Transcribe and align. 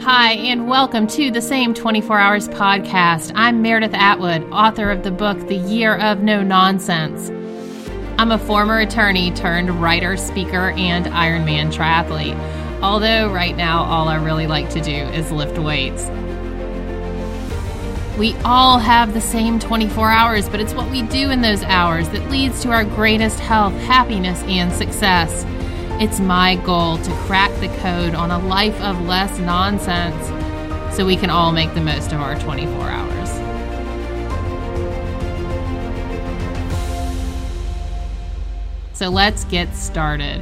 Hi, 0.00 0.32
and 0.32 0.68
welcome 0.68 1.06
to 1.08 1.30
the 1.30 1.42
Same 1.42 1.74
24 1.74 2.18
Hours 2.18 2.48
podcast. 2.48 3.32
I'm 3.34 3.60
Meredith 3.60 3.94
Atwood, 3.94 4.44
author 4.50 4.90
of 4.90 5.02
the 5.02 5.10
book 5.10 5.38
The 5.48 5.56
Year 5.56 5.96
of 5.96 6.22
No 6.22 6.42
Nonsense. 6.42 7.30
I'm 8.18 8.32
a 8.32 8.38
former 8.38 8.78
attorney 8.80 9.30
turned 9.32 9.70
writer, 9.82 10.16
speaker, 10.16 10.70
and 10.70 11.06
Ironman 11.06 11.72
triathlete. 11.72 12.38
Although, 12.80 13.32
right 13.32 13.56
now, 13.56 13.84
all 13.84 14.08
I 14.08 14.16
really 14.16 14.46
like 14.46 14.70
to 14.70 14.80
do 14.80 14.90
is 14.90 15.30
lift 15.30 15.58
weights. 15.58 16.04
We 18.18 18.34
all 18.44 18.78
have 18.78 19.14
the 19.14 19.20
same 19.20 19.58
24 19.58 20.10
hours, 20.10 20.48
but 20.48 20.60
it's 20.60 20.74
what 20.74 20.90
we 20.90 21.02
do 21.02 21.30
in 21.30 21.40
those 21.40 21.62
hours 21.62 22.08
that 22.08 22.30
leads 22.30 22.62
to 22.62 22.70
our 22.70 22.84
greatest 22.84 23.38
health, 23.38 23.74
happiness, 23.74 24.42
and 24.44 24.72
success. 24.72 25.44
It's 26.00 26.20
my 26.20 26.54
goal 26.54 26.96
to 26.98 27.10
crack 27.26 27.50
the 27.58 27.66
code 27.80 28.14
on 28.14 28.30
a 28.30 28.38
life 28.38 28.80
of 28.82 29.00
less 29.00 29.36
nonsense 29.40 30.94
so 30.94 31.04
we 31.04 31.16
can 31.16 31.28
all 31.28 31.50
make 31.50 31.74
the 31.74 31.80
most 31.80 32.12
of 32.12 32.20
our 32.20 32.38
24 32.38 32.82
hours. 32.82 33.28
So 38.92 39.08
let's 39.08 39.42
get 39.46 39.74
started. 39.74 40.40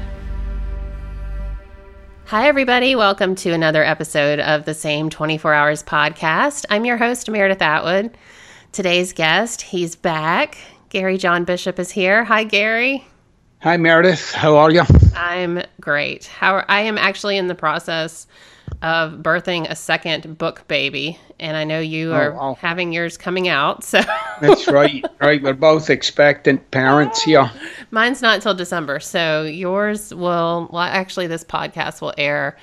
Hi, 2.26 2.48
everybody. 2.48 2.94
Welcome 2.94 3.34
to 3.36 3.52
another 3.52 3.82
episode 3.82 4.40
of 4.40 4.66
the 4.66 4.74
Same 4.74 5.08
24 5.08 5.54
Hours 5.54 5.82
podcast. 5.82 6.66
I'm 6.68 6.84
your 6.84 6.98
host, 6.98 7.30
Meredith 7.30 7.62
Atwood. 7.62 8.14
Today's 8.72 9.14
guest, 9.14 9.62
he's 9.62 9.96
back. 9.96 10.58
Gary 10.90 11.16
John 11.16 11.44
Bishop 11.44 11.78
is 11.78 11.90
here. 11.90 12.24
Hi, 12.24 12.44
Gary. 12.44 13.06
Hi, 13.60 13.76
Meredith. 13.78 14.32
How 14.32 14.56
are 14.56 14.70
you? 14.70 14.82
I'm 15.16 15.62
great. 15.80 16.26
How 16.26 16.62
I 16.68 16.82
am 16.82 16.98
actually 16.98 17.38
in 17.38 17.46
the 17.46 17.54
process 17.54 18.26
of 18.82 19.14
birthing 19.14 19.68
a 19.68 19.74
second 19.74 20.36
book 20.36 20.68
baby, 20.68 21.18
and 21.40 21.56
I 21.56 21.64
know 21.64 21.80
you 21.80 22.12
oh, 22.12 22.16
are 22.16 22.40
oh. 22.40 22.54
having 22.54 22.92
yours 22.92 23.16
coming 23.16 23.48
out. 23.48 23.82
So 23.82 24.02
that's 24.40 24.68
right. 24.68 25.04
Right, 25.20 25.42
we're 25.42 25.54
both 25.54 25.88
expectant 25.88 26.70
parents 26.70 27.22
here. 27.22 27.50
Mine's 27.90 28.20
not 28.20 28.34
until 28.36 28.54
December, 28.54 29.00
so 29.00 29.44
yours 29.44 30.14
will. 30.14 30.68
Well, 30.70 30.82
actually, 30.82 31.26
this 31.26 31.42
podcast 31.42 32.02
will 32.02 32.14
air 32.18 32.58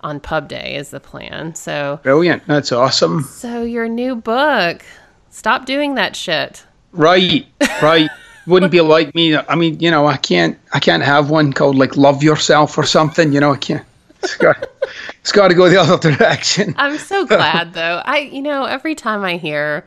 on 0.00 0.18
Pub 0.18 0.48
Day 0.48 0.76
is 0.76 0.90
the 0.90 1.00
plan. 1.00 1.54
So 1.54 2.00
brilliant. 2.02 2.46
That's 2.46 2.72
awesome. 2.72 3.22
So 3.22 3.62
your 3.62 3.86
new 3.86 4.16
book. 4.16 4.82
Stop 5.28 5.66
doing 5.66 5.94
that 5.96 6.16
shit. 6.16 6.64
Right. 6.92 7.46
Right 7.82 8.08
wouldn't 8.48 8.72
be 8.72 8.80
like 8.80 9.14
me. 9.14 9.36
I 9.36 9.54
mean, 9.54 9.78
you 9.80 9.90
know, 9.90 10.06
I 10.06 10.16
can't 10.16 10.58
I 10.72 10.80
can't 10.80 11.02
have 11.02 11.30
one 11.30 11.52
called 11.52 11.76
like 11.76 11.96
Love 11.96 12.22
Yourself 12.22 12.76
or 12.78 12.84
something. 12.84 13.32
You 13.32 13.40
know, 13.40 13.52
I 13.52 13.56
can't. 13.56 13.84
It's 14.22 14.36
got, 14.36 14.68
it's 15.20 15.30
got 15.30 15.48
to 15.48 15.54
go 15.54 15.68
the 15.68 15.80
other 15.80 16.10
direction. 16.16 16.74
I'm 16.76 16.98
so 16.98 17.26
glad 17.26 17.74
though. 17.74 18.02
I 18.04 18.18
you 18.18 18.42
know 18.42 18.64
every 18.64 18.94
time 18.94 19.22
I 19.22 19.36
hear 19.36 19.84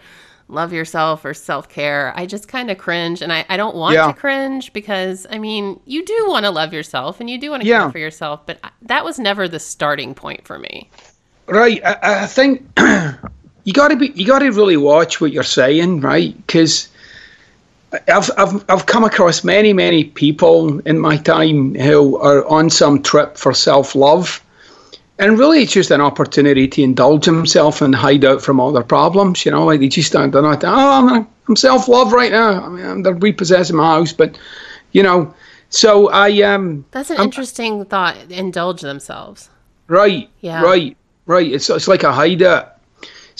love 0.47 0.73
yourself 0.73 1.25
or 1.25 1.33
self 1.33 1.69
care, 1.69 2.13
I 2.15 2.25
just 2.25 2.47
kind 2.47 2.69
of 2.69 2.77
cringe, 2.77 3.21
and 3.21 3.33
I 3.33 3.45
I 3.49 3.57
don't 3.57 3.75
want 3.75 3.95
yeah. 3.95 4.07
to 4.07 4.13
cringe 4.13 4.71
because 4.73 5.25
I 5.29 5.37
mean 5.37 5.79
you 5.85 6.05
do 6.05 6.25
want 6.27 6.45
to 6.45 6.51
love 6.51 6.73
yourself 6.73 7.19
and 7.19 7.29
you 7.29 7.37
do 7.37 7.49
want 7.49 7.63
to 7.63 7.67
yeah. 7.67 7.81
care 7.81 7.91
for 7.91 7.99
yourself, 7.99 8.45
but 8.45 8.59
that 8.83 9.03
was 9.03 9.19
never 9.19 9.47
the 9.47 9.59
starting 9.59 10.13
point 10.13 10.45
for 10.45 10.59
me. 10.59 10.89
Right. 11.47 11.83
I, 11.83 12.23
I 12.23 12.27
think 12.27 12.65
you 13.63 13.73
got 13.73 13.89
to 13.89 13.95
be 13.95 14.11
you 14.15 14.25
got 14.25 14.39
to 14.39 14.51
really 14.51 14.77
watch 14.77 15.19
what 15.19 15.31
you're 15.31 15.43
saying, 15.43 16.01
right? 16.01 16.35
Because 16.35 16.87
I've, 18.08 18.31
I've, 18.38 18.66
I've 18.70 18.86
come 18.86 19.03
across 19.03 19.44
many, 19.44 19.73
many 19.73 20.06
people 20.06 20.80
in 20.80 21.00
my 21.00 21.17
time 21.17 21.75
who 21.75 22.17
are 22.17 22.45
on 22.47 22.70
some 22.70 23.02
trip 23.03 23.38
for 23.38 23.53
self 23.53 23.95
love. 23.95 24.42
And 25.20 25.38
really, 25.38 25.61
it's 25.64 25.73
just 25.73 25.92
an 25.92 26.02
opportunity 26.02 26.67
to 26.67 26.81
indulge 26.81 27.25
himself 27.25 27.81
and 27.81 27.94
hide 27.94 28.25
out 28.25 28.42
from 28.42 28.59
all 28.59 28.72
their 28.72 28.84
problems. 28.84 29.45
You 29.45 29.52
know, 29.52 29.66
like 29.66 29.80
they 29.81 29.89
just 29.89 30.14
don't, 30.14 30.31
they're 30.31 30.42
not, 30.42 30.64
oh, 30.64 30.69
I'm, 30.69 31.28
I'm 31.47 31.56
self 31.56 31.88
love 31.88 32.13
right 32.13 32.31
now. 32.31 32.63
I 32.63 32.69
mean, 32.69 33.03
they're 33.03 33.13
repossessing 33.13 33.75
my 33.75 33.85
house. 33.85 34.13
But, 34.13 34.40
you 34.94 35.03
know, 35.03 35.34
so 35.69 36.09
I. 36.09 36.41
um. 36.44 36.85
That's 36.91 37.09
an 37.09 37.18
I'm, 37.18 37.25
interesting 37.25 37.85
thought, 37.85 38.18
indulge 38.31 38.81
themselves. 38.81 39.50
Right. 39.88 40.30
Yeah. 40.40 40.62
Right. 40.62 40.97
Right. 41.25 41.51
It's, 41.51 41.69
it's 41.69 41.88
like 41.88 42.03
a 42.03 42.13
hideout 42.13 42.81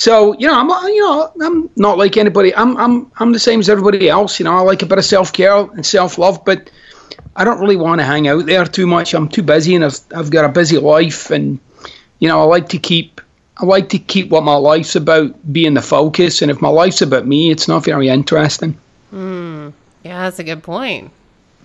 so 0.02 0.34
you 0.40 0.48
know, 0.48 0.60
I'm 0.60 0.68
you 0.92 1.00
know 1.00 1.32
I'm 1.44 1.70
not 1.76 2.00
like 2.00 2.18
anybody. 2.18 2.56
I'm 2.56 2.76
I'm 2.78 3.12
I'm 3.18 3.34
the 3.34 3.40
same 3.40 3.60
as 3.60 3.70
everybody 3.70 4.10
else. 4.10 4.40
You 4.40 4.46
know, 4.46 4.58
I 4.58 4.62
like 4.62 4.82
a 4.82 4.88
bit 4.88 4.98
of 4.98 5.06
self 5.06 5.32
care 5.32 5.56
and 5.56 5.86
self 5.86 6.18
love, 6.18 6.44
but 6.44 6.72
I 7.36 7.44
don't 7.44 7.60
really 7.60 7.76
want 7.76 8.02
to 8.02 8.06
hang 8.06 8.28
out 8.28 8.48
there 8.48 8.66
too 8.66 8.88
much. 8.88 9.14
I'm 9.14 9.30
too 9.30 9.44
busy, 9.44 9.76
and 9.76 9.86
I've 9.86 10.00
I've 10.16 10.32
got 10.32 10.44
a 10.44 10.50
busy 10.50 10.80
life, 10.80 11.30
and 11.30 11.60
you 12.18 12.28
know, 12.28 12.42
I 12.42 12.46
like 12.46 12.68
to 12.70 12.80
keep 12.80 13.22
I 13.58 13.66
like 13.68 13.90
to 13.90 14.00
keep 14.00 14.30
what 14.30 14.44
my 14.44 14.56
life's 14.56 14.96
about 14.96 15.36
being 15.54 15.76
the 15.76 15.84
focus. 15.84 16.42
And 16.42 16.50
if 16.50 16.64
my 16.64 16.70
life's 16.70 17.04
about 17.04 17.28
me, 17.28 17.52
it's 17.52 17.68
not 17.68 17.86
very 17.86 18.10
interesting. 18.10 18.76
Hmm. 19.12 19.70
Yeah, 20.04 20.24
that's 20.24 20.40
a 20.40 20.44
good 20.44 20.64
point. 20.64 21.12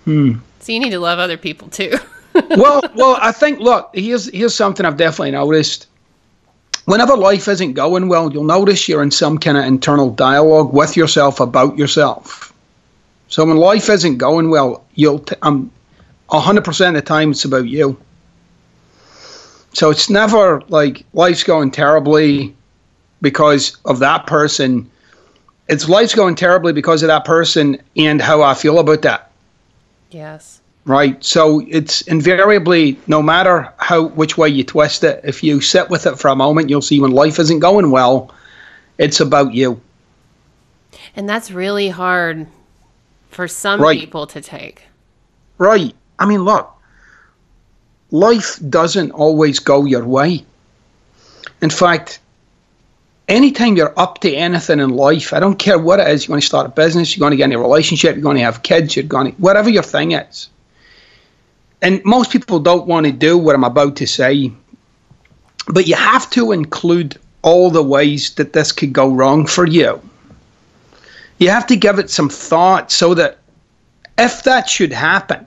Hmm. 0.05 0.33
So 0.59 0.73
you 0.73 0.79
need 0.79 0.91
to 0.91 0.99
love 0.99 1.17
other 1.17 1.37
people 1.37 1.69
too. 1.69 1.95
well, 2.51 2.83
well, 2.93 3.17
I 3.19 3.31
think 3.31 3.61
look, 3.61 3.89
here's 3.95 4.29
here's 4.29 4.53
something 4.53 4.85
I've 4.85 4.97
definitely 4.97 5.31
noticed 5.31 5.87
whenever 6.87 7.17
life 7.17 7.49
isn't 7.49 7.73
going 7.73 8.07
well, 8.07 8.31
you'll 8.31 8.45
notice 8.45 8.87
you're 8.87 9.03
in 9.03 9.11
some 9.11 9.37
kind 9.37 9.57
of 9.57 9.65
internal 9.65 10.09
dialogue 10.09 10.73
with 10.73 10.95
yourself 10.95 11.41
about 11.41 11.77
yourself. 11.77 12.53
So 13.27 13.45
when 13.45 13.57
life 13.57 13.89
isn't 13.89 14.17
going 14.17 14.49
well, 14.49 14.85
you'll 14.95 15.19
t- 15.19 15.35
um, 15.41 15.69
100% 16.29 16.87
of 16.87 16.93
the 16.93 17.01
time 17.01 17.31
it's 17.31 17.43
about 17.43 17.67
you. 17.67 17.99
So 19.73 19.89
it's 19.89 20.09
never 20.09 20.61
like 20.69 21.05
life's 21.11 21.43
going 21.43 21.71
terribly 21.71 22.55
because 23.21 23.75
of 23.83 23.99
that 23.99 24.25
person. 24.25 24.89
It's 25.67 25.89
life's 25.89 26.15
going 26.15 26.35
terribly 26.35 26.71
because 26.71 27.03
of 27.03 27.07
that 27.07 27.25
person 27.25 27.81
and 27.97 28.21
how 28.21 28.41
I 28.41 28.53
feel 28.53 28.79
about 28.79 29.01
that. 29.01 29.29
Yes 30.09 30.61
right? 30.87 31.21
So 31.23 31.61
it's 31.67 32.01
invariably, 32.01 32.97
no 33.07 33.21
matter 33.21 33.71
how 33.77 34.07
which 34.07 34.37
way 34.37 34.49
you 34.49 34.63
twist 34.63 35.03
it, 35.03 35.21
if 35.23 35.43
you 35.43 35.61
sit 35.61 35.89
with 35.89 36.07
it 36.07 36.17
for 36.17 36.29
a 36.29 36.35
moment, 36.35 36.69
you'll 36.69 36.81
see 36.81 36.99
when 36.99 37.11
life 37.11 37.37
isn't 37.39 37.59
going 37.59 37.91
well, 37.91 38.33
it's 38.97 39.19
about 39.19 39.53
you. 39.53 39.79
And 41.15 41.27
that's 41.27 41.51
really 41.51 41.89
hard 41.89 42.47
for 43.29 43.47
some 43.47 43.81
right. 43.81 43.99
people 43.99 44.25
to 44.27 44.41
take. 44.41 44.83
Right. 45.57 45.93
I 46.17 46.25
mean, 46.25 46.45
look, 46.45 46.73
life 48.09 48.59
doesn't 48.69 49.11
always 49.11 49.59
go 49.59 49.83
your 49.83 50.05
way. 50.05 50.45
In 51.61 51.69
fact, 51.69 52.19
anytime 53.27 53.75
you're 53.75 53.93
up 53.99 54.21
to 54.21 54.33
anything 54.33 54.79
in 54.79 54.91
life, 54.91 55.33
I 55.33 55.41
don't 55.41 55.59
care 55.59 55.77
what 55.77 55.99
it 55.99 56.07
is, 56.07 56.23
you're 56.23 56.33
going 56.33 56.41
to 56.41 56.47
start 56.47 56.65
a 56.65 56.69
business, 56.69 57.15
you're 57.15 57.23
going 57.23 57.31
to 57.31 57.37
get 57.37 57.45
in 57.45 57.53
a 57.53 57.59
relationship, 57.59 58.15
you're 58.15 58.23
going 58.23 58.37
to 58.37 58.43
have 58.43 58.63
kids, 58.63 58.95
you're 58.95 59.03
going 59.03 59.33
to, 59.33 59.41
whatever 59.41 59.69
your 59.69 59.83
thing 59.83 60.13
is, 60.13 60.49
and 61.81 62.03
most 62.03 62.31
people 62.31 62.59
don't 62.59 62.87
want 62.87 63.05
to 63.05 63.11
do 63.11 63.37
what 63.37 63.55
I'm 63.55 63.63
about 63.63 63.95
to 63.97 64.07
say, 64.07 64.51
but 65.67 65.87
you 65.87 65.95
have 65.95 66.29
to 66.31 66.51
include 66.51 67.17
all 67.41 67.69
the 67.69 67.83
ways 67.83 68.33
that 68.35 68.53
this 68.53 68.71
could 68.71 68.93
go 68.93 69.13
wrong 69.13 69.45
for 69.45 69.67
you. 69.67 70.01
You 71.39 71.49
have 71.49 71.67
to 71.67 71.75
give 71.75 71.99
it 71.99 72.09
some 72.09 72.29
thought 72.29 72.91
so 72.91 73.13
that 73.13 73.37
if 74.17 74.43
that 74.43 74.67
should 74.67 74.91
happen, 74.91 75.45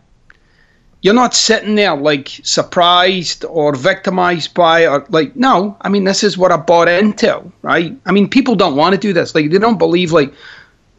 you're 1.02 1.14
not 1.14 1.34
sitting 1.34 1.74
there 1.74 1.96
like 1.96 2.28
surprised 2.42 3.44
or 3.46 3.74
victimized 3.74 4.54
by 4.54 4.86
or 4.86 5.04
like 5.08 5.34
no 5.34 5.76
i 5.80 5.88
mean 5.88 6.04
this 6.04 6.22
is 6.22 6.36
what 6.36 6.52
i 6.52 6.56
bought 6.56 6.88
into 6.88 7.42
right 7.62 7.96
i 8.06 8.12
mean 8.12 8.28
people 8.28 8.54
don't 8.54 8.76
want 8.76 8.94
to 8.94 9.00
do 9.00 9.12
this 9.12 9.34
like 9.34 9.50
they 9.50 9.58
don't 9.58 9.78
believe 9.78 10.12
like 10.12 10.32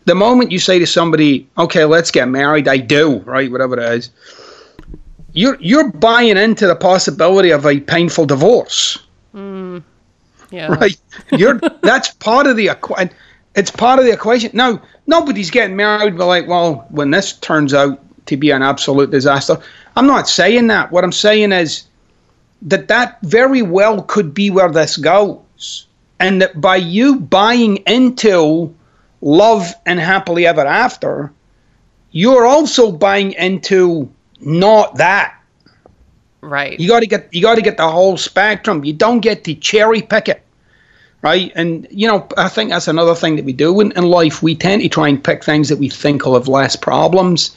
the 0.05 0.15
moment 0.15 0.51
you 0.51 0.59
say 0.59 0.79
to 0.79 0.87
somebody 0.87 1.47
okay 1.57 1.85
let's 1.85 2.09
get 2.11 2.27
married 2.27 2.67
i 2.67 2.77
do 2.77 3.19
right 3.19 3.51
whatever 3.51 3.79
it 3.79 3.93
is 3.93 4.09
you're 5.33 5.57
you're 5.59 5.91
buying 5.91 6.37
into 6.37 6.67
the 6.67 6.75
possibility 6.75 7.51
of 7.51 7.65
a 7.65 7.79
painful 7.79 8.25
divorce. 8.25 8.97
Mm, 9.33 9.83
yeah. 10.49 10.67
Right. 10.67 10.97
You're 11.31 11.59
that's 11.81 12.11
part 12.15 12.47
of 12.47 12.57
the 12.57 12.69
equation. 12.69 13.11
It's 13.55 13.71
part 13.71 13.99
of 13.99 14.05
the 14.05 14.11
equation. 14.11 14.51
Now, 14.53 14.81
nobody's 15.07 15.51
getting 15.51 15.75
married, 15.75 16.17
but 16.17 16.27
like, 16.27 16.47
well, 16.47 16.85
when 16.89 17.11
this 17.11 17.33
turns 17.33 17.73
out 17.73 17.99
to 18.27 18.37
be 18.37 18.51
an 18.51 18.61
absolute 18.61 19.11
disaster, 19.11 19.57
I'm 19.95 20.07
not 20.07 20.29
saying 20.29 20.67
that. 20.67 20.91
What 20.91 21.03
I'm 21.03 21.11
saying 21.11 21.51
is 21.51 21.83
that 22.61 22.87
that 22.87 23.19
very 23.21 23.61
well 23.61 24.03
could 24.03 24.33
be 24.33 24.49
where 24.49 24.71
this 24.71 24.97
goes, 24.97 25.87
and 26.19 26.41
that 26.41 26.59
by 26.59 26.77
you 26.77 27.19
buying 27.19 27.77
into 27.87 28.73
love 29.21 29.73
and 29.85 29.99
happily 29.99 30.47
ever 30.47 30.65
after, 30.65 31.31
you're 32.11 32.45
also 32.45 32.91
buying 32.91 33.33
into 33.33 34.09
not 34.41 34.95
that. 34.97 35.37
Right. 36.41 36.79
You 36.79 36.87
got 36.87 37.01
to 37.01 37.07
get 37.07 37.33
you 37.33 37.41
got 37.41 37.55
to 37.55 37.61
get 37.61 37.77
the 37.77 37.89
whole 37.89 38.17
spectrum. 38.17 38.83
You 38.83 38.93
don't 38.93 39.19
get 39.19 39.43
to 39.45 39.55
cherry 39.55 40.01
pick 40.01 40.27
it. 40.27 40.43
Right? 41.21 41.51
And 41.55 41.87
you 41.91 42.07
know, 42.07 42.27
I 42.35 42.49
think 42.49 42.71
that's 42.71 42.87
another 42.87 43.13
thing 43.13 43.35
that 43.35 43.45
we 43.45 43.53
do 43.53 43.79
in, 43.79 43.91
in 43.91 44.05
life. 44.05 44.41
We 44.41 44.55
tend 44.55 44.81
to 44.81 44.89
try 44.89 45.07
and 45.07 45.23
pick 45.23 45.43
things 45.43 45.69
that 45.69 45.77
we 45.77 45.87
think 45.87 46.25
will 46.25 46.33
have 46.33 46.47
less 46.47 46.75
problems. 46.75 47.55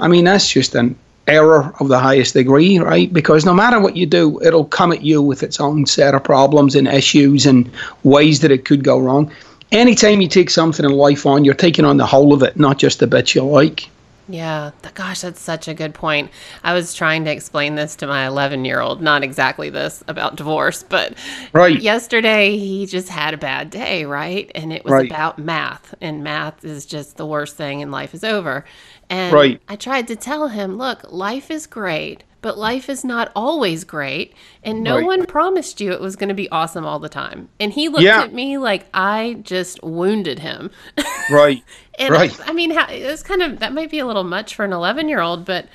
I 0.00 0.08
mean, 0.08 0.24
that's 0.24 0.50
just 0.50 0.74
an 0.74 0.96
error 1.28 1.72
of 1.78 1.88
the 1.88 1.98
highest 1.98 2.34
degree, 2.34 2.78
right? 2.78 3.12
Because 3.12 3.44
no 3.44 3.54
matter 3.54 3.78
what 3.78 3.96
you 3.96 4.06
do, 4.06 4.40
it'll 4.42 4.64
come 4.64 4.92
at 4.92 5.02
you 5.02 5.22
with 5.22 5.42
its 5.42 5.60
own 5.60 5.86
set 5.86 6.14
of 6.14 6.24
problems 6.24 6.74
and 6.74 6.88
issues 6.88 7.46
and 7.46 7.70
ways 8.02 8.40
that 8.40 8.50
it 8.50 8.64
could 8.64 8.82
go 8.82 8.98
wrong. 8.98 9.30
Anytime 9.70 10.20
you 10.20 10.28
take 10.28 10.50
something 10.50 10.84
in 10.84 10.92
life 10.92 11.26
on, 11.26 11.44
you're 11.44 11.54
taking 11.54 11.84
on 11.84 11.98
the 11.98 12.06
whole 12.06 12.32
of 12.32 12.42
it, 12.42 12.56
not 12.56 12.78
just 12.78 12.98
the 12.98 13.06
bits 13.06 13.34
you 13.34 13.44
like. 13.44 13.88
Yeah, 14.28 14.72
gosh, 14.92 15.22
that's 15.22 15.40
such 15.40 15.68
a 15.68 15.74
good 15.74 15.94
point. 15.94 16.30
I 16.62 16.74
was 16.74 16.92
trying 16.92 17.24
to 17.24 17.30
explain 17.30 17.76
this 17.76 17.96
to 17.96 18.06
my 18.06 18.26
11 18.26 18.66
year 18.66 18.80
old, 18.80 19.00
not 19.00 19.24
exactly 19.24 19.70
this 19.70 20.04
about 20.06 20.36
divorce, 20.36 20.82
but 20.82 21.14
right. 21.54 21.80
yesterday 21.80 22.58
he 22.58 22.84
just 22.84 23.08
had 23.08 23.32
a 23.32 23.38
bad 23.38 23.70
day, 23.70 24.04
right? 24.04 24.50
And 24.54 24.70
it 24.70 24.84
was 24.84 24.92
right. 24.92 25.06
about 25.06 25.38
math, 25.38 25.94
and 26.02 26.22
math 26.22 26.62
is 26.62 26.84
just 26.84 27.16
the 27.16 27.24
worst 27.24 27.56
thing, 27.56 27.80
and 27.80 27.90
life 27.90 28.12
is 28.12 28.22
over. 28.22 28.66
And 29.08 29.32
right. 29.32 29.62
I 29.66 29.76
tried 29.76 30.08
to 30.08 30.16
tell 30.16 30.48
him, 30.48 30.76
look, 30.76 31.10
life 31.10 31.50
is 31.50 31.66
great, 31.66 32.22
but 32.40 32.56
life 32.58 32.88
is 32.88 33.04
not 33.04 33.32
always 33.34 33.84
great. 33.84 34.34
And 34.62 34.82
no 34.82 34.96
Right. 34.96 35.04
one 35.06 35.26
promised 35.26 35.80
you 35.80 35.92
it 35.92 36.00
was 36.00 36.16
going 36.16 36.28
to 36.28 36.34
be 36.34 36.48
awesome 36.50 36.84
all 36.86 36.98
the 36.98 37.08
time. 37.08 37.48
And 37.58 37.72
he 37.72 37.88
looked 37.88 38.02
Yeah. 38.04 38.22
at 38.22 38.32
me 38.32 38.58
like 38.58 38.86
I 38.94 39.38
just 39.42 39.82
wounded 39.82 40.38
him. 40.38 40.70
Right. 41.30 41.62
and 41.98 42.10
Right. 42.14 42.40
I, 42.46 42.50
I 42.50 42.52
mean, 42.52 42.72
it's 42.72 43.22
kind 43.22 43.42
of, 43.42 43.58
that 43.60 43.72
might 43.74 43.90
be 43.90 43.98
a 43.98 44.06
little 44.06 44.24
much 44.24 44.54
for 44.54 44.64
an 44.64 44.72
11 44.72 45.08
year 45.08 45.20
old, 45.20 45.44
but 45.44 45.66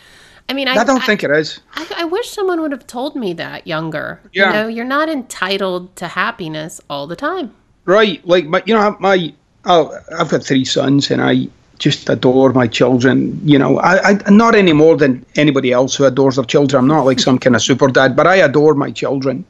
I 0.50 0.54
mean, 0.54 0.68
I, 0.68 0.74
I 0.75 0.83
don't 0.83 1.01
I- 1.01 1.06
think 1.06 1.24
it 1.24 1.31
is. 1.31 1.60
I, 1.75 1.88
I 1.98 2.04
wish 2.06 2.30
someone 2.30 2.60
would 2.62 2.71
have 2.71 2.88
told 2.88 3.15
me 3.15 3.33
that 3.33 3.68
younger. 3.68 4.19
Yeah. 4.33 4.48
You 4.48 4.54
know, 4.54 4.68
you're 4.68 4.86
not 4.86 5.10
entitled 5.10 5.95
to 5.98 6.07
happiness 6.07 6.81
all 6.89 7.07
the 7.07 7.15
time. 7.15 7.54
Right. 7.86 8.25
Like 8.27 8.45
my, 8.45 8.63
you 8.65 8.74
know, 8.74 8.95
my, 9.00 9.33
oh, 9.65 9.98
I've 10.18 10.30
got 10.30 10.44
three 10.44 10.65
sons, 10.65 11.12
and 11.12 11.21
I 11.21 11.48
just 11.79 12.09
adore 12.09 12.53
my 12.53 12.67
children. 12.67 13.39
You 13.43 13.59
know, 13.59 13.79
I, 13.79 14.11
I 14.11 14.29
not 14.29 14.55
any 14.55 14.73
more 14.73 14.97
than 14.97 15.25
anybody 15.35 15.71
else 15.71 15.95
who 15.95 16.05
adores 16.05 16.35
their 16.35 16.45
children. 16.45 16.79
I'm 16.79 16.87
not 16.87 17.05
like 17.05 17.19
some 17.19 17.39
kind 17.39 17.55
of 17.55 17.61
super 17.61 17.87
dad, 17.87 18.15
but 18.15 18.27
I 18.27 18.37
adore 18.37 18.73
my 18.75 18.91
children. 18.91 19.45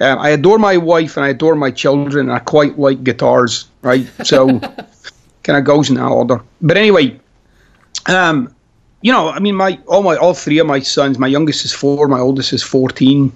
Um, 0.00 0.18
I 0.18 0.30
adore 0.30 0.58
my 0.58 0.76
wife 0.76 1.16
and 1.16 1.24
I 1.24 1.30
adore 1.30 1.54
my 1.54 1.70
children. 1.70 2.28
And 2.28 2.36
I 2.36 2.40
quite 2.40 2.78
like 2.78 3.02
guitars, 3.02 3.66
right? 3.82 4.06
So, 4.24 4.60
kind 5.42 5.58
of 5.58 5.64
goes 5.64 5.88
in 5.88 5.96
that 5.96 6.06
order. 6.06 6.42
But 6.60 6.76
anyway, 6.76 7.18
um, 8.06 8.54
you 9.02 9.12
know, 9.12 9.28
I 9.28 9.38
mean, 9.38 9.54
my 9.54 9.78
all 9.86 10.02
my 10.02 10.16
all 10.16 10.34
three 10.34 10.58
of 10.58 10.66
my 10.66 10.80
sons. 10.80 11.18
My 11.18 11.26
youngest 11.26 11.64
is 11.64 11.72
four. 11.72 12.08
My 12.08 12.20
oldest 12.20 12.52
is 12.52 12.62
fourteen. 12.62 13.32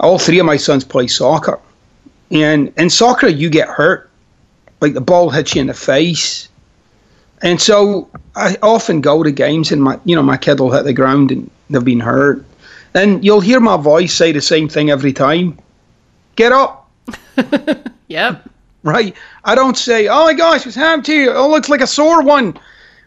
All 0.00 0.18
three 0.18 0.38
of 0.38 0.46
my 0.46 0.56
sons 0.56 0.84
play 0.84 1.06
soccer, 1.06 1.58
and 2.30 2.72
in 2.76 2.90
soccer 2.90 3.28
you 3.28 3.50
get 3.50 3.68
hurt, 3.68 4.10
like 4.80 4.94
the 4.94 5.00
ball 5.00 5.30
hits 5.30 5.54
you 5.54 5.60
in 5.60 5.66
the 5.66 5.74
face, 5.74 6.48
and 7.42 7.60
so 7.60 8.08
I 8.34 8.56
often 8.62 9.00
go 9.00 9.22
to 9.22 9.30
games 9.30 9.70
and 9.72 9.82
my 9.82 9.98
you 10.04 10.16
know 10.16 10.22
my 10.22 10.36
kid 10.36 10.60
will 10.60 10.70
hit 10.72 10.84
the 10.84 10.92
ground 10.92 11.30
and 11.30 11.50
they've 11.70 11.84
been 11.84 12.00
hurt, 12.00 12.44
and 12.94 13.24
you'll 13.24 13.40
hear 13.40 13.60
my 13.60 13.76
voice 13.76 14.12
say 14.14 14.32
the 14.32 14.40
same 14.40 14.68
thing 14.68 14.90
every 14.90 15.12
time. 15.12 15.58
Get 16.36 16.52
up, 16.52 16.90
Yep. 18.08 18.48
right? 18.82 19.14
I 19.44 19.54
don't 19.54 19.76
say, 19.76 20.08
"Oh 20.08 20.24
my 20.24 20.34
gosh, 20.34 20.64
what's 20.66 20.76
happened 20.76 21.04
to 21.06 21.14
you? 21.14 21.30
Oh, 21.30 21.48
looks 21.48 21.68
like 21.68 21.80
a 21.80 21.86
sore 21.86 22.22
one." 22.22 22.58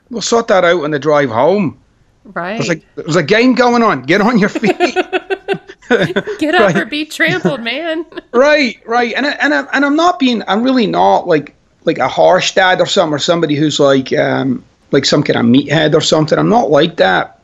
We'll 0.09 0.21
sort 0.23 0.47
that 0.47 0.65
out 0.65 0.83
on 0.83 0.89
the 0.91 0.97
drive 0.97 1.29
home. 1.29 1.77
Right. 2.25 2.57
There's 2.57 2.69
a 2.71 2.81
there's 2.95 3.15
a 3.15 3.23
game 3.23 3.53
going 3.53 3.83
on. 3.83 4.01
Get 4.03 4.21
on 4.21 4.39
your 4.39 4.49
feet. 4.61 4.75
Get 5.89 6.55
up 6.55 6.61
right. 6.61 6.77
or 6.77 6.85
be 6.85 7.05
trampled, 7.05 7.61
man. 7.61 8.05
right, 8.31 8.79
right. 8.85 9.13
And 9.15 9.25
I, 9.25 9.31
and 9.33 9.53
I, 9.53 9.61
and 9.73 9.85
I'm 9.85 9.95
not 9.95 10.19
being. 10.19 10.43
I'm 10.47 10.63
really 10.63 10.85
not 10.87 11.27
like 11.27 11.55
like 11.89 11.97
a 11.97 12.07
harsh 12.07 12.53
dad 12.53 12.79
or 12.79 12.85
something 12.85 13.15
or 13.15 13.19
somebody 13.19 13.55
who's 13.55 13.79
like 13.79 14.13
um 14.13 14.63
like 14.91 15.05
some 15.05 15.23
kind 15.23 15.39
of 15.39 15.45
meathead 15.45 15.93
or 15.93 16.01
something. 16.01 16.37
I'm 16.37 16.49
not 16.49 16.69
like 16.69 16.97
that. 16.97 17.39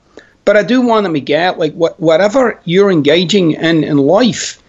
But 0.46 0.58
I 0.58 0.64
do 0.64 0.82
want 0.82 1.04
them 1.04 1.14
to 1.14 1.20
get 1.20 1.58
like 1.58 1.74
what 1.74 2.00
whatever 2.00 2.60
you're 2.66 2.92
engaging 2.92 3.54
in 3.54 3.84
in 3.84 3.98
life, 3.98 4.62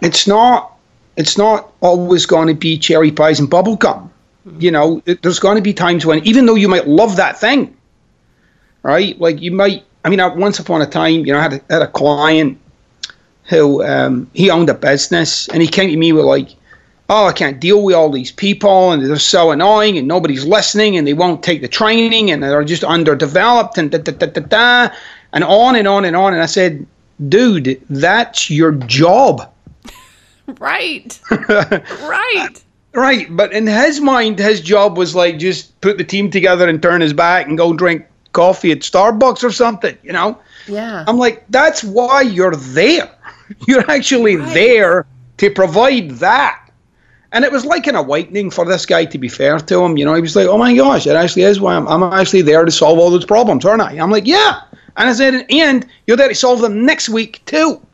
it's 0.00 0.26
not 0.26 0.76
it's 1.16 1.38
not 1.38 1.72
always 1.80 2.26
going 2.26 2.48
to 2.48 2.54
be 2.54 2.78
cherry 2.78 3.12
pies 3.12 3.38
and 3.38 3.48
bubble 3.48 3.76
gum. 3.76 4.10
You 4.58 4.70
know, 4.70 5.00
it, 5.06 5.22
there's 5.22 5.38
going 5.38 5.56
to 5.56 5.62
be 5.62 5.72
times 5.72 6.04
when 6.04 6.18
even 6.26 6.46
though 6.46 6.56
you 6.56 6.68
might 6.68 6.88
love 6.88 7.16
that 7.16 7.40
thing, 7.40 7.76
right? 8.82 9.18
Like 9.20 9.40
you 9.40 9.52
might. 9.52 9.84
I 10.04 10.10
mean, 10.10 10.20
I, 10.20 10.26
once 10.26 10.58
upon 10.58 10.82
a 10.82 10.86
time, 10.86 11.24
you 11.24 11.32
know, 11.32 11.38
I 11.38 11.42
had 11.42 11.52
a, 11.54 11.60
had 11.70 11.82
a 11.82 11.86
client 11.86 12.60
who 13.44 13.82
um, 13.84 14.30
he 14.34 14.50
owned 14.50 14.68
a 14.68 14.74
business, 14.74 15.48
and 15.48 15.62
he 15.62 15.68
came 15.68 15.90
to 15.90 15.96
me 15.96 16.12
with 16.12 16.24
like, 16.24 16.50
"Oh, 17.10 17.26
I 17.26 17.32
can't 17.32 17.60
deal 17.60 17.82
with 17.82 17.94
all 17.94 18.10
these 18.10 18.32
people, 18.32 18.92
and 18.92 19.04
they're 19.04 19.18
so 19.18 19.50
annoying, 19.50 19.98
and 19.98 20.08
nobody's 20.08 20.44
listening, 20.44 20.96
and 20.96 21.06
they 21.06 21.14
won't 21.14 21.42
take 21.42 21.60
the 21.62 21.68
training, 21.68 22.30
and 22.30 22.42
they're 22.42 22.64
just 22.64 22.84
underdeveloped, 22.84 23.76
and 23.78 23.90
da 23.90 23.98
da 23.98 24.12
da 24.12 24.26
da 24.26 24.40
da, 24.40 24.94
and 25.32 25.44
on 25.44 25.76
and 25.76 25.86
on 25.88 26.04
and 26.04 26.16
on." 26.16 26.32
And 26.32 26.42
I 26.42 26.46
said, 26.46 26.86
"Dude, 27.28 27.80
that's 27.90 28.50
your 28.50 28.72
job." 28.72 29.50
right. 30.58 31.18
right. 31.48 32.62
Right, 32.94 33.26
but 33.36 33.52
in 33.52 33.66
his 33.66 34.00
mind, 34.00 34.38
his 34.38 34.60
job 34.60 34.96
was 34.96 35.16
like 35.16 35.38
just 35.38 35.78
put 35.80 35.98
the 35.98 36.04
team 36.04 36.30
together 36.30 36.68
and 36.68 36.80
turn 36.80 37.00
his 37.00 37.12
back 37.12 37.48
and 37.48 37.58
go 37.58 37.72
drink 37.72 38.06
coffee 38.32 38.70
at 38.70 38.80
Starbucks 38.80 39.42
or 39.42 39.50
something, 39.50 39.98
you 40.04 40.12
know? 40.12 40.38
Yeah. 40.68 41.04
I'm 41.08 41.18
like, 41.18 41.44
that's 41.50 41.82
why 41.82 42.22
you're 42.22 42.54
there. 42.54 43.10
You're 43.66 43.88
actually 43.90 44.36
Right. 44.36 44.54
there 44.54 45.06
to 45.38 45.50
provide 45.50 46.10
that. 46.12 46.63
And 47.34 47.44
it 47.44 47.52
was 47.52 47.64
like 47.66 47.86
an 47.86 47.96
awakening 47.96 48.50
for 48.50 48.64
this 48.64 48.86
guy, 48.86 49.04
to 49.06 49.18
be 49.18 49.28
fair 49.28 49.58
to 49.58 49.84
him. 49.84 49.98
You 49.98 50.04
know, 50.06 50.14
he 50.14 50.20
was 50.22 50.34
like, 50.36 50.46
oh 50.46 50.56
my 50.56 50.74
gosh, 50.74 51.06
it 51.06 51.16
actually 51.16 51.42
is 51.42 51.60
why 51.60 51.74
I'm, 51.74 51.86
I'm 51.88 52.02
actually 52.02 52.42
there 52.42 52.64
to 52.64 52.70
solve 52.70 52.98
all 52.98 53.10
those 53.10 53.26
problems, 53.26 53.64
aren't 53.66 53.82
I? 53.82 53.98
I'm 53.98 54.10
like, 54.10 54.26
yeah. 54.26 54.62
And 54.96 55.08
I 55.08 55.12
said, 55.12 55.44
and 55.50 55.84
you're 56.06 56.16
there 56.16 56.28
to 56.28 56.34
solve 56.34 56.60
them 56.60 56.86
next 56.86 57.08
week, 57.08 57.42
too. 57.44 57.84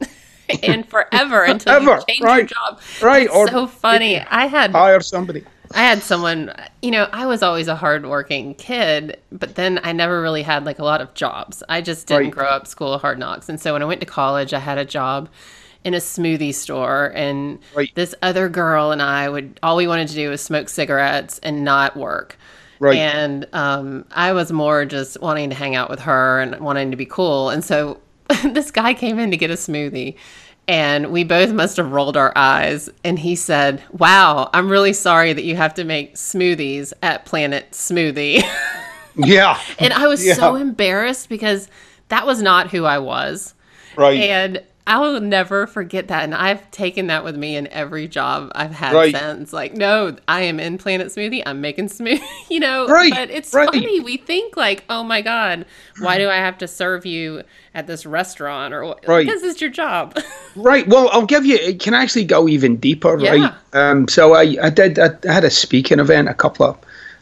and 0.62 0.88
forever 0.88 1.44
until 1.44 1.72
Ever, 1.74 1.96
you 1.96 2.04
change 2.08 2.20
right, 2.22 2.36
your 2.38 2.46
job. 2.46 2.80
right, 3.02 3.26
It's 3.26 3.34
or- 3.34 3.48
so 3.48 3.66
funny. 3.66 4.18
I 4.20 4.46
had 4.46 4.70
Hire 4.72 5.00
somebody. 5.00 5.44
I 5.74 5.82
had 5.82 6.00
someone, 6.02 6.54
you 6.80 6.92
know, 6.92 7.08
I 7.12 7.26
was 7.26 7.42
always 7.42 7.66
a 7.68 7.74
hardworking 7.76 8.54
kid, 8.54 9.18
but 9.32 9.56
then 9.56 9.80
I 9.82 9.92
never 9.92 10.22
really 10.22 10.42
had 10.44 10.64
like 10.64 10.78
a 10.78 10.84
lot 10.84 11.00
of 11.00 11.12
jobs. 11.14 11.62
I 11.68 11.80
just 11.80 12.06
didn't 12.06 12.22
Right. 12.22 12.32
grow 12.32 12.46
up 12.46 12.66
school 12.68 12.92
of 12.94 13.00
hard 13.02 13.18
knocks. 13.18 13.48
And 13.48 13.60
so 13.60 13.72
when 13.72 13.82
I 13.82 13.84
went 13.84 14.00
to 14.00 14.06
college, 14.06 14.54
I 14.54 14.60
had 14.60 14.78
a 14.78 14.84
job 14.84 15.28
in 15.84 15.94
a 15.94 15.98
smoothie 15.98 16.54
store 16.54 17.12
and 17.14 17.58
Right. 17.74 17.90
this 17.94 18.14
other 18.22 18.48
girl 18.48 18.90
and 18.92 19.00
I 19.02 19.28
would 19.28 19.58
all 19.62 19.76
we 19.76 19.86
wanted 19.86 20.08
to 20.08 20.14
do 20.14 20.30
was 20.30 20.40
smoke 20.42 20.68
cigarettes 20.68 21.38
and 21.42 21.64
not 21.64 21.96
work. 21.96 22.36
Right. 22.78 22.98
And 22.98 23.46
um, 23.52 24.04
I 24.12 24.32
was 24.32 24.52
more 24.52 24.84
just 24.84 25.20
wanting 25.22 25.48
to 25.50 25.56
hang 25.56 25.74
out 25.76 25.88
with 25.88 26.00
her 26.00 26.40
and 26.40 26.60
wanting 26.60 26.90
to 26.90 26.96
be 26.96 27.06
cool. 27.06 27.48
And 27.50 27.64
so 27.64 28.00
this 28.44 28.70
guy 28.70 28.92
came 28.94 29.18
in 29.18 29.30
to 29.30 29.36
get 29.36 29.50
a 29.50 29.54
smoothie. 29.54 30.16
And 30.68 31.12
we 31.12 31.22
both 31.22 31.52
must 31.52 31.76
have 31.76 31.92
rolled 31.92 32.16
our 32.16 32.32
eyes. 32.34 32.90
And 33.04 33.20
he 33.20 33.36
said, 33.36 33.80
Wow, 33.92 34.50
I'm 34.52 34.68
really 34.68 34.92
sorry 34.92 35.32
that 35.32 35.44
you 35.44 35.54
have 35.54 35.74
to 35.74 35.84
make 35.84 36.16
smoothies 36.16 36.92
at 37.02 37.24
Planet 37.24 37.70
Smoothie. 37.70 38.42
Yeah. 39.18 39.58
and 39.78 39.94
I 39.94 40.08
was 40.08 40.34
so 40.36 40.56
embarrassed 40.56 41.30
because 41.30 41.68
that 42.08 42.26
was 42.26 42.42
not 42.42 42.70
who 42.70 42.84
I 42.84 42.98
was. 42.98 43.54
Right. 43.96 44.20
And 44.20 44.62
I'll 44.88 45.20
never 45.20 45.66
forget 45.66 46.08
that. 46.08 46.22
And 46.22 46.34
I've 46.34 46.70
taken 46.70 47.08
that 47.08 47.24
with 47.24 47.36
me 47.36 47.56
in 47.56 47.66
every 47.68 48.06
job 48.06 48.52
I've 48.54 48.70
had 48.70 48.92
Right. 48.94 49.16
since. 49.16 49.52
Like, 49.52 49.74
no, 49.74 50.16
I 50.28 50.42
am 50.42 50.60
in 50.60 50.78
Planet 50.78 51.08
Smoothie. 51.08 51.42
I'm 51.44 51.60
making 51.60 51.88
smoothie, 51.88 52.22
you 52.50 52.60
know? 52.60 52.86
Right, 52.86 53.12
But 53.12 53.30
it's 53.30 53.52
right. 53.52 53.66
funny. 53.68 53.98
We 54.00 54.16
think, 54.16 54.56
like, 54.56 54.84
oh 54.88 55.02
my 55.02 55.22
God, 55.22 55.66
why 55.98 56.18
do 56.18 56.28
I 56.28 56.36
have 56.36 56.58
to 56.58 56.68
serve 56.68 57.04
you 57.04 57.42
at 57.74 57.86
this 57.88 58.06
restaurant? 58.06 58.72
Or 58.72 58.84
what? 58.84 59.06
Right. 59.08 59.26
Because 59.26 59.42
it's 59.42 59.60
your 59.60 59.70
job. 59.70 60.16
Right. 60.58 60.88
Well, 60.88 61.10
I'll 61.12 61.26
give 61.26 61.44
you. 61.44 61.56
It 61.56 61.80
can 61.80 61.92
actually 61.92 62.24
go 62.24 62.48
even 62.48 62.76
deeper, 62.76 63.18
Yeah. 63.18 63.30
right? 63.32 63.52
Um, 63.74 64.08
so 64.08 64.32
I, 64.34 64.56
I 64.62 64.70
did. 64.70 64.98
I 64.98 65.10
had 65.30 65.44
a 65.44 65.50
speaking 65.50 65.98
event 65.98 66.30
a 66.30 66.34
couple 66.34 66.64
of 66.64 66.78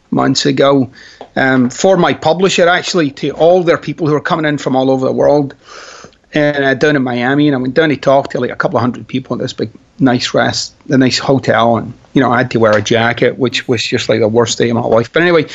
months 0.09 0.45
ago 0.45 0.89
um, 1.35 1.69
for 1.69 1.97
my 1.97 2.13
publisher, 2.13 2.69
actually, 2.69 3.11
to 3.11 3.31
all 3.31 3.61
their 3.61 3.77
people 3.77 4.07
who 4.07 4.15
are 4.15 4.21
coming 4.21 4.45
in 4.45 4.57
from 4.57 4.73
all 4.73 4.89
over 4.89 5.05
the 5.05 5.11
world, 5.11 5.53
and 6.35 6.63
uh, 6.63 6.73
down 6.73 6.95
in 6.95 7.01
Miami. 7.01 7.47
And 7.47 7.55
I 7.55 7.59
went 7.59 7.73
down 7.73 7.89
to 7.89 7.97
talk 7.97 8.29
to 8.31 8.39
like 8.39 8.51
a 8.51 8.55
couple 8.55 8.77
of 8.77 8.81
hundred 8.81 9.07
people 9.07 9.35
at 9.35 9.41
this 9.41 9.53
big, 9.53 9.71
nice 9.99 10.33
rest, 10.33 10.75
a 10.89 10.97
nice 10.97 11.17
hotel, 11.17 11.77
and 11.77 11.93
you 12.13 12.21
know 12.21 12.31
I 12.31 12.37
had 12.37 12.51
to 12.51 12.59
wear 12.59 12.77
a 12.77 12.81
jacket, 12.81 13.39
which 13.39 13.67
was 13.67 13.81
just 13.81 14.09
like 14.09 14.19
the 14.19 14.27
worst 14.27 14.57
day 14.57 14.69
of 14.69 14.75
my 14.75 14.81
life. 14.81 15.11
But 15.11 15.23
anyway, 15.23 15.47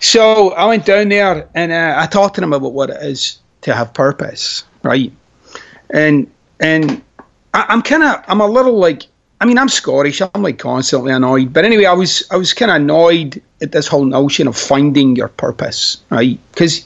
so 0.00 0.52
I 0.52 0.64
went 0.64 0.86
down 0.86 1.10
there 1.10 1.48
and 1.54 1.70
uh, 1.70 1.94
I 1.98 2.06
talked 2.06 2.34
to 2.36 2.40
them 2.40 2.52
about 2.52 2.72
what 2.72 2.90
it 2.90 3.02
is 3.02 3.38
to 3.62 3.74
have 3.74 3.92
purpose, 3.94 4.64
right? 4.82 5.12
And 5.90 6.30
and 6.58 7.02
I, 7.54 7.66
I'm 7.68 7.82
kind 7.82 8.02
of 8.02 8.24
I'm 8.26 8.40
a 8.40 8.46
little 8.46 8.78
like 8.78 9.02
I 9.40 9.44
mean 9.44 9.58
I'm 9.58 9.68
Scottish. 9.68 10.22
I'm 10.22 10.42
like 10.42 10.58
constantly 10.58 11.12
annoyed. 11.12 11.52
But 11.52 11.64
anyway, 11.64 11.84
I 11.84 11.92
was 11.92 12.24
I 12.30 12.36
was 12.36 12.54
kind 12.54 12.70
of 12.70 12.76
annoyed 12.76 13.42
at 13.60 13.72
this 13.72 13.86
whole 13.86 14.04
notion 14.04 14.48
of 14.48 14.56
finding 14.56 15.16
your 15.16 15.28
purpose, 15.28 15.98
right? 16.10 16.38
Because 16.52 16.84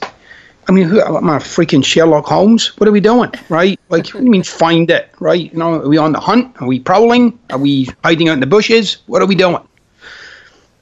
I 0.67 0.71
mean, 0.71 0.87
who 0.87 1.01
am 1.01 1.29
I 1.29 1.37
freaking 1.37 1.83
Sherlock 1.83 2.25
Holmes? 2.25 2.77
What 2.77 2.87
are 2.87 2.91
we 2.91 2.99
doing, 2.99 3.31
right? 3.49 3.79
Like, 3.89 4.07
what 4.07 4.19
do 4.19 4.23
you 4.23 4.29
mean 4.29 4.43
find 4.43 4.89
it, 4.89 5.09
right? 5.19 5.51
You 5.51 5.57
know, 5.57 5.81
are 5.81 5.87
we 5.87 5.97
on 5.97 6.11
the 6.11 6.19
hunt? 6.19 6.61
Are 6.61 6.67
we 6.67 6.79
prowling? 6.79 7.37
Are 7.49 7.57
we 7.57 7.89
hiding 8.03 8.29
out 8.29 8.33
in 8.33 8.39
the 8.39 8.47
bushes? 8.47 8.97
What 9.07 9.21
are 9.21 9.25
we 9.25 9.35
doing? 9.35 9.67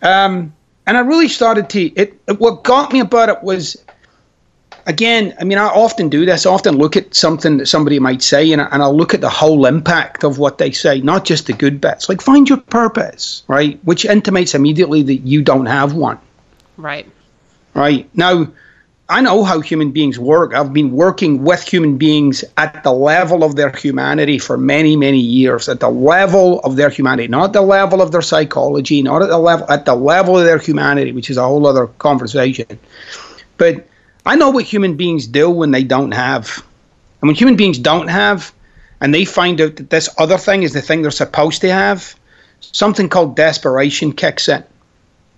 Um, 0.02 0.54
and 0.86 0.98
I 0.98 1.02
really 1.02 1.28
started 1.28 1.70
to 1.72 1.82
it. 1.82 2.20
it 2.28 2.40
what 2.40 2.64
got 2.64 2.92
me 2.92 3.00
about 3.00 3.30
it 3.30 3.42
was 3.44 3.78
again, 4.90 5.36
I 5.40 5.44
mean, 5.44 5.58
I 5.58 5.68
often 5.68 6.10
do 6.10 6.26
this. 6.26 6.46
I 6.46 6.50
often 6.50 6.78
look 6.78 6.98
at 6.98 7.14
something 7.14 7.58
that 7.58 7.68
somebody 7.68 8.00
might 8.00 8.22
say, 8.22 8.52
and, 8.52 8.62
and 8.62 8.82
I'll 8.82 8.96
look 8.96 9.14
at 9.14 9.22
the 9.22 9.30
whole 9.30 9.66
impact 9.66 10.24
of 10.24 10.40
what 10.40 10.58
they 10.58 10.72
say, 10.72 11.00
not 11.02 11.26
just 11.26 11.48
the 11.48 11.54
good 11.54 11.80
bits. 11.80 12.10
Like, 12.10 12.22
find 12.22 12.50
your 12.50 12.58
purpose, 12.58 13.44
right? 13.48 13.80
Which 13.84 14.04
intimates 14.04 14.56
immediately 14.56 15.04
that 15.04 15.18
you 15.18 15.42
don't 15.42 15.68
have 15.68 15.94
one. 15.94 16.20
Right. 16.76 17.08
Right. 17.76 18.10
Now, 18.16 18.48
I 19.12 19.22
know 19.22 19.44
how 19.44 19.60
human 19.60 19.89
beings 19.89 20.20
work. 20.20 20.54
I've 20.54 20.72
been 20.72 20.92
working 20.92 21.44
with 21.44 21.63
human 21.63 21.98
beings 21.98 22.44
at 22.58 22.84
the 22.84 22.92
level 22.94 23.44
of 23.44 23.56
their 23.56 23.72
humanity 23.72 24.38
for 24.38 24.56
many, 24.56 24.96
many 24.96 25.18
years. 25.18 25.68
At 25.68 25.80
the 25.80 25.89
level 25.89 26.60
of 26.60 26.75
their 26.75 26.92
humanity, 26.92 27.28
not 27.28 27.51
the 27.51 27.62
level 27.62 28.04
of 28.04 28.12
their 28.12 28.22
psychology, 28.22 29.01
not 29.01 29.24
at 29.24 29.30
the 29.30 29.39
level 29.39 29.66
at 29.68 29.86
the 29.86 29.96
level 29.96 30.38
of 30.38 30.46
their 30.46 30.60
humanity, 30.60 31.12
which 31.12 31.32
is 31.32 31.38
a 31.38 31.44
whole 31.44 31.66
other 31.66 31.88
conversation. 31.88 32.68
But 33.58 33.88
I 34.28 34.36
know 34.36 34.51
what 34.51 34.66
human 34.66 34.96
beings 34.96 35.25
do 35.25 35.50
when 35.50 35.72
they 35.72 35.84
don't 35.84 36.12
have. 36.12 36.63
And 37.22 37.30
when 37.30 37.36
human 37.36 37.56
beings 37.56 37.80
don't 37.80 38.10
have, 38.10 38.54
and 39.01 39.12
they 39.12 39.25
find 39.25 39.60
out 39.60 39.78
that 39.78 39.89
this 39.89 40.08
other 40.20 40.38
thing 40.38 40.62
is 40.62 40.74
the 40.74 40.84
thing 40.84 41.01
they're 41.01 41.10
supposed 41.10 41.62
to 41.62 41.72
have, 41.72 42.16
something 42.60 43.10
called 43.10 43.36
desperation 43.36 44.13
kicks 44.13 44.48
in. 44.48 44.63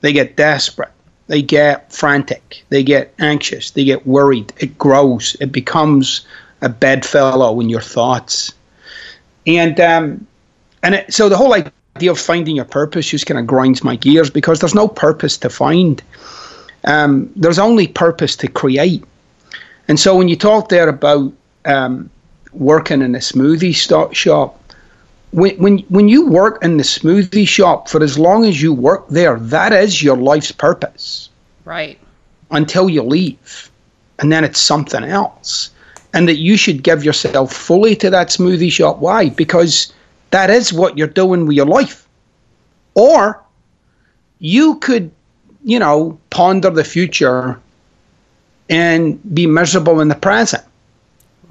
They 0.01 0.11
get 0.11 0.35
desperate 0.35 0.91
they 1.31 1.41
get 1.41 1.89
frantic, 1.93 2.61
they 2.67 2.83
get 2.83 3.13
anxious, 3.19 3.71
they 3.71 3.85
get 3.85 4.05
worried. 4.05 4.51
It 4.59 4.77
grows, 4.77 5.37
it 5.39 5.53
becomes 5.53 6.25
a 6.61 6.67
bedfellow 6.67 7.57
in 7.61 7.69
your 7.69 7.79
thoughts. 7.79 8.51
And 9.47 9.79
um, 9.79 10.27
and 10.83 10.95
it, 10.95 11.13
so 11.13 11.29
the 11.29 11.37
whole 11.37 11.53
idea 11.53 12.11
of 12.11 12.19
finding 12.19 12.57
your 12.57 12.65
purpose 12.65 13.07
just 13.07 13.27
kind 13.27 13.39
of 13.39 13.47
grinds 13.47 13.81
my 13.81 13.95
gears 13.95 14.29
because 14.29 14.59
there's 14.59 14.75
no 14.75 14.89
purpose 14.89 15.37
to 15.37 15.49
find. 15.49 16.03
Um, 16.83 17.31
there's 17.37 17.59
only 17.59 17.87
purpose 17.87 18.35
to 18.35 18.49
create. 18.49 19.05
And 19.87 19.97
so 19.97 20.17
when 20.17 20.27
you 20.27 20.35
talk 20.35 20.67
there 20.67 20.89
about 20.89 21.31
um, 21.63 22.09
working 22.51 23.01
in 23.01 23.15
a 23.15 23.19
smoothie 23.19 23.73
shop, 24.13 24.60
when, 25.31 25.57
when 25.57 25.79
when 25.89 26.09
you 26.09 26.27
work 26.27 26.63
in 26.63 26.77
the 26.77 26.83
smoothie 26.83 27.47
shop 27.47 27.89
for 27.89 28.03
as 28.03 28.19
long 28.19 28.45
as 28.45 28.61
you 28.61 28.73
work 28.73 29.07
there, 29.09 29.39
that 29.39 29.73
is 29.73 30.03
your 30.03 30.17
life's 30.17 30.51
purpose. 30.51 31.29
Right. 31.65 31.97
Until 32.51 32.89
you 32.89 33.01
leave. 33.01 33.71
And 34.19 34.31
then 34.31 34.43
it's 34.43 34.59
something 34.59 35.03
else. 35.03 35.71
And 36.13 36.27
that 36.27 36.37
you 36.37 36.57
should 36.57 36.83
give 36.83 37.03
yourself 37.03 37.53
fully 37.53 37.95
to 37.97 38.09
that 38.09 38.27
smoothie 38.27 38.71
shop. 38.71 38.99
Why? 38.99 39.29
Because 39.29 39.93
that 40.31 40.49
is 40.49 40.73
what 40.73 40.97
you're 40.97 41.07
doing 41.07 41.45
with 41.45 41.55
your 41.55 41.65
life. 41.65 42.07
Or 42.93 43.41
you 44.39 44.75
could, 44.79 45.11
you 45.63 45.79
know, 45.79 46.19
ponder 46.29 46.69
the 46.69 46.83
future 46.83 47.59
and 48.69 49.19
be 49.33 49.47
miserable 49.47 50.01
in 50.01 50.09
the 50.09 50.15
present. 50.15 50.63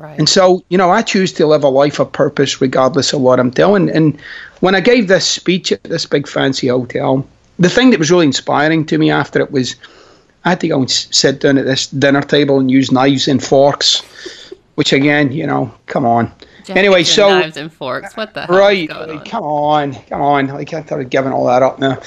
Right. 0.01 0.19
And 0.19 0.31
so, 0.31 0.65
you 0.71 0.79
know, 0.79 0.91
I 0.91 1.03
choose 1.03 1.31
to 1.35 1.47
live 1.47 1.63
a 1.63 1.69
life 1.69 1.99
of 1.99 2.11
purpose 2.11 2.63
regardless 2.63 3.13
of 3.13 3.21
what 3.21 3.39
I'm 3.39 3.51
doing. 3.51 3.91
And 3.91 4.19
when 4.61 4.75
I 4.75 4.81
gave 4.81 5.09
this 5.09 5.27
speech 5.27 5.73
at 5.73 5.83
this 5.85 6.07
big 6.07 6.27
fancy 6.27 6.69
hotel, 6.69 7.27
the 7.59 7.69
thing 7.69 7.91
that 7.91 7.99
was 7.99 8.11
really 8.11 8.25
inspiring 8.25 8.87
to 8.87 8.97
me 8.97 9.11
after 9.11 9.41
it 9.41 9.51
was 9.51 9.77
I 10.47 10.51
had 10.51 10.61
to 10.61 10.69
go 10.69 10.79
and 10.79 10.91
sit 10.91 11.41
down 11.41 11.59
at 11.59 11.67
this 11.67 11.89
dinner 11.89 12.23
table 12.23 12.59
and 12.59 12.71
use 12.71 12.91
knives 12.91 13.29
and 13.29 13.45
forks, 13.45 14.01
which 14.77 14.95
again, 14.95 15.33
you 15.33 15.47
know, 15.47 15.71
come 15.85 16.07
on. 16.07 16.33
anyway, 16.71 17.05
so 17.05 17.29
knives 17.29 17.59
and 17.59 17.71
forks. 17.71 18.17
What 18.17 18.33
the 18.33 18.47
hell? 18.47 18.57
right? 18.57 18.89
Like, 18.89 19.27
come 19.27 19.45
on, 19.45 19.93
come 19.93 20.23
on! 20.23 20.47
Like 20.47 20.73
I 20.73 20.83
started 20.83 21.11
giving 21.11 21.33
all 21.33 21.45
that 21.45 21.63
up 21.63 21.79
now. 21.79 22.01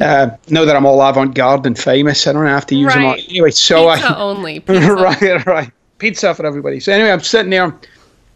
Uh, 0.00 0.30
now 0.48 0.64
that 0.64 0.74
I'm 0.74 0.84
all 0.84 1.00
avant-garde 1.00 1.64
and 1.64 1.78
famous, 1.78 2.26
I 2.26 2.32
don't 2.32 2.46
have 2.46 2.66
to 2.66 2.74
use 2.74 2.88
right. 2.88 2.94
them. 2.94 3.04
All. 3.04 3.16
Anyway, 3.28 3.52
so 3.52 3.94
pizza 3.94 4.08
I 4.08 4.16
only. 4.16 4.58
Pizza. 4.66 4.94
right, 4.96 5.46
right 5.46 5.70
pizza 5.98 6.34
for 6.34 6.46
everybody. 6.46 6.80
So 6.80 6.92
anyway, 6.92 7.10
I'm 7.10 7.20
sitting 7.20 7.50
there, 7.50 7.74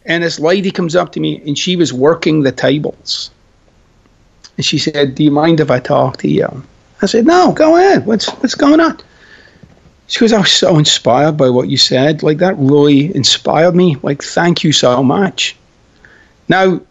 and 0.05 0.23
this 0.23 0.39
lady 0.39 0.71
comes 0.71 0.95
up 0.95 1.11
to 1.13 1.19
me, 1.19 1.41
and 1.45 1.57
she 1.57 1.75
was 1.75 1.93
working 1.93 2.43
the 2.43 2.51
tables. 2.51 3.31
And 4.57 4.65
she 4.65 4.77
said, 4.77 5.15
"Do 5.15 5.23
you 5.23 5.31
mind 5.31 5.59
if 5.59 5.71
I 5.71 5.79
talk 5.79 6.17
to 6.17 6.27
you?" 6.27 6.63
I 7.01 7.05
said, 7.05 7.25
"No, 7.25 7.51
go 7.51 7.77
ahead. 7.77 8.05
What's 8.05 8.29
what's 8.29 8.55
going 8.55 8.79
on?" 8.79 8.97
She 10.07 10.19
goes, 10.19 10.33
"I 10.33 10.39
was 10.39 10.51
so 10.51 10.77
inspired 10.77 11.37
by 11.37 11.49
what 11.49 11.69
you 11.69 11.77
said. 11.77 12.21
Like 12.21 12.39
that 12.39 12.57
really 12.57 13.15
inspired 13.15 13.75
me. 13.75 13.97
Like 14.03 14.23
thank 14.23 14.63
you 14.63 14.71
so 14.71 15.03
much." 15.03 15.55
Now, 16.49 16.81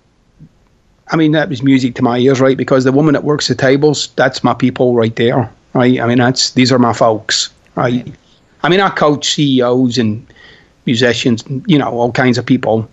I 1.09 1.17
mean 1.17 1.33
that 1.33 1.49
was 1.49 1.63
music 1.63 1.95
to 1.97 2.03
my 2.03 2.19
ears, 2.19 2.41
right? 2.41 2.57
Because 2.57 2.85
the 2.85 2.93
woman 2.93 3.13
that 3.15 3.25
works 3.25 3.49
the 3.49 3.55
tables, 3.55 4.09
that's 4.17 4.43
my 4.43 4.55
people 4.55 4.95
right 4.95 5.15
there, 5.17 5.51
right? 5.75 6.01
I 6.01 6.07
mean 6.07 6.19
that's 6.19 6.53
these 6.53 6.73
are 6.73 6.79
my 6.79 6.93
folks, 6.93 7.51
right? 7.75 8.07
I 8.63 8.69
mean 8.69 8.81
I 8.81 8.89
coach 8.91 9.35
CEOs 9.35 9.99
and 9.99 10.27
musicians, 10.87 11.45
you 11.67 11.79
know, 11.79 11.89
all 11.89 12.13
kinds 12.13 12.39
of 12.39 12.47
people. 12.47 12.89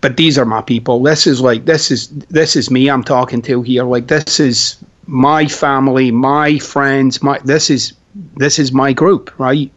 But 0.00 0.16
these 0.16 0.38
are 0.38 0.44
my 0.44 0.60
people. 0.60 1.02
This 1.02 1.26
is 1.26 1.40
like 1.40 1.64
this 1.64 1.90
is 1.90 2.08
this 2.08 2.56
is 2.56 2.70
me 2.70 2.90
I'm 2.90 3.02
talking 3.02 3.40
to 3.42 3.62
here. 3.62 3.84
Like 3.84 4.08
this 4.08 4.38
is 4.38 4.76
my 5.06 5.46
family, 5.46 6.10
my 6.10 6.58
friends, 6.58 7.22
my 7.22 7.38
this 7.44 7.70
is 7.70 7.94
this 8.36 8.58
is 8.58 8.72
my 8.72 8.92
group, 8.92 9.32
right? 9.38 9.70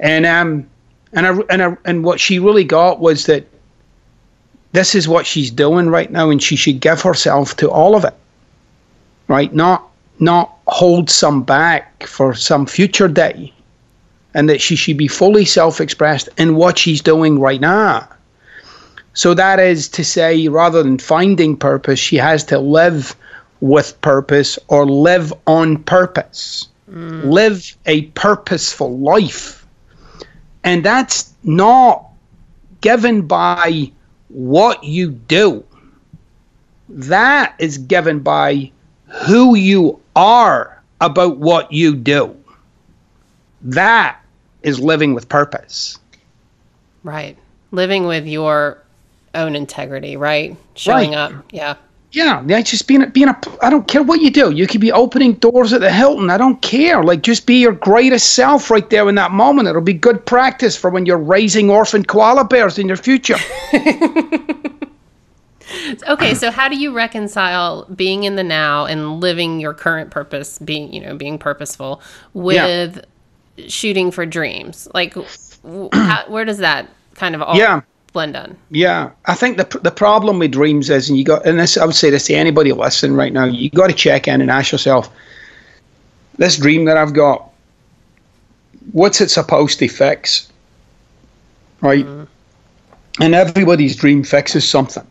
And 0.00 0.24
um 0.26 0.66
and 1.12 1.26
I, 1.26 1.38
and 1.50 1.62
I, 1.62 1.76
and 1.84 2.04
what 2.04 2.20
she 2.20 2.38
really 2.38 2.64
got 2.64 3.00
was 3.00 3.26
that 3.26 3.46
this 4.72 4.94
is 4.94 5.08
what 5.08 5.26
she's 5.26 5.50
doing 5.50 5.88
right 5.88 6.10
now 6.10 6.30
and 6.30 6.42
she 6.42 6.56
should 6.56 6.80
give 6.80 7.00
herself 7.02 7.56
to 7.56 7.70
all 7.70 7.94
of 7.94 8.04
it. 8.04 8.14
Right? 9.28 9.52
Not 9.54 9.88
not 10.18 10.56
hold 10.66 11.10
some 11.10 11.42
back 11.42 12.06
for 12.06 12.34
some 12.34 12.64
future 12.64 13.08
day 13.08 13.52
and 14.36 14.50
that 14.50 14.60
she 14.60 14.76
should 14.76 14.98
be 14.98 15.08
fully 15.08 15.46
self 15.46 15.80
expressed 15.80 16.28
in 16.36 16.56
what 16.56 16.76
she's 16.76 17.00
doing 17.00 17.40
right 17.40 17.60
now. 17.60 18.06
So 19.14 19.32
that 19.32 19.58
is 19.58 19.88
to 19.88 20.04
say, 20.04 20.46
rather 20.48 20.82
than 20.82 20.98
finding 20.98 21.56
purpose, 21.56 21.98
she 21.98 22.16
has 22.16 22.44
to 22.44 22.58
live 22.58 23.16
with 23.60 23.98
purpose 24.02 24.58
or 24.68 24.84
live 24.84 25.32
on 25.46 25.82
purpose, 25.84 26.68
mm. 26.88 27.24
live 27.24 27.74
a 27.86 28.02
purposeful 28.08 28.98
life. 28.98 29.66
And 30.64 30.84
that's 30.84 31.32
not 31.42 32.04
given 32.82 33.22
by 33.22 33.90
what 34.28 34.84
you 34.84 35.12
do, 35.12 35.64
that 36.90 37.54
is 37.58 37.78
given 37.78 38.20
by 38.20 38.70
who 39.06 39.54
you 39.54 39.98
are 40.14 40.82
about 41.00 41.38
what 41.38 41.72
you 41.72 41.96
do. 41.96 42.36
That 43.62 44.20
is 44.66 44.78
living 44.80 45.14
with 45.14 45.28
purpose. 45.30 45.98
Right. 47.04 47.38
Living 47.70 48.06
with 48.06 48.26
your 48.26 48.82
own 49.34 49.54
integrity, 49.54 50.16
right? 50.16 50.56
Showing 50.74 51.10
right. 51.10 51.18
up. 51.18 51.32
Yeah. 51.50 51.76
Yeah, 52.12 52.42
yeah, 52.46 52.62
just 52.62 52.86
being 52.88 53.02
a, 53.02 53.08
being 53.08 53.28
a. 53.28 53.38
I 53.60 53.68
don't 53.68 53.86
care 53.86 54.02
what 54.02 54.22
you 54.22 54.30
do. 54.30 54.50
You 54.50 54.66
could 54.66 54.80
be 54.80 54.90
opening 54.90 55.34
doors 55.34 55.74
at 55.74 55.82
the 55.82 55.92
Hilton. 55.92 56.30
I 56.30 56.38
don't 56.38 56.62
care. 56.62 57.02
Like, 57.02 57.22
just 57.22 57.46
be 57.46 57.56
your 57.60 57.72
greatest 57.72 58.32
self 58.32 58.70
right 58.70 58.88
there 58.88 59.06
in 59.08 59.16
that 59.16 59.32
moment. 59.32 59.68
It'll 59.68 59.82
be 59.82 59.92
good 59.92 60.24
practice 60.24 60.76
for 60.76 60.88
when 60.88 61.04
you're 61.04 61.18
raising 61.18 61.68
orphan 61.68 62.04
koala 62.04 62.44
bears 62.44 62.78
in 62.78 62.86
your 62.86 62.96
future. 62.96 63.36
okay, 66.08 66.32
so 66.32 66.50
how 66.50 66.68
do 66.68 66.78
you 66.78 66.94
reconcile 66.94 67.84
being 67.94 68.24
in 68.24 68.36
the 68.36 68.44
now 68.44 68.86
and 68.86 69.20
living 69.20 69.60
your 69.60 69.74
current 69.74 70.10
purpose, 70.10 70.58
being 70.60 70.90
you 70.94 71.02
know 71.02 71.16
being 71.16 71.38
purposeful, 71.38 72.00
with 72.32 72.96
yeah 72.96 73.02
shooting 73.68 74.10
for 74.10 74.26
dreams? 74.26 74.88
Like, 74.94 75.14
how, 75.92 76.24
where 76.28 76.44
does 76.44 76.58
that 76.58 76.88
kind 77.14 77.34
of 77.34 77.42
all 77.42 77.56
yeah. 77.56 77.80
blend 78.12 78.36
on? 78.36 78.56
Yeah, 78.70 79.10
I 79.26 79.34
think 79.34 79.56
the 79.56 79.80
the 79.82 79.90
problem 79.90 80.38
with 80.38 80.52
dreams 80.52 80.90
is, 80.90 81.08
and 81.08 81.18
you 81.18 81.24
got, 81.24 81.46
and 81.46 81.58
this 81.58 81.76
I 81.76 81.84
would 81.84 81.94
say 81.94 82.10
this 82.10 82.26
to 82.26 82.34
anybody 82.34 82.72
listening 82.72 83.16
right 83.16 83.32
now, 83.32 83.44
you 83.44 83.70
got 83.70 83.88
to 83.88 83.94
check 83.94 84.28
in 84.28 84.40
and 84.40 84.50
ask 84.50 84.72
yourself, 84.72 85.10
this 86.38 86.56
dream 86.56 86.84
that 86.84 86.96
I've 86.96 87.14
got, 87.14 87.50
what's 88.92 89.20
it 89.20 89.30
supposed 89.30 89.78
to 89.80 89.88
fix? 89.88 90.50
Right, 91.80 92.06
mm. 92.06 92.26
and 93.20 93.34
everybody's 93.34 93.96
dream 93.96 94.24
fixes 94.24 94.68
something. 94.68 95.06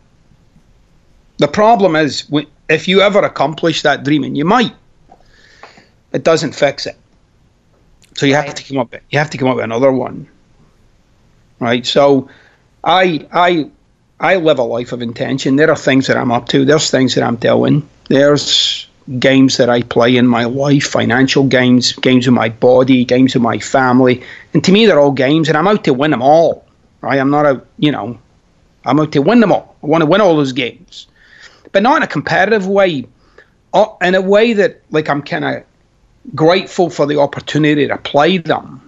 The 1.38 1.48
problem 1.48 1.96
is, 1.96 2.24
if 2.68 2.88
you 2.88 3.00
ever 3.00 3.20
accomplish 3.20 3.82
that 3.82 4.04
dream, 4.04 4.24
and 4.24 4.36
you 4.36 4.44
might, 4.44 4.74
it 6.12 6.24
doesn't 6.24 6.54
fix 6.54 6.86
it. 6.86 6.96
So 8.16 8.24
you 8.24 8.34
right. 8.34 8.46
have 8.46 8.54
to 8.54 8.64
come 8.64 8.78
up. 8.78 8.94
You 9.10 9.18
have 9.18 9.30
to 9.30 9.38
come 9.38 9.48
up 9.48 9.56
with 9.56 9.64
another 9.64 9.92
one, 9.92 10.26
right? 11.60 11.86
So, 11.86 12.28
I 12.82 13.26
I 13.30 13.70
I 14.18 14.36
live 14.36 14.58
a 14.58 14.62
life 14.62 14.92
of 14.92 15.02
intention. 15.02 15.56
There 15.56 15.70
are 15.70 15.76
things 15.76 16.06
that 16.06 16.16
I'm 16.16 16.32
up 16.32 16.48
to. 16.48 16.64
There's 16.64 16.90
things 16.90 17.14
that 17.14 17.22
I'm 17.22 17.36
doing. 17.36 17.86
There's 18.08 18.88
games 19.18 19.58
that 19.58 19.68
I 19.68 19.82
play 19.82 20.16
in 20.16 20.26
my 20.26 20.44
life, 20.44 20.84
financial 20.84 21.44
games, 21.44 21.92
games 21.92 22.26
with 22.26 22.34
my 22.34 22.48
body, 22.48 23.04
games 23.04 23.34
with 23.34 23.42
my 23.42 23.58
family, 23.58 24.22
and 24.54 24.64
to 24.64 24.72
me 24.72 24.86
they're 24.86 24.98
all 24.98 25.12
games, 25.12 25.48
and 25.48 25.56
I'm 25.56 25.68
out 25.68 25.84
to 25.84 25.92
win 25.92 26.10
them 26.10 26.22
all. 26.22 26.64
Right? 27.02 27.20
I'm 27.20 27.30
not 27.30 27.44
out, 27.44 27.66
you 27.78 27.92
know, 27.92 28.18
I'm 28.84 28.98
out 28.98 29.12
to 29.12 29.20
win 29.20 29.40
them 29.40 29.52
all. 29.52 29.76
I 29.82 29.86
want 29.86 30.02
to 30.02 30.06
win 30.06 30.22
all 30.22 30.34
those 30.36 30.52
games, 30.52 31.06
but 31.72 31.82
not 31.82 31.98
in 31.98 32.02
a 32.02 32.08
competitive 32.08 32.66
way. 32.66 33.06
Uh, 33.74 33.88
in 34.00 34.14
a 34.14 34.22
way 34.22 34.54
that 34.54 34.80
like 34.90 35.10
I'm 35.10 35.22
kind 35.22 35.44
of 35.44 35.64
grateful 36.34 36.90
for 36.90 37.06
the 37.06 37.18
opportunity 37.18 37.86
to 37.86 37.96
play 37.98 38.38
them. 38.38 38.82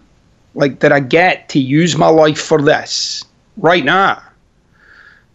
like 0.54 0.80
that 0.80 0.92
I 0.92 1.00
get 1.00 1.48
to 1.50 1.60
use 1.60 1.96
my 1.96 2.08
life 2.08 2.40
for 2.40 2.60
this 2.60 3.24
right 3.58 3.84
now. 3.84 4.20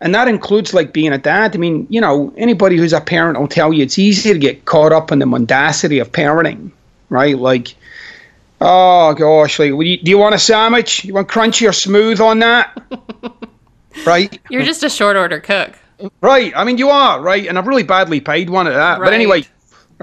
And 0.02 0.14
that 0.14 0.28
includes 0.28 0.74
like 0.74 0.92
being 0.92 1.14
a 1.14 1.18
dad. 1.18 1.56
I 1.56 1.60
mean, 1.60 1.88
you 1.90 2.02
know, 2.02 2.34
anybody 2.36 2.76
who's 2.76 2.92
a 2.92 3.00
parent 3.00 3.40
will 3.40 3.48
tell 3.48 3.72
you 3.72 3.84
it's 3.84 3.98
easy 3.98 4.34
to 4.34 4.40
get 4.40 4.66
caught 4.66 4.92
up 4.92 5.14
in 5.14 5.20
the 5.20 5.26
mendacity 5.26 6.00
of 6.00 6.12
parenting, 6.12 6.72
right? 7.08 7.38
Like, 7.38 7.74
oh 8.60 9.14
gosh, 9.14 9.60
like, 9.60 9.70
you, 9.70 9.98
do 9.98 10.12
you 10.12 10.18
want 10.18 10.36
a 10.36 10.40
sandwich? 10.40 11.06
You 11.06 11.14
want 11.14 11.30
crunchy 11.30 11.70
or 11.70 11.72
smooth 11.72 12.20
on 12.20 12.40
that? 12.40 12.78
right? 14.06 14.38
You're 14.50 14.64
just 14.64 14.84
a 14.84 14.90
short 14.90 15.16
order 15.16 15.40
cook. 15.40 15.74
Right. 16.20 16.52
I 16.54 16.66
mean, 16.66 16.78
you 16.78 16.90
are, 16.90 17.22
right? 17.22 17.48
And 17.48 17.58
I've 17.58 17.68
really 17.68 17.84
badly 17.84 18.20
paid 18.20 18.50
one 18.50 18.68
at 18.68 18.74
that. 18.74 19.00
Right. 19.00 19.08
But 19.08 19.14
anyway, 19.14 19.46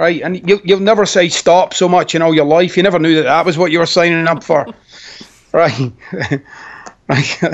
right? 0.00 0.22
And 0.22 0.48
you, 0.48 0.60
you'll 0.64 0.80
never 0.80 1.04
say 1.04 1.28
stop 1.28 1.74
so 1.74 1.86
much 1.86 2.14
in 2.14 2.22
all 2.22 2.34
your 2.34 2.46
life. 2.46 2.74
You 2.74 2.82
never 2.82 2.98
knew 2.98 3.14
that 3.16 3.24
that 3.24 3.44
was 3.44 3.58
what 3.58 3.70
you 3.70 3.78
were 3.78 3.86
signing 3.86 4.26
up 4.26 4.42
for, 4.42 4.66
right? 5.52 5.92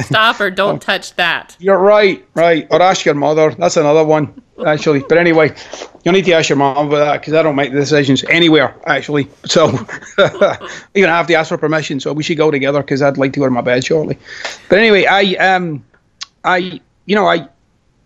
Stop 0.00 0.40
or 0.40 0.50
don't 0.50 0.80
touch 0.92 1.16
that. 1.16 1.56
You're 1.58 1.78
right, 1.78 2.24
right. 2.34 2.68
Or 2.70 2.80
ask 2.80 3.04
your 3.04 3.16
mother. 3.16 3.52
That's 3.52 3.76
another 3.76 4.04
one, 4.04 4.40
actually. 4.64 5.00
But 5.00 5.18
anyway, 5.18 5.56
you'll 6.04 6.14
need 6.14 6.26
to 6.26 6.32
ask 6.34 6.48
your 6.48 6.58
mom 6.58 6.86
about 6.86 7.04
that 7.04 7.20
because 7.20 7.34
I 7.34 7.42
don't 7.42 7.56
make 7.56 7.72
the 7.72 7.80
decisions 7.80 8.22
anywhere, 8.24 8.76
actually. 8.86 9.28
So 9.44 9.70
you 9.70 10.68
even 10.94 11.10
I 11.10 11.16
have 11.16 11.26
to 11.26 11.34
ask 11.34 11.48
for 11.48 11.58
permission. 11.58 11.98
So 11.98 12.12
we 12.12 12.22
should 12.22 12.36
go 12.36 12.52
together 12.52 12.80
because 12.80 13.02
I'd 13.02 13.18
like 13.18 13.32
to 13.32 13.40
go 13.40 13.46
to 13.46 13.50
my 13.50 13.60
bed 13.60 13.84
shortly. 13.84 14.18
But 14.68 14.78
anyway, 14.78 15.06
I 15.06 15.34
um, 15.34 15.84
I 16.44 16.80
you 17.06 17.16
know 17.16 17.26
I 17.26 17.48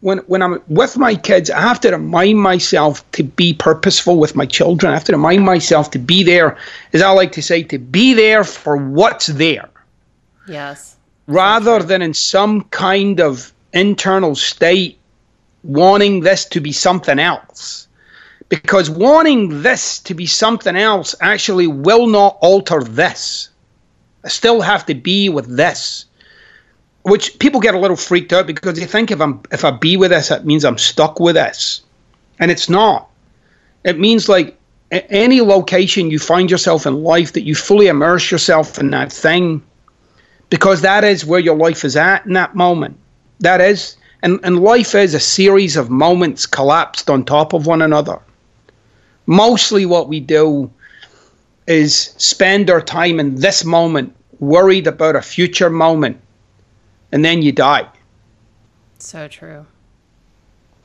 when 0.00 0.18
when 0.18 0.42
I'm 0.42 0.62
with 0.68 0.96
my 0.96 1.14
kids, 1.14 1.50
I 1.50 1.60
have 1.60 1.80
to 1.80 1.90
remind 1.90 2.38
myself 2.38 3.08
to 3.12 3.22
be 3.22 3.54
purposeful 3.54 4.18
with 4.18 4.34
my 4.34 4.46
children. 4.46 4.92
I 4.92 4.96
have 4.96 5.04
to 5.04 5.12
remind 5.12 5.44
myself 5.44 5.90
to 5.92 5.98
be 5.98 6.22
there, 6.22 6.56
as 6.92 7.02
I 7.02 7.10
like 7.10 7.32
to 7.32 7.42
say, 7.42 7.62
to 7.64 7.78
be 7.78 8.14
there 8.14 8.44
for 8.44 8.76
what's 8.76 9.26
there. 9.26 9.68
Yes. 10.48 10.96
Rather 11.26 11.80
than 11.80 12.02
in 12.02 12.14
some 12.14 12.62
kind 12.64 13.20
of 13.20 13.52
internal 13.72 14.34
state 14.34 14.98
wanting 15.62 16.20
this 16.20 16.44
to 16.46 16.60
be 16.60 16.72
something 16.72 17.18
else. 17.18 17.86
Because 18.48 18.90
wanting 18.90 19.62
this 19.62 20.00
to 20.00 20.14
be 20.14 20.26
something 20.26 20.74
else 20.74 21.14
actually 21.20 21.68
will 21.68 22.06
not 22.06 22.36
alter 22.40 22.82
this. 22.82 23.50
I 24.24 24.28
still 24.28 24.60
have 24.60 24.86
to 24.86 24.94
be 24.94 25.28
with 25.28 25.56
this 25.56 26.06
which 27.02 27.38
people 27.38 27.60
get 27.60 27.74
a 27.74 27.78
little 27.78 27.96
freaked 27.96 28.32
out 28.32 28.46
because 28.46 28.78
they 28.78 28.86
think 28.86 29.10
if 29.10 29.20
I'm 29.20 29.40
if 29.50 29.64
I 29.64 29.70
be 29.70 29.96
with 29.96 30.10
this, 30.10 30.30
it 30.30 30.44
means 30.44 30.64
I'm 30.64 30.78
stuck 30.78 31.18
with 31.18 31.34
this, 31.34 31.82
and 32.38 32.50
it's 32.50 32.68
not. 32.68 33.08
It 33.84 33.98
means 33.98 34.28
like 34.28 34.58
any 34.90 35.40
location 35.40 36.10
you 36.10 36.18
find 36.18 36.50
yourself 36.50 36.86
in 36.86 37.02
life 37.02 37.32
that 37.32 37.42
you 37.42 37.54
fully 37.54 37.86
immerse 37.86 38.30
yourself 38.30 38.78
in 38.78 38.90
that 38.90 39.12
thing, 39.12 39.62
because 40.50 40.82
that 40.82 41.04
is 41.04 41.24
where 41.24 41.40
your 41.40 41.56
life 41.56 41.84
is 41.84 41.96
at 41.96 42.26
in 42.26 42.34
that 42.34 42.54
moment. 42.54 42.98
That 43.40 43.60
is, 43.60 43.96
and 44.22 44.38
and 44.42 44.62
life 44.62 44.94
is 44.94 45.14
a 45.14 45.20
series 45.20 45.76
of 45.76 45.88
moments 45.88 46.44
collapsed 46.44 47.08
on 47.08 47.24
top 47.24 47.54
of 47.54 47.66
one 47.66 47.80
another. 47.80 48.20
Mostly, 49.24 49.86
what 49.86 50.08
we 50.08 50.20
do 50.20 50.70
is 51.66 52.14
spend 52.18 52.68
our 52.68 52.82
time 52.82 53.20
in 53.20 53.36
this 53.36 53.64
moment, 53.64 54.14
worried 54.40 54.86
about 54.86 55.16
a 55.16 55.22
future 55.22 55.70
moment 55.70 56.20
and 57.12 57.24
then 57.24 57.42
you 57.42 57.52
die. 57.52 57.88
So 58.98 59.28
true. 59.28 59.66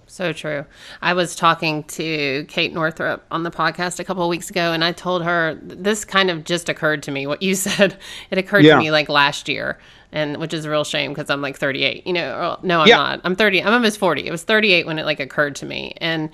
So 0.08 0.32
true. 0.32 0.66
I 1.02 1.14
was 1.14 1.36
talking 1.36 1.84
to 1.84 2.46
Kate 2.48 2.74
Northrup 2.74 3.26
on 3.32 3.44
the 3.44 3.52
podcast 3.52 4.00
a 4.00 4.06
couple 4.06 4.24
of 4.24 4.30
weeks 4.30 4.50
ago, 4.50 4.72
and 4.72 4.82
I 4.82 4.94
told 4.94 5.26
her 5.26 5.60
this 5.62 6.06
kind 6.06 6.30
of 6.30 6.46
just 6.46 6.70
occurred 6.70 7.04
to 7.04 7.12
me. 7.12 7.28
What 7.28 7.42
you 7.42 7.54
said, 7.56 7.98
it 8.32 8.38
occurred 8.38 8.64
yeah. 8.64 8.76
to 8.76 8.80
me 8.80 8.92
like 8.92 9.10
last 9.10 9.50
year, 9.50 9.78
and 10.14 10.38
which 10.38 10.54
is 10.54 10.64
a 10.64 10.70
real 10.70 10.86
shame 10.86 11.12
because 11.12 11.30
I'm 11.30 11.42
like 11.42 11.58
38. 11.58 12.08
You 12.08 12.14
know, 12.14 12.58
no, 12.64 12.82
I'm 12.82 12.88
yeah. 12.88 12.96
not. 12.96 13.22
I'm 13.26 13.36
30. 13.36 13.64
I'm 13.64 13.74
almost 13.74 13.98
40. 13.98 14.26
It 14.26 14.32
was 14.32 14.44
38 14.44 14.86
when 14.86 15.00
it 15.00 15.06
like 15.06 15.20
occurred 15.20 15.56
to 15.58 15.66
me, 15.66 15.94
and 15.98 16.30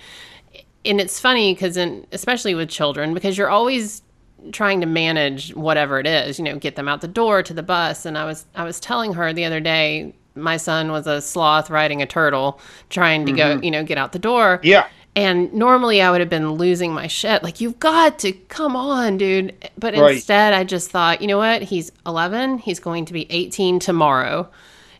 and 0.85 1.01
it's 1.01 1.19
funny 1.19 1.53
because 1.53 1.75
in 1.75 2.05
especially 2.11 2.53
with 2.53 2.69
children 2.69 3.13
because 3.13 3.35
you're 3.37 3.49
always 3.49 4.03
trying 4.51 4.81
to 4.81 4.87
manage 4.87 5.53
whatever 5.55 5.99
it 5.99 6.07
is, 6.07 6.39
you 6.39 6.45
know, 6.45 6.57
get 6.57 6.75
them 6.75 6.87
out 6.87 7.01
the 7.01 7.07
door 7.07 7.43
to 7.43 7.53
the 7.53 7.63
bus. 7.63 8.05
And 8.05 8.17
I 8.17 8.25
was 8.25 8.45
I 8.55 8.63
was 8.63 8.79
telling 8.79 9.13
her 9.13 9.33
the 9.33 9.45
other 9.45 9.59
day, 9.59 10.13
my 10.35 10.57
son 10.57 10.91
was 10.91 11.07
a 11.07 11.21
sloth 11.21 11.69
riding 11.69 12.01
a 12.01 12.05
turtle, 12.05 12.59
trying 12.89 13.25
to 13.25 13.31
mm-hmm. 13.31 13.59
go, 13.59 13.65
you 13.65 13.71
know, 13.71 13.83
get 13.83 13.97
out 13.97 14.11
the 14.11 14.19
door. 14.19 14.59
Yeah. 14.63 14.87
And 15.15 15.53
normally 15.53 16.01
I 16.01 16.09
would 16.09 16.21
have 16.21 16.29
been 16.29 16.53
losing 16.53 16.93
my 16.93 17.07
shit. 17.07 17.43
Like, 17.43 17.59
you've 17.59 17.79
got 17.79 18.17
to 18.19 18.31
come 18.31 18.77
on, 18.77 19.17
dude. 19.17 19.53
But 19.77 19.95
right. 19.95 20.15
instead, 20.15 20.53
I 20.53 20.63
just 20.63 20.89
thought, 20.89 21.21
you 21.21 21.27
know 21.27 21.37
what? 21.37 21.63
He's 21.63 21.91
11. 22.05 22.59
He's 22.59 22.79
going 22.79 23.05
to 23.05 23.13
be 23.13 23.29
18 23.29 23.79
tomorrow. 23.79 24.49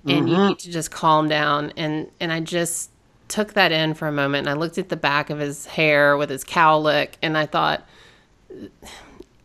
And 0.03 0.25
mm-hmm. 0.25 0.27
you 0.27 0.47
need 0.49 0.59
to 0.59 0.71
just 0.71 0.91
calm 0.91 1.29
down. 1.29 1.71
And, 1.77 2.11
and 2.19 2.33
I 2.33 2.41
just 2.41 2.91
took 3.29 3.53
that 3.53 3.71
in 3.71 3.93
for 3.93 4.07
a 4.07 4.11
moment. 4.11 4.47
And 4.47 4.49
I 4.49 4.59
looked 4.59 4.77
at 4.77 4.89
the 4.89 4.97
back 4.97 5.29
of 5.29 5.39
his 5.39 5.65
hair 5.65 6.17
with 6.17 6.29
his 6.29 6.43
cowlick. 6.43 7.13
And 7.21 7.37
I 7.37 7.45
thought, 7.45 7.87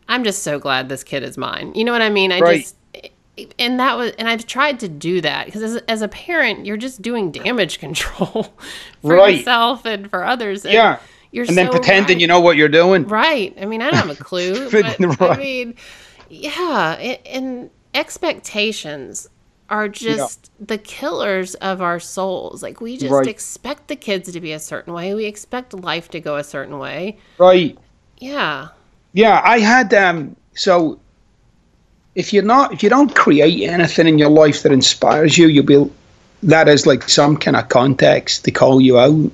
I'm 0.09 0.23
just 0.23 0.43
so 0.43 0.59
glad 0.59 0.89
this 0.89 1.03
kid 1.03 1.23
is 1.23 1.37
mine. 1.37 1.73
You 1.75 1.83
know 1.83 1.91
what 1.91 2.01
I 2.01 2.09
mean? 2.09 2.31
I 2.31 2.39
right. 2.39 2.61
just 2.61 2.75
and 3.59 3.79
that 3.79 3.97
was 3.97 4.11
and 4.17 4.27
I've 4.27 4.47
tried 4.47 4.79
to 4.79 4.87
do 4.87 5.21
that 5.21 5.45
because 5.45 5.61
as, 5.61 5.75
as 5.87 6.01
a 6.01 6.07
parent, 6.07 6.65
you're 6.65 6.77
just 6.77 7.01
doing 7.01 7.31
damage 7.31 7.79
control 7.79 8.53
for 9.01 9.15
right. 9.15 9.37
yourself 9.37 9.85
and 9.85 10.09
for 10.09 10.23
others. 10.23 10.65
And 10.65 10.73
yeah. 10.73 10.99
You're 11.31 11.43
and 11.43 11.49
so 11.49 11.55
then 11.55 11.71
pretending 11.71 12.15
right. 12.15 12.21
you 12.21 12.27
know 12.27 12.39
what 12.39 12.55
you're 12.55 12.69
doing. 12.69 13.05
Right. 13.05 13.53
I 13.59 13.65
mean, 13.65 13.81
I 13.81 13.91
don't 13.91 14.07
have 14.07 14.09
a 14.09 14.15
clue. 14.23 14.71
but, 14.71 14.97
right. 14.99 15.21
I 15.21 15.37
mean, 15.37 15.75
yeah, 16.29 16.93
and 16.93 17.69
expectations 17.93 19.27
are 19.69 19.89
just 19.89 20.49
yeah. 20.59 20.65
the 20.67 20.77
killers 20.77 21.55
of 21.55 21.81
our 21.81 21.99
souls. 21.99 22.63
Like 22.63 22.79
we 22.79 22.97
just 22.97 23.11
right. 23.11 23.27
expect 23.27 23.87
the 23.87 23.95
kids 23.95 24.31
to 24.31 24.39
be 24.39 24.53
a 24.53 24.59
certain 24.59 24.93
way. 24.93 25.13
We 25.13 25.25
expect 25.25 25.73
life 25.73 26.09
to 26.11 26.19
go 26.19 26.37
a 26.37 26.43
certain 26.43 26.79
way. 26.79 27.17
Right. 27.37 27.77
Yeah. 28.17 28.69
Yeah, 29.17 29.41
I 29.43 29.57
had 29.57 29.91
um 29.95 30.35
so 30.53 30.99
if 32.13 32.33
you're 32.33 32.43
not 32.43 32.71
if 32.71 32.83
you 32.83 32.89
don't 32.89 33.15
create 33.15 33.67
anything 33.67 34.07
in 34.07 34.19
your 34.19 34.29
life 34.29 34.61
that 34.61 34.71
inspires 34.71 35.39
you, 35.39 35.47
you'll 35.47 35.65
be 35.65 35.91
that 36.43 36.67
is 36.67 36.85
like 36.85 37.09
some 37.09 37.35
kind 37.35 37.57
of 37.57 37.67
context 37.67 38.45
to 38.45 38.51
call 38.51 38.79
you 38.79 38.99
out. 38.99 39.31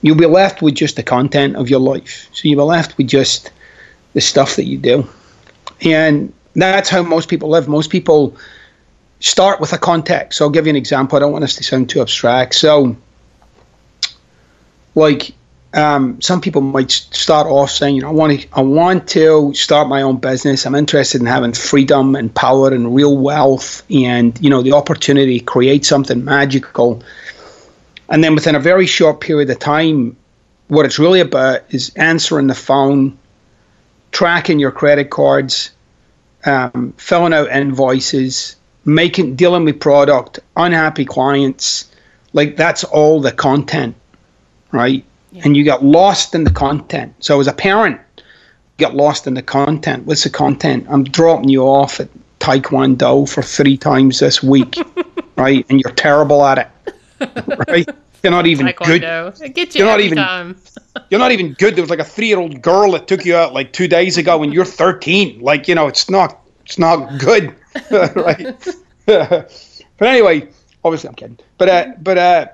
You'll 0.00 0.16
be 0.16 0.26
left 0.26 0.62
with 0.62 0.74
just 0.74 0.96
the 0.96 1.04
content 1.04 1.54
of 1.54 1.70
your 1.70 1.78
life. 1.78 2.28
So 2.32 2.48
you'll 2.48 2.66
be 2.66 2.70
left 2.76 2.98
with 2.98 3.06
just 3.06 3.52
the 4.14 4.20
stuff 4.20 4.56
that 4.56 4.64
you 4.64 4.78
do. 4.78 5.08
And 5.82 6.32
that's 6.54 6.88
how 6.88 7.04
most 7.04 7.28
people 7.28 7.50
live. 7.50 7.68
Most 7.68 7.88
people 7.88 8.36
start 9.20 9.60
with 9.60 9.72
a 9.72 9.78
context. 9.78 10.38
So 10.38 10.46
I'll 10.46 10.50
give 10.50 10.66
you 10.66 10.70
an 10.70 10.76
example. 10.84 11.14
I 11.14 11.20
don't 11.20 11.30
want 11.30 11.44
us 11.44 11.54
to 11.54 11.62
sound 11.62 11.88
too 11.88 12.00
abstract. 12.00 12.56
So 12.56 12.96
like 14.96 15.34
um, 15.74 16.20
some 16.20 16.40
people 16.40 16.60
might 16.60 16.90
start 16.90 17.46
off 17.46 17.70
saying, 17.70 17.96
you 17.96 18.02
know, 18.02 18.08
I 18.08 18.12
want 18.12 18.40
to, 18.40 18.48
I 18.52 18.60
want 18.60 19.08
to 19.10 19.54
start 19.54 19.88
my 19.88 20.02
own 20.02 20.18
business. 20.18 20.66
I'm 20.66 20.74
interested 20.74 21.20
in 21.20 21.26
having 21.26 21.52
freedom 21.52 22.14
and 22.14 22.34
power 22.34 22.72
and 22.72 22.94
real 22.94 23.16
wealth, 23.16 23.82
and 23.90 24.38
you 24.40 24.50
know, 24.50 24.62
the 24.62 24.72
opportunity 24.72 25.38
to 25.38 25.44
create 25.44 25.84
something 25.84 26.24
magical. 26.24 27.02
And 28.08 28.22
then 28.22 28.34
within 28.34 28.54
a 28.54 28.60
very 28.60 28.86
short 28.86 29.20
period 29.20 29.48
of 29.48 29.58
time, 29.58 30.16
what 30.68 30.84
it's 30.84 30.98
really 30.98 31.20
about 31.20 31.62
is 31.70 31.90
answering 31.96 32.48
the 32.48 32.54
phone, 32.54 33.18
tracking 34.10 34.58
your 34.58 34.72
credit 34.72 35.08
cards, 35.08 35.70
um, 36.44 36.92
filling 36.98 37.32
out 37.32 37.50
invoices, 37.50 38.56
making 38.84 39.36
dealing 39.36 39.64
with 39.64 39.80
product, 39.80 40.40
unhappy 40.56 41.06
clients. 41.06 41.90
Like 42.34 42.56
that's 42.56 42.84
all 42.84 43.20
the 43.22 43.32
content, 43.32 43.94
right? 44.70 45.04
Yeah. 45.32 45.42
and 45.44 45.56
you 45.56 45.64
got 45.64 45.84
lost 45.84 46.34
in 46.34 46.44
the 46.44 46.50
content. 46.50 47.14
So 47.20 47.40
as 47.40 47.46
a 47.46 47.52
parent, 47.52 48.00
get 48.76 48.94
lost 48.94 49.26
in 49.26 49.34
the 49.34 49.42
content. 49.42 50.06
What's 50.06 50.24
the 50.24 50.30
content? 50.30 50.86
I'm 50.88 51.04
dropping 51.04 51.48
you 51.48 51.62
off 51.62 52.00
at 52.00 52.08
Taekwondo 52.40 53.28
for 53.28 53.42
three 53.42 53.76
times 53.76 54.18
this 54.18 54.42
week, 54.42 54.76
right? 55.36 55.64
And 55.68 55.80
you're 55.80 55.94
terrible 55.94 56.44
at 56.44 56.58
it, 56.58 57.68
right? 57.68 57.88
You're 58.22 58.32
not 58.32 58.46
even 58.46 58.66
Taekwondo. 58.66 59.38
good. 59.38 59.54
Get 59.54 59.74
you 59.74 59.84
are 59.84 59.86
not 59.86 60.00
even. 60.00 60.18
you're 61.10 61.20
not 61.20 61.32
even 61.32 61.54
good. 61.54 61.74
There 61.76 61.82
was 61.82 61.90
like 61.90 61.98
a 61.98 62.04
three-year-old 62.04 62.62
girl 62.62 62.92
that 62.92 63.08
took 63.08 63.24
you 63.24 63.34
out 63.34 63.52
like 63.52 63.72
two 63.72 63.88
days 63.88 64.18
ago, 64.18 64.42
and 64.42 64.52
you're 64.52 64.64
13. 64.64 65.40
Like 65.40 65.68
you 65.68 65.74
know, 65.74 65.88
it's 65.88 66.08
not. 66.10 66.40
It's 66.64 66.78
not 66.78 67.18
good, 67.18 67.54
right? 67.90 68.76
but 69.06 69.50
anyway, 70.00 70.48
obviously 70.84 71.08
I'm 71.08 71.14
kidding. 71.14 71.38
But 71.58 71.68
uh, 71.68 71.92
but 72.00 72.18
uh, 72.18 72.46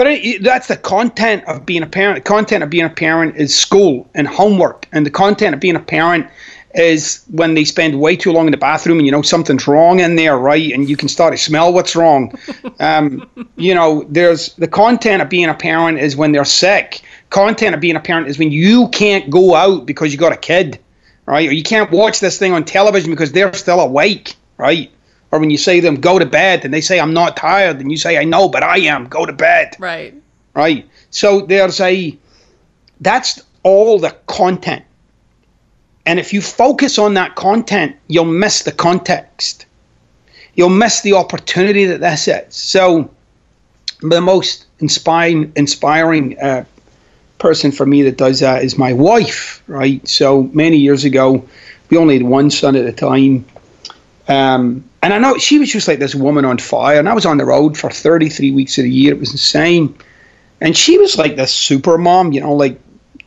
but 0.00 0.06
it, 0.06 0.42
that's 0.42 0.68
the 0.68 0.78
content 0.78 1.44
of 1.44 1.66
being 1.66 1.82
a 1.82 1.86
parent. 1.86 2.24
The 2.24 2.26
content 2.26 2.64
of 2.64 2.70
being 2.70 2.86
a 2.86 2.88
parent 2.88 3.36
is 3.36 3.54
school 3.54 4.08
and 4.14 4.26
homework, 4.26 4.88
and 4.92 5.04
the 5.04 5.10
content 5.10 5.52
of 5.52 5.60
being 5.60 5.76
a 5.76 5.80
parent 5.80 6.26
is 6.74 7.22
when 7.30 7.52
they 7.52 7.66
spend 7.66 8.00
way 8.00 8.16
too 8.16 8.32
long 8.32 8.46
in 8.46 8.50
the 8.50 8.56
bathroom 8.56 8.96
and 8.96 9.04
you 9.04 9.12
know 9.12 9.20
something's 9.20 9.68
wrong 9.68 10.00
in 10.00 10.16
there, 10.16 10.38
right? 10.38 10.72
And 10.72 10.88
you 10.88 10.96
can 10.96 11.10
start 11.10 11.34
to 11.34 11.36
smell 11.36 11.74
what's 11.74 11.94
wrong. 11.94 12.32
Um, 12.80 13.28
you 13.56 13.74
know, 13.74 14.06
there's 14.08 14.54
the 14.54 14.66
content 14.66 15.20
of 15.20 15.28
being 15.28 15.50
a 15.50 15.54
parent 15.54 15.98
is 15.98 16.16
when 16.16 16.32
they're 16.32 16.46
sick. 16.46 17.02
Content 17.28 17.74
of 17.74 17.80
being 17.82 17.94
a 17.94 18.00
parent 18.00 18.26
is 18.26 18.38
when 18.38 18.50
you 18.50 18.88
can't 18.88 19.28
go 19.28 19.54
out 19.54 19.84
because 19.84 20.12
you 20.12 20.18
got 20.18 20.32
a 20.32 20.38
kid, 20.38 20.80
right? 21.26 21.46
Or 21.46 21.52
you 21.52 21.62
can't 21.62 21.90
watch 21.90 22.20
this 22.20 22.38
thing 22.38 22.54
on 22.54 22.64
television 22.64 23.10
because 23.10 23.32
they're 23.32 23.52
still 23.52 23.80
awake, 23.80 24.34
right? 24.56 24.90
Or 25.32 25.38
when 25.38 25.50
you 25.50 25.58
say 25.58 25.80
to 25.80 25.82
them, 25.82 25.96
go 25.96 26.18
to 26.18 26.26
bed, 26.26 26.64
and 26.64 26.74
they 26.74 26.80
say, 26.80 26.98
I'm 26.98 27.14
not 27.14 27.36
tired, 27.36 27.80
and 27.80 27.90
you 27.90 27.96
say, 27.96 28.18
I 28.18 28.24
know, 28.24 28.48
but 28.48 28.62
I 28.62 28.78
am, 28.78 29.06
go 29.06 29.24
to 29.26 29.32
bed. 29.32 29.76
Right. 29.78 30.14
Right. 30.54 30.88
So 31.10 31.42
there's 31.42 31.80
a, 31.80 32.16
that's 33.00 33.40
all 33.62 33.98
the 33.98 34.16
content. 34.26 34.84
And 36.06 36.18
if 36.18 36.32
you 36.32 36.40
focus 36.40 36.98
on 36.98 37.14
that 37.14 37.36
content, 37.36 37.96
you'll 38.08 38.24
miss 38.24 38.62
the 38.62 38.72
context. 38.72 39.66
You'll 40.54 40.70
miss 40.70 41.02
the 41.02 41.12
opportunity 41.12 41.84
that 41.84 42.00
this 42.00 42.26
is. 42.26 42.54
So, 42.54 43.10
the 44.00 44.20
most 44.20 44.66
inspiring, 44.80 45.52
inspiring 45.56 46.40
uh, 46.40 46.64
person 47.38 47.70
for 47.70 47.86
me 47.86 48.02
that 48.02 48.16
does 48.16 48.40
that 48.40 48.64
is 48.64 48.78
my 48.78 48.92
wife, 48.92 49.62
right? 49.66 50.06
So 50.08 50.44
many 50.54 50.78
years 50.78 51.04
ago, 51.04 51.46
we 51.90 51.96
only 51.96 52.14
had 52.14 52.22
one 52.22 52.50
son 52.50 52.76
at 52.76 52.84
the 52.84 52.92
time. 52.92 53.44
Um, 54.28 54.84
and 55.02 55.14
I 55.14 55.18
know 55.18 55.38
she 55.38 55.58
was 55.58 55.72
just 55.72 55.88
like 55.88 55.98
this 55.98 56.14
woman 56.14 56.44
on 56.44 56.58
fire. 56.58 56.98
And 56.98 57.08
I 57.08 57.14
was 57.14 57.24
on 57.24 57.38
the 57.38 57.44
road 57.44 57.76
for 57.76 57.90
33 57.90 58.50
weeks 58.50 58.76
of 58.78 58.84
the 58.84 58.90
year. 58.90 59.14
It 59.14 59.20
was 59.20 59.32
insane. 59.32 59.94
And 60.60 60.76
she 60.76 60.98
was 60.98 61.16
like 61.16 61.36
this 61.36 61.52
super 61.52 61.96
mom, 61.96 62.32
you 62.32 62.40
know, 62.40 62.52
like 62.52 62.78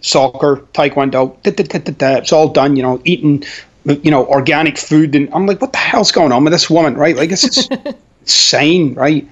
soccer, 0.01 0.57
taekwondo, 0.73 1.41
da, 1.41 1.51
da, 1.51 1.79
da, 1.79 2.17
it's 2.17 2.31
all 2.31 2.49
done, 2.49 2.75
you 2.75 2.83
know, 2.83 3.01
eating, 3.05 3.43
you 3.85 4.11
know, 4.11 4.27
organic 4.27 4.77
food. 4.77 5.15
And 5.15 5.33
I'm 5.33 5.47
like, 5.47 5.61
what 5.61 5.71
the 5.71 5.79
hell's 5.79 6.11
going 6.11 6.31
on 6.31 6.43
with 6.43 6.53
this 6.53 6.69
woman, 6.69 6.95
right? 6.95 7.15
Like, 7.15 7.31
it's 7.31 7.67
insane, 8.21 8.93
right? 8.93 9.27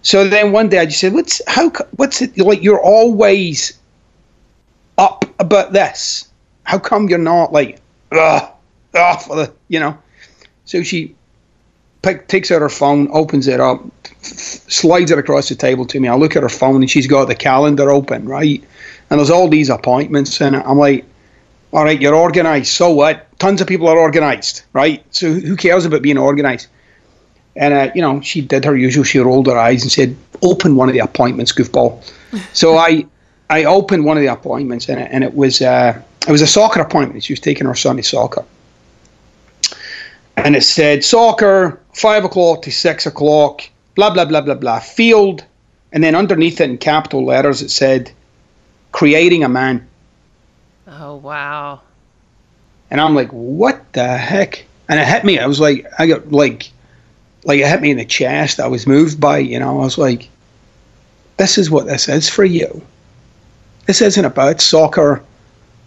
So 0.00 0.26
then 0.26 0.52
one 0.52 0.70
day 0.70 0.78
I 0.78 0.86
just 0.86 1.00
said, 1.00 1.12
what's, 1.12 1.42
how, 1.46 1.70
what's 1.96 2.22
it, 2.22 2.38
like, 2.38 2.62
you're 2.62 2.80
always 2.80 3.78
up 4.96 5.26
about 5.38 5.72
this. 5.74 6.28
How 6.64 6.78
come 6.78 7.08
you're 7.10 7.18
not 7.18 7.52
like, 7.52 7.80
ugh, 8.12 8.50
ugh, 8.94 9.20
for 9.20 9.36
the, 9.36 9.52
you 9.68 9.78
know? 9.78 9.98
So 10.64 10.82
she 10.82 11.14
pick, 12.06 12.28
takes 12.28 12.50
out 12.50 12.62
her 12.62 12.68
phone, 12.68 13.08
opens 13.10 13.48
it 13.48 13.60
up, 13.60 13.82
slides 14.22 15.10
it 15.10 15.18
across 15.18 15.48
the 15.48 15.54
table 15.54 15.84
to 15.86 16.00
me. 16.00 16.08
I 16.08 16.14
look 16.14 16.36
at 16.36 16.42
her 16.42 16.48
phone 16.48 16.76
and 16.76 16.90
she's 16.90 17.06
got 17.06 17.26
the 17.26 17.34
calendar 17.34 17.90
open, 17.90 18.26
right? 18.26 18.62
And 19.10 19.18
there's 19.18 19.30
all 19.30 19.48
these 19.48 19.70
appointments, 19.70 20.40
and 20.40 20.56
I'm 20.56 20.78
like, 20.78 21.04
all 21.72 21.84
right, 21.84 22.00
you're 22.00 22.14
organized. 22.14 22.68
So 22.68 22.90
what? 22.90 23.26
Tons 23.38 23.60
of 23.60 23.66
people 23.66 23.88
are 23.88 23.98
organized, 23.98 24.62
right? 24.72 25.04
So 25.14 25.32
who 25.32 25.56
cares 25.56 25.84
about 25.84 26.02
being 26.02 26.18
organized? 26.18 26.68
And 27.54 27.74
uh, 27.74 27.90
you 27.94 28.02
know, 28.02 28.20
she 28.20 28.40
did 28.40 28.64
her 28.64 28.76
usual. 28.76 29.04
She 29.04 29.18
rolled 29.18 29.46
her 29.46 29.58
eyes 29.58 29.82
and 29.82 29.90
said, 29.90 30.16
"Open 30.42 30.76
one 30.76 30.88
of 30.88 30.92
the 30.92 31.00
appointments, 31.00 31.52
goofball." 31.52 32.02
so 32.52 32.76
I 32.76 33.06
I 33.48 33.64
opened 33.64 34.04
one 34.04 34.16
of 34.16 34.22
the 34.22 34.32
appointments 34.32 34.88
and 34.88 35.00
it, 35.00 35.08
and 35.10 35.24
it 35.24 35.34
was 35.34 35.62
uh, 35.62 36.00
it 36.28 36.32
was 36.32 36.42
a 36.42 36.46
soccer 36.46 36.80
appointment. 36.80 37.24
She 37.24 37.32
was 37.32 37.40
taking 37.40 37.66
her 37.66 37.74
son 37.74 37.96
to 37.96 38.02
soccer, 38.02 38.44
and 40.46 40.54
it 40.54 40.62
said 40.62 41.02
soccer 41.02 41.80
five 41.92 42.24
o'clock 42.24 42.62
to 42.62 42.70
six 42.70 43.04
o'clock, 43.04 43.62
blah 43.96 44.10
blah 44.10 44.24
blah 44.24 44.40
blah 44.40 44.54
blah 44.54 44.78
field, 44.78 45.44
and 45.90 46.04
then 46.04 46.14
underneath 46.14 46.60
it 46.60 46.70
in 46.70 46.78
capital 46.78 47.24
letters 47.24 47.62
it 47.62 47.70
said, 47.72 48.12
creating 48.92 49.42
a 49.42 49.48
man. 49.48 49.84
Oh 50.86 51.16
wow! 51.16 51.80
And 52.92 53.00
I'm 53.00 53.16
like, 53.16 53.30
what 53.30 53.92
the 53.92 54.16
heck? 54.16 54.64
And 54.88 55.00
it 55.00 55.08
hit 55.08 55.24
me. 55.24 55.40
I 55.40 55.46
was 55.46 55.58
like, 55.58 55.84
I 55.98 56.06
got 56.06 56.30
like, 56.30 56.70
like 57.42 57.58
it 57.58 57.66
hit 57.66 57.80
me 57.80 57.90
in 57.90 57.96
the 57.96 58.04
chest. 58.04 58.60
I 58.60 58.68
was 58.68 58.86
moved 58.86 59.20
by, 59.20 59.38
you 59.38 59.58
know. 59.58 59.80
I 59.80 59.84
was 59.84 59.98
like, 59.98 60.30
this 61.38 61.58
is 61.58 61.72
what 61.72 61.86
this 61.86 62.08
is 62.08 62.28
for 62.28 62.44
you 62.44 62.82
this 63.86 64.02
isn't 64.02 64.24
about 64.24 64.60
soccer 64.60 65.22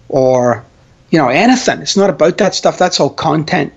or, 0.08 0.65
you 1.12 1.19
know, 1.19 1.28
anything. 1.28 1.82
It's 1.82 1.98
not 1.98 2.10
about 2.10 2.38
that 2.39 2.56
stuff. 2.56 2.78
That's 2.78 3.00
all 3.00 3.10
content. 3.10 3.74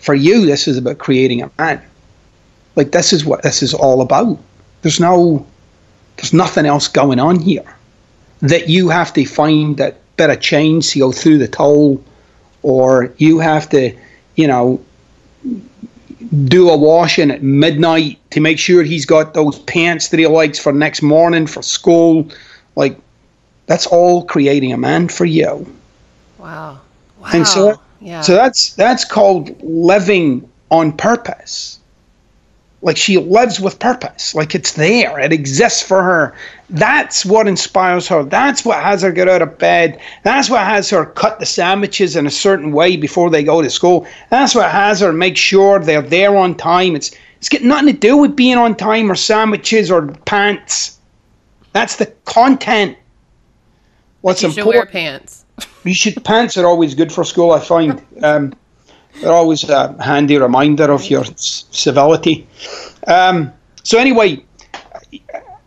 For 0.00 0.14
you, 0.14 0.46
this 0.46 0.68
is 0.68 0.76
about 0.76 0.98
creating 0.98 1.42
a 1.42 1.50
man. 1.58 1.82
Like 2.76 2.92
this 2.92 3.12
is 3.12 3.24
what 3.24 3.42
this 3.42 3.62
is 3.62 3.74
all 3.74 4.00
about. 4.00 4.38
There's 4.82 5.00
no, 5.00 5.46
there's 6.16 6.32
nothing 6.32 6.66
else 6.66 6.88
going 6.88 7.18
on 7.18 7.40
here. 7.40 7.76
That 8.40 8.68
you 8.68 8.88
have 8.88 9.12
to 9.14 9.24
find 9.24 9.76
that 9.78 9.98
bit 10.16 10.30
of 10.30 10.40
change 10.40 10.90
to 10.90 11.00
go 11.00 11.12
through 11.12 11.38
the 11.38 11.48
toll, 11.48 12.02
or 12.62 13.12
you 13.18 13.40
have 13.40 13.68
to, 13.70 13.96
you 14.36 14.46
know, 14.46 14.80
do 16.44 16.68
a 16.70 16.76
washing 16.76 17.30
at 17.30 17.42
midnight 17.42 18.18
to 18.30 18.40
make 18.40 18.58
sure 18.58 18.82
he's 18.82 19.06
got 19.06 19.34
those 19.34 19.58
pants 19.60 20.08
that 20.08 20.18
he 20.18 20.26
likes 20.26 20.58
for 20.58 20.72
next 20.72 21.02
morning 21.02 21.46
for 21.46 21.62
school 21.62 22.30
like, 22.78 22.96
that's 23.66 23.88
all 23.88 24.24
creating 24.24 24.72
a 24.72 24.76
man 24.76 25.08
for 25.08 25.24
you. 25.24 25.66
Wow. 26.38 26.80
Wow. 27.18 27.30
And 27.34 27.44
so, 27.44 27.80
yeah. 28.00 28.20
so 28.20 28.34
that's 28.34 28.74
that's 28.74 29.04
called 29.04 29.60
living 29.62 30.48
on 30.70 30.92
purpose. 30.92 31.78
Like 32.80 32.96
she 32.96 33.18
lives 33.18 33.58
with 33.58 33.80
purpose. 33.80 34.36
Like 34.36 34.54
it's 34.54 34.74
there. 34.74 35.18
It 35.18 35.32
exists 35.32 35.82
for 35.82 36.00
her. 36.02 36.34
That's 36.70 37.26
what 37.26 37.48
inspires 37.48 38.06
her. 38.06 38.22
That's 38.22 38.64
what 38.64 38.80
has 38.80 39.02
her 39.02 39.10
get 39.10 39.28
out 39.28 39.42
of 39.42 39.58
bed. 39.58 40.00
That's 40.22 40.48
what 40.48 40.60
has 40.60 40.88
her 40.90 41.06
cut 41.06 41.40
the 41.40 41.46
sandwiches 41.46 42.14
in 42.14 42.24
a 42.24 42.30
certain 42.30 42.70
way 42.70 42.96
before 42.96 43.30
they 43.30 43.42
go 43.42 43.62
to 43.62 43.70
school. 43.70 44.06
That's 44.30 44.54
what 44.54 44.70
has 44.70 45.00
her 45.00 45.12
make 45.12 45.36
sure 45.36 45.80
they're 45.80 46.02
there 46.02 46.36
on 46.36 46.54
time. 46.54 46.94
It's 46.94 47.10
it's 47.38 47.48
got 47.48 47.62
nothing 47.62 47.86
to 47.86 47.98
do 47.98 48.16
with 48.16 48.36
being 48.36 48.58
on 48.58 48.76
time 48.76 49.10
or 49.10 49.16
sandwiches 49.16 49.90
or 49.90 50.08
pants. 50.24 50.98
That's 51.72 51.96
the 51.96 52.06
content. 52.24 52.96
What's 54.20 54.42
you 54.42 54.48
important? 54.48 54.74
Should 54.74 54.78
wear 54.78 54.86
pants. 54.86 55.44
You 55.84 55.94
should. 55.94 56.22
Pants 56.24 56.56
are 56.56 56.66
always 56.66 56.94
good 56.94 57.12
for 57.12 57.24
school. 57.24 57.52
I 57.52 57.60
find 57.60 58.02
um, 58.22 58.54
they're 59.20 59.32
always 59.32 59.68
a 59.68 60.00
handy 60.02 60.36
reminder 60.38 60.90
of 60.90 61.08
your 61.10 61.24
civility. 61.36 62.46
Um, 63.06 63.52
so 63.82 63.98
anyway, 63.98 64.44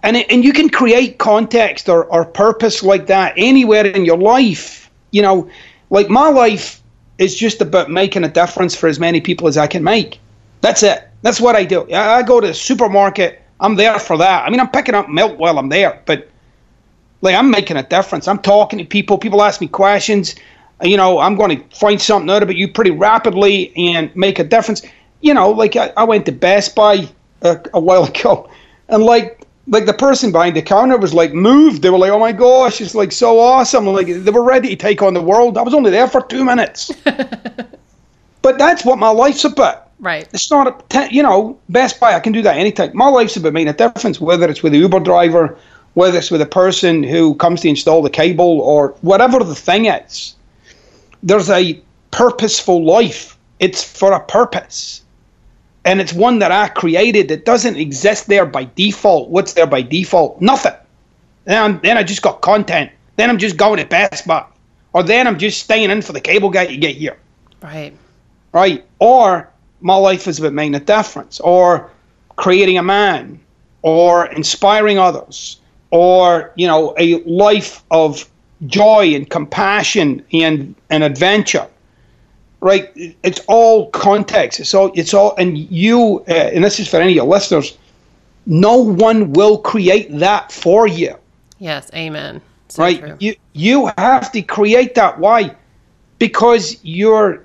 and 0.04 0.18
and 0.18 0.44
you 0.44 0.54
can 0.54 0.70
create 0.70 1.18
context 1.18 1.90
or, 1.90 2.06
or 2.06 2.26
purpose 2.26 2.84
like 2.84 3.08
that 3.08 3.34
anywhere 3.38 3.86
in 3.86 4.06
your 4.06 4.18
life. 4.18 4.90
You 5.12 5.22
know, 5.22 5.50
like 5.90 6.10
my 6.10 6.30
life 6.30 6.82
is 7.18 7.36
just 7.36 7.62
about 7.62 7.90
making 7.90 8.24
a 8.24 8.30
difference 8.30 8.76
for 8.76 8.88
as 8.88 9.00
many 9.00 9.22
people 9.22 9.48
as 9.48 9.58
I 9.58 9.68
can 9.68 9.84
make. 9.84 10.20
That's 10.62 10.84
it. 10.84 11.08
That's 11.24 11.40
what 11.40 11.56
I 11.56 11.66
do. 11.66 11.92
I 11.92 12.24
go 12.24 12.40
to 12.40 12.48
the 12.48 12.54
supermarket 12.54 13.42
I'm 13.62 13.76
there 13.76 14.00
for 14.00 14.18
that. 14.18 14.46
I 14.46 14.50
mean, 14.50 14.60
I'm 14.60 14.70
picking 14.70 14.96
up 14.96 15.08
milk 15.08 15.38
while 15.40 15.60
I'm 15.60 15.70
there, 15.70 16.02
but 16.06 16.28
like 17.22 17.36
I'm 17.36 17.50
making 17.50 17.78
a 17.78 17.84
difference. 17.84 18.28
I'm 18.28 18.40
talking 18.40 18.80
to 18.80 18.86
people. 18.86 19.18
People 19.18 19.42
ask 19.42 19.62
me 19.62 19.68
questions. 19.68 20.36
You 20.84 20.98
know, 20.98 21.20
I'm 21.20 21.36
going 21.36 21.58
to 21.58 21.78
find 21.78 22.02
something 22.02 22.30
out 22.30 22.42
about 22.42 22.56
you 22.56 22.68
pretty 22.68 22.92
rapidly 22.92 23.72
and 23.78 24.14
make 24.16 24.40
a 24.40 24.44
difference. 24.44 24.82
You 25.22 25.34
know, 25.34 25.52
like 25.52 25.76
I, 25.76 25.94
I 25.96 26.04
went 26.04 26.26
to 26.26 26.32
Best 26.32 26.76
Buy 26.76 27.08
a, 27.44 27.60
a 27.74 27.80
while 27.80 28.04
ago, 28.16 28.50
and 28.90 29.04
like 29.04 29.46
like 29.68 29.86
the 29.86 29.94
person 29.94 30.32
behind 30.32 30.56
the 30.56 30.62
counter 30.62 30.98
was 30.98 31.14
like 31.14 31.34
moved. 31.34 31.84
They 31.84 31.90
were 31.92 32.00
like, 32.00 32.12
"Oh 32.12 32.20
my 32.20 32.32
gosh, 32.32 32.82
it's 32.82 32.96
like 32.96 33.12
so 33.12 33.40
awesome!" 33.40 33.86
Like 33.86 34.08
they 34.08 34.32
were 34.32 34.44
ready 34.44 34.70
to 34.70 34.76
take 34.76 35.02
on 35.02 35.14
the 35.14 35.22
world. 35.22 35.58
I 35.58 35.62
was 35.62 35.74
only 35.74 35.92
there 35.92 36.08
for 36.08 36.22
two 36.22 36.44
minutes, 36.44 36.92
but 38.42 38.58
that's 38.58 38.84
what 38.84 38.98
my 38.98 39.10
life's 39.10 39.46
about. 39.46 39.90
Right. 40.00 40.28
It's 40.34 40.50
not 40.50 40.84
a, 40.96 41.14
you 41.14 41.22
know, 41.22 41.60
Best 41.70 42.00
Buy, 42.00 42.16
I 42.16 42.20
can 42.20 42.34
do 42.34 42.42
that 42.42 42.58
anytime. 42.58 42.90
My 42.96 43.08
life's 43.08 43.38
about 43.38 43.54
making 43.54 43.68
a 43.68 43.74
difference, 43.74 44.20
whether 44.20 44.50
it's 44.50 44.64
with 44.64 44.74
a 44.74 44.78
Uber 44.78 45.00
driver, 45.02 45.60
whether 45.94 46.18
it's 46.18 46.32
with 46.32 46.42
a 46.42 46.46
person 46.46 47.04
who 47.04 47.36
comes 47.36 47.62
to 47.62 47.70
install 47.70 48.02
the 48.02 48.10
cable 48.10 48.62
or 48.62 48.90
whatever 49.02 49.44
the 49.44 49.56
thing 49.56 49.86
is. 49.86 50.36
There's 51.24 51.50
a 51.50 51.80
purposeful 52.12 52.84
life. 52.84 53.38
It's 53.60 53.84
for 53.84 54.14
a 54.14 54.20
purpose. 54.20 55.02
And 55.84 56.00
it's 56.00 56.14
one 56.14 56.40
that 56.40 56.52
I 56.52 56.70
created 56.70 57.28
that 57.30 57.46
doesn't 57.46 57.76
exist 57.76 58.28
there 58.28 58.46
by 58.46 58.70
default. 58.76 59.30
What's 59.30 59.54
there 59.54 59.68
by 59.68 59.82
default? 59.82 60.40
Nothing. 60.40 60.74
Then, 61.46 61.80
then 61.84 61.98
I 61.98 62.04
just 62.04 62.22
got 62.22 62.42
content. 62.42 62.92
Then 63.16 63.30
I'm 63.30 63.38
just 63.38 63.58
going 63.58 63.78
to 63.78 63.86
Best 63.86 64.28
Buy. 64.28 64.46
Or 64.94 65.04
then 65.04 65.28
I'm 65.28 65.40
just 65.40 65.64
staying 65.64 65.90
in 65.90 66.02
for 66.02 66.14
the 66.14 66.22
cable 66.22 66.50
guy 66.50 66.68
to 66.68 66.78
get 66.78 66.96
here. 66.96 67.18
Right. 67.62 67.94
Right. 68.54 68.86
Or 69.00 69.50
my 69.82 69.96
life 69.96 70.28
is 70.28 70.40
about 70.40 70.54
making 70.54 70.76
a 70.76 70.80
difference 70.80 71.40
or 71.40 71.90
creating 72.36 72.78
a 72.78 72.84
man 72.84 73.40
or 73.82 74.28
inspiring 74.28 75.00
others 75.00 75.61
or 75.92 76.52
you 76.56 76.68
know 76.68 76.94
a 76.98 77.22
life 77.24 77.84
of 77.92 78.30
joy 78.66 79.14
and 79.14 79.30
compassion 79.30 80.24
and, 80.34 80.76
and 80.90 81.04
adventure 81.04 81.68
right? 82.62 82.92
It's 83.24 83.42
all 83.48 83.90
context. 83.90 84.60
It's 84.60 84.74
all 84.74 84.92
it's 84.96 85.14
all 85.14 85.36
and 85.38 85.58
you 85.58 86.24
uh, 86.30 86.34
and 86.34 86.64
this 86.64 86.80
is 86.80 86.88
for 86.88 86.98
any 86.98 87.14
of 87.14 87.16
your 87.16 87.26
listeners 87.26 87.78
no 88.46 88.78
one 88.78 89.34
will 89.34 89.58
create 89.58 90.18
that 90.20 90.52
for 90.52 90.88
you. 90.88 91.16
Yes 91.60 91.92
amen. 91.94 92.42
So 92.70 92.84
right? 92.84 93.00
true. 93.00 93.18
you 93.20 93.36
you 93.54 93.92
have 93.98 94.32
to 94.32 94.42
create 94.42 94.96
that. 94.96 95.20
Why? 95.20 95.56
Because 96.20 96.80
you're 96.84 97.44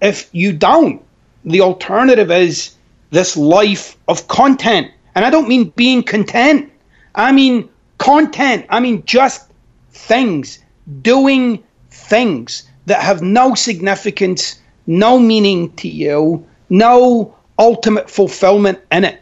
if 0.00 0.28
you 0.32 0.52
don't 0.52 1.02
the 1.44 1.60
alternative 1.60 2.30
is 2.30 2.74
this 3.10 3.36
life 3.36 3.96
of 4.06 4.28
content. 4.28 4.90
And 5.14 5.24
I 5.24 5.30
don't 5.30 5.48
mean 5.48 5.70
being 5.70 6.02
content. 6.02 6.70
I 7.14 7.32
mean 7.32 7.68
content. 7.98 8.66
I 8.68 8.80
mean 8.80 9.04
just 9.04 9.50
things, 9.90 10.58
doing 11.02 11.62
things, 11.90 12.68
that 12.86 13.02
have 13.02 13.22
no 13.22 13.54
significance, 13.54 14.60
no 14.86 15.18
meaning 15.18 15.72
to 15.74 15.88
you, 15.88 16.44
no 16.70 17.34
ultimate 17.58 18.10
fulfillment 18.10 18.78
in 18.90 19.04
it. 19.04 19.20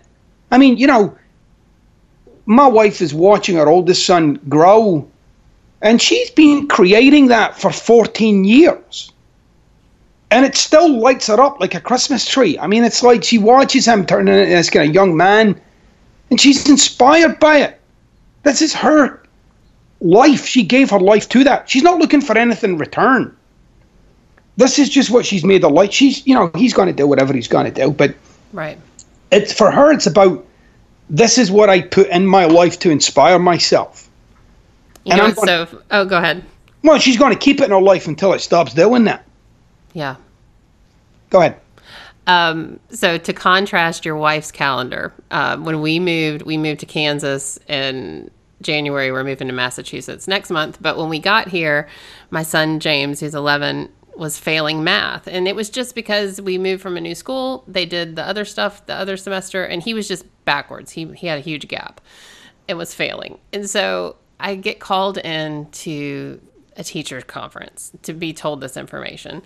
I 0.50 0.58
mean, 0.58 0.76
you 0.76 0.86
know, 0.86 1.16
my 2.46 2.66
wife 2.66 3.02
is 3.02 3.12
watching 3.12 3.56
her 3.56 3.68
oldest 3.68 4.06
son 4.06 4.38
grow, 4.48 5.06
and 5.82 6.00
she's 6.00 6.30
been 6.30 6.68
creating 6.68 7.26
that 7.26 7.60
for 7.60 7.72
14 7.72 8.44
years. 8.44 9.12
And 10.30 10.44
it 10.44 10.56
still 10.56 10.88
lights 11.00 11.26
her 11.28 11.40
up 11.40 11.60
like 11.60 11.74
a 11.74 11.80
Christmas 11.80 12.26
tree. 12.26 12.58
I 12.58 12.66
mean, 12.66 12.84
it's 12.84 13.02
like 13.02 13.24
she 13.24 13.38
watches 13.38 13.86
him 13.86 14.06
turning 14.06 14.34
into 14.34 14.46
this 14.50 14.70
kind 14.70 14.88
of 14.88 14.94
young 14.94 15.16
man, 15.16 15.60
and 16.30 16.40
she's 16.40 16.68
inspired 16.68 17.38
by 17.38 17.58
it. 17.58 17.80
This 18.42 18.62
is 18.62 18.74
her 18.74 19.22
life. 20.00 20.46
She 20.46 20.62
gave 20.62 20.90
her 20.90 21.00
life 21.00 21.28
to 21.30 21.44
that. 21.44 21.68
She's 21.68 21.82
not 21.82 21.98
looking 21.98 22.20
for 22.20 22.36
anything 22.36 22.72
in 22.72 22.78
return. 22.78 23.36
This 24.56 24.78
is 24.78 24.88
just 24.88 25.10
what 25.10 25.26
she's 25.26 25.44
made 25.44 25.64
of 25.64 25.72
life. 25.72 25.92
She's, 25.92 26.26
you 26.26 26.34
know, 26.34 26.50
he's 26.54 26.72
going 26.72 26.88
to 26.88 26.94
do 26.94 27.06
whatever 27.06 27.32
he's 27.34 27.48
going 27.48 27.66
to 27.66 27.70
do, 27.70 27.90
but 27.90 28.14
right. 28.52 28.78
It's 29.30 29.52
for 29.52 29.70
her. 29.70 29.92
It's 29.92 30.06
about 30.06 30.46
this 31.10 31.36
is 31.38 31.50
what 31.50 31.68
I 31.68 31.82
put 31.82 32.08
in 32.08 32.26
my 32.26 32.46
life 32.46 32.78
to 32.80 32.90
inspire 32.90 33.38
myself. 33.38 34.08
You 35.04 35.12
and 35.12 35.18
know, 35.18 35.26
I'm 35.26 35.34
gonna, 35.34 35.66
so 35.68 35.82
oh, 35.90 36.04
go 36.04 36.18
ahead. 36.18 36.44
Well, 36.82 36.98
she's 36.98 37.16
going 37.16 37.32
to 37.32 37.38
keep 37.38 37.60
it 37.60 37.64
in 37.64 37.70
her 37.70 37.80
life 37.80 38.06
until 38.06 38.32
it 38.32 38.40
stops 38.40 38.72
doing 38.72 39.04
that. 39.04 39.24
Yeah. 39.92 40.16
Go 41.30 41.40
ahead. 41.40 41.60
Um, 42.26 42.80
so 42.90 43.18
to 43.18 43.32
contrast 43.32 44.04
your 44.04 44.16
wife's 44.16 44.50
calendar, 44.50 45.12
uh, 45.30 45.56
when 45.58 45.80
we 45.80 46.00
moved, 46.00 46.42
we 46.42 46.56
moved 46.56 46.80
to 46.80 46.86
Kansas 46.86 47.58
in 47.68 48.30
January. 48.62 49.12
We're 49.12 49.24
moving 49.24 49.48
to 49.48 49.54
Massachusetts 49.54 50.26
next 50.26 50.50
month. 50.50 50.78
But 50.80 50.96
when 50.96 51.08
we 51.08 51.18
got 51.18 51.48
here, 51.48 51.88
my 52.30 52.42
son 52.42 52.80
James, 52.80 53.20
who's 53.20 53.34
11, 53.34 53.90
was 54.16 54.38
failing 54.38 54.82
math. 54.82 55.26
And 55.26 55.46
it 55.46 55.54
was 55.54 55.70
just 55.70 55.94
because 55.94 56.40
we 56.40 56.58
moved 56.58 56.82
from 56.82 56.96
a 56.96 57.00
new 57.00 57.14
school. 57.14 57.64
They 57.68 57.86
did 57.86 58.16
the 58.16 58.26
other 58.26 58.44
stuff 58.44 58.84
the 58.86 58.94
other 58.94 59.16
semester, 59.16 59.64
and 59.64 59.82
he 59.82 59.94
was 59.94 60.08
just 60.08 60.24
backwards. 60.44 60.92
He, 60.92 61.04
he 61.12 61.26
had 61.26 61.38
a 61.38 61.42
huge 61.42 61.68
gap 61.68 62.00
and 62.68 62.78
was 62.78 62.94
failing. 62.94 63.38
And 63.52 63.68
so 63.68 64.16
I 64.40 64.54
get 64.54 64.80
called 64.80 65.18
in 65.18 65.70
to 65.70 66.40
a 66.76 66.84
teacher's 66.84 67.24
conference 67.24 67.92
to 68.02 68.12
be 68.12 68.32
told 68.32 68.60
this 68.60 68.76
information. 68.76 69.42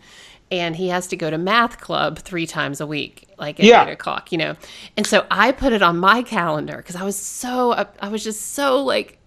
And 0.51 0.75
he 0.75 0.89
has 0.89 1.07
to 1.09 1.17
go 1.17 1.31
to 1.31 1.39
math 1.39 1.81
club 1.81 2.19
three 2.19 2.47
times 2.47 2.81
a 2.81 2.87
week, 2.87 3.29
like 3.39 3.61
at 3.61 3.67
yeah. 3.67 3.87
eight 3.87 3.93
o'clock, 3.93 4.33
you 4.33 4.39
know. 4.39 4.57
And 4.97 5.07
so 5.07 5.25
I 5.31 5.53
put 5.53 5.73
it 5.73 5.81
on 5.81 5.99
my 5.99 6.23
calendar 6.23 6.77
because 6.77 6.97
I 6.97 7.05
was 7.05 7.17
so, 7.17 7.73
I 8.01 8.09
was 8.09 8.25
just 8.25 8.55
so 8.55 8.83
like 8.83 9.21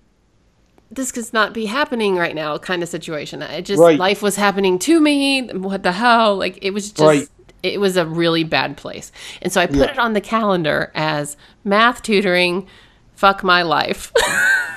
this 0.96 1.12
could 1.12 1.32
not 1.34 1.54
be 1.54 1.66
happening 1.66 2.16
right 2.16 2.36
now 2.36 2.58
kind 2.58 2.84
of 2.84 2.90
situation. 2.90 3.42
It 3.42 3.64
just 3.64 3.82
right. 3.82 3.98
life 3.98 4.22
was 4.22 4.36
happening 4.36 4.80
to 4.80 5.00
me. 5.00 5.48
What 5.48 5.84
the 5.84 5.92
hell? 5.92 6.36
Like 6.36 6.60
it 6.62 6.72
was 6.72 6.92
just 6.92 7.02
right. 7.02 7.28
it 7.64 7.80
was 7.80 7.98
a 7.98 8.06
really 8.06 8.44
bad 8.44 8.78
place. 8.78 9.12
And 9.42 9.52
so 9.52 9.62
I 9.62 9.66
put 9.66 9.78
yeah. 9.78 9.92
it 9.92 10.00
on 10.00 10.14
the 10.14 10.22
calendar 10.22 10.92
as 10.94 11.38
math 11.64 12.02
tutoring 12.04 12.68
fuck 13.16 13.44
my 13.44 13.62
life. 13.62 14.12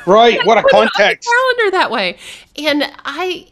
right. 0.06 0.38
what 0.46 0.58
a 0.58 0.62
context. 0.62 1.28
calendar 1.28 1.70
that 1.72 1.90
way. 1.90 2.18
And 2.58 2.84
I 3.04 3.48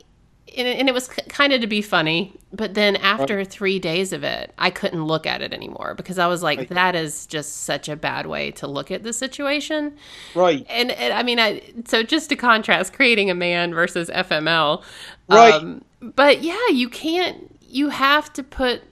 and, 0.57 0.67
and 0.67 0.89
it 0.89 0.93
was 0.93 1.09
kind 1.09 1.53
of 1.53 1.61
to 1.61 1.67
be 1.67 1.83
funny 1.83 2.33
but 2.53 2.75
then 2.75 2.97
after 2.97 3.45
three 3.45 3.79
days 3.79 4.13
of 4.13 4.23
it 4.23 4.53
i 4.59 4.71
couldn't 4.71 5.05
look 5.05 5.27
at 5.27 5.43
it 5.43 5.53
anymore 5.53 5.95
because 5.95 6.19
i 6.19 6.27
was 6.27 6.43
like 6.43 6.59
right. 6.59 6.69
that 6.71 6.95
is 6.95 7.27
just 7.27 7.63
such 7.65 7.89
a 7.89 7.97
bad 7.97 8.27
way 8.27 8.51
to 8.51 8.67
look 8.67 8.91
at 8.91 9.03
the 9.03 9.13
situation. 9.13 9.97
Right. 10.35 10.67
And, 10.69 10.91
and 10.93 11.13
i 11.15 11.23
mean 11.23 11.39
I, 11.39 11.63
so 11.87 12.03
just 12.03 12.29
to 12.31 12.37
contrast 12.37 12.93
creating 12.93 13.31
a 13.31 13.35
man 13.35 13.75
versus 13.75 14.09
fml 14.11 14.83
right. 15.29 15.55
um, 15.55 15.85
but 16.01 16.43
yeah 16.43 16.69
you 16.71 16.89
can't 16.89 17.51
you 17.61 17.89
have 17.89 18.33
to 18.35 18.43
put 18.43 18.83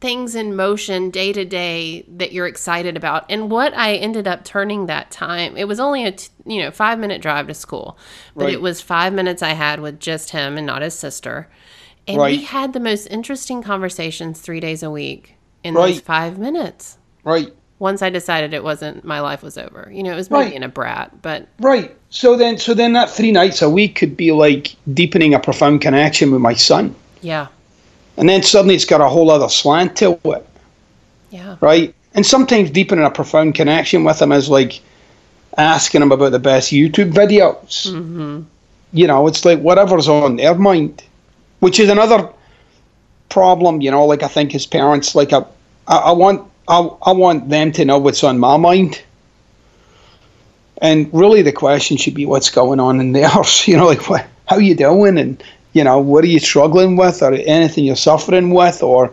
things 0.00 0.34
in 0.34 0.54
motion 0.54 1.10
day 1.10 1.32
to 1.32 1.44
day 1.44 2.04
that 2.08 2.32
you're 2.32 2.46
excited 2.46 2.96
about. 2.96 3.24
And 3.28 3.50
what 3.50 3.74
I 3.76 3.94
ended 3.96 4.28
up 4.28 4.44
turning 4.44 4.86
that 4.86 5.10
time, 5.10 5.56
it 5.56 5.66
was 5.66 5.80
only 5.80 6.04
a 6.04 6.12
t- 6.12 6.28
you 6.46 6.62
know 6.62 6.70
5 6.70 6.98
minute 6.98 7.20
drive 7.20 7.48
to 7.48 7.54
school, 7.54 7.98
but 8.36 8.44
right. 8.44 8.54
it 8.54 8.60
was 8.60 8.80
5 8.80 9.12
minutes 9.12 9.42
I 9.42 9.50
had 9.50 9.80
with 9.80 9.98
just 9.98 10.30
him 10.30 10.56
and 10.56 10.66
not 10.66 10.82
his 10.82 10.94
sister. 10.94 11.48
And 12.06 12.18
right. 12.18 12.38
we 12.38 12.44
had 12.44 12.72
the 12.72 12.80
most 12.80 13.06
interesting 13.06 13.62
conversations 13.62 14.40
3 14.40 14.60
days 14.60 14.82
a 14.82 14.90
week 14.90 15.34
in 15.64 15.74
right. 15.74 15.94
those 15.94 16.00
5 16.00 16.38
minutes. 16.38 16.98
Right. 17.24 17.52
Once 17.80 18.02
I 18.02 18.10
decided 18.10 18.54
it 18.54 18.64
wasn't 18.64 19.04
my 19.04 19.20
life 19.20 19.42
was 19.42 19.58
over. 19.58 19.88
You 19.92 20.02
know, 20.02 20.12
it 20.12 20.16
was 20.16 20.30
me 20.30 20.48
being 20.48 20.64
a 20.64 20.68
brat, 20.68 21.22
but 21.22 21.48
Right. 21.58 21.96
So 22.10 22.36
then 22.36 22.58
so 22.58 22.72
then 22.72 22.92
that 22.92 23.10
3 23.10 23.32
nights 23.32 23.62
a 23.62 23.70
week 23.70 23.96
could 23.96 24.16
be 24.16 24.30
like 24.30 24.76
deepening 24.94 25.34
a 25.34 25.40
profound 25.40 25.80
connection 25.80 26.30
with 26.30 26.40
my 26.40 26.54
son. 26.54 26.94
Yeah 27.20 27.48
and 28.18 28.28
then 28.28 28.42
suddenly 28.42 28.74
it's 28.74 28.84
got 28.84 29.00
a 29.00 29.08
whole 29.08 29.30
other 29.30 29.48
slant 29.48 29.96
to 29.98 30.18
it. 30.24 30.46
Yeah. 31.30 31.56
Right? 31.60 31.94
And 32.14 32.26
sometimes 32.26 32.70
deepening 32.70 33.04
a 33.04 33.10
profound 33.10 33.54
connection 33.54 34.02
with 34.02 34.18
them 34.18 34.32
is 34.32 34.48
like 34.48 34.80
asking 35.56 36.00
them 36.00 36.10
about 36.10 36.32
the 36.32 36.40
best 36.40 36.72
YouTube 36.72 37.12
videos. 37.12 37.86
Mm-hmm. 37.86 38.42
You 38.92 39.06
know, 39.06 39.28
it's 39.28 39.44
like 39.44 39.60
whatever's 39.60 40.08
on 40.08 40.36
their 40.36 40.56
mind, 40.56 41.04
which 41.60 41.78
is 41.78 41.88
another 41.88 42.28
problem. 43.28 43.80
You 43.80 43.92
know, 43.92 44.04
like 44.04 44.24
I 44.24 44.28
think 44.28 44.52
as 44.52 44.66
parents, 44.66 45.14
like 45.14 45.32
I, 45.32 45.44
I, 45.86 46.10
want, 46.10 46.50
I, 46.66 46.80
I 47.02 47.12
want 47.12 47.50
them 47.50 47.70
to 47.72 47.84
know 47.84 47.98
what's 47.98 48.24
on 48.24 48.40
my 48.40 48.56
mind. 48.56 49.00
And 50.82 51.08
really, 51.12 51.42
the 51.42 51.52
question 51.52 51.96
should 51.96 52.14
be 52.14 52.26
what's 52.26 52.50
going 52.50 52.80
on 52.80 52.98
in 53.00 53.12
theirs. 53.12 53.64
You 53.68 53.76
know, 53.76 53.86
like 53.86 54.08
what, 54.08 54.26
how 54.46 54.58
you 54.58 54.74
doing, 54.74 55.18
and 55.18 55.42
you 55.72 55.84
know, 55.84 55.98
what 55.98 56.24
are 56.24 56.28
you 56.28 56.40
struggling 56.40 56.96
with 56.96 57.22
or 57.22 57.34
anything 57.34 57.84
you're 57.84 57.96
suffering 57.96 58.50
with 58.50 58.82
or, 58.82 59.12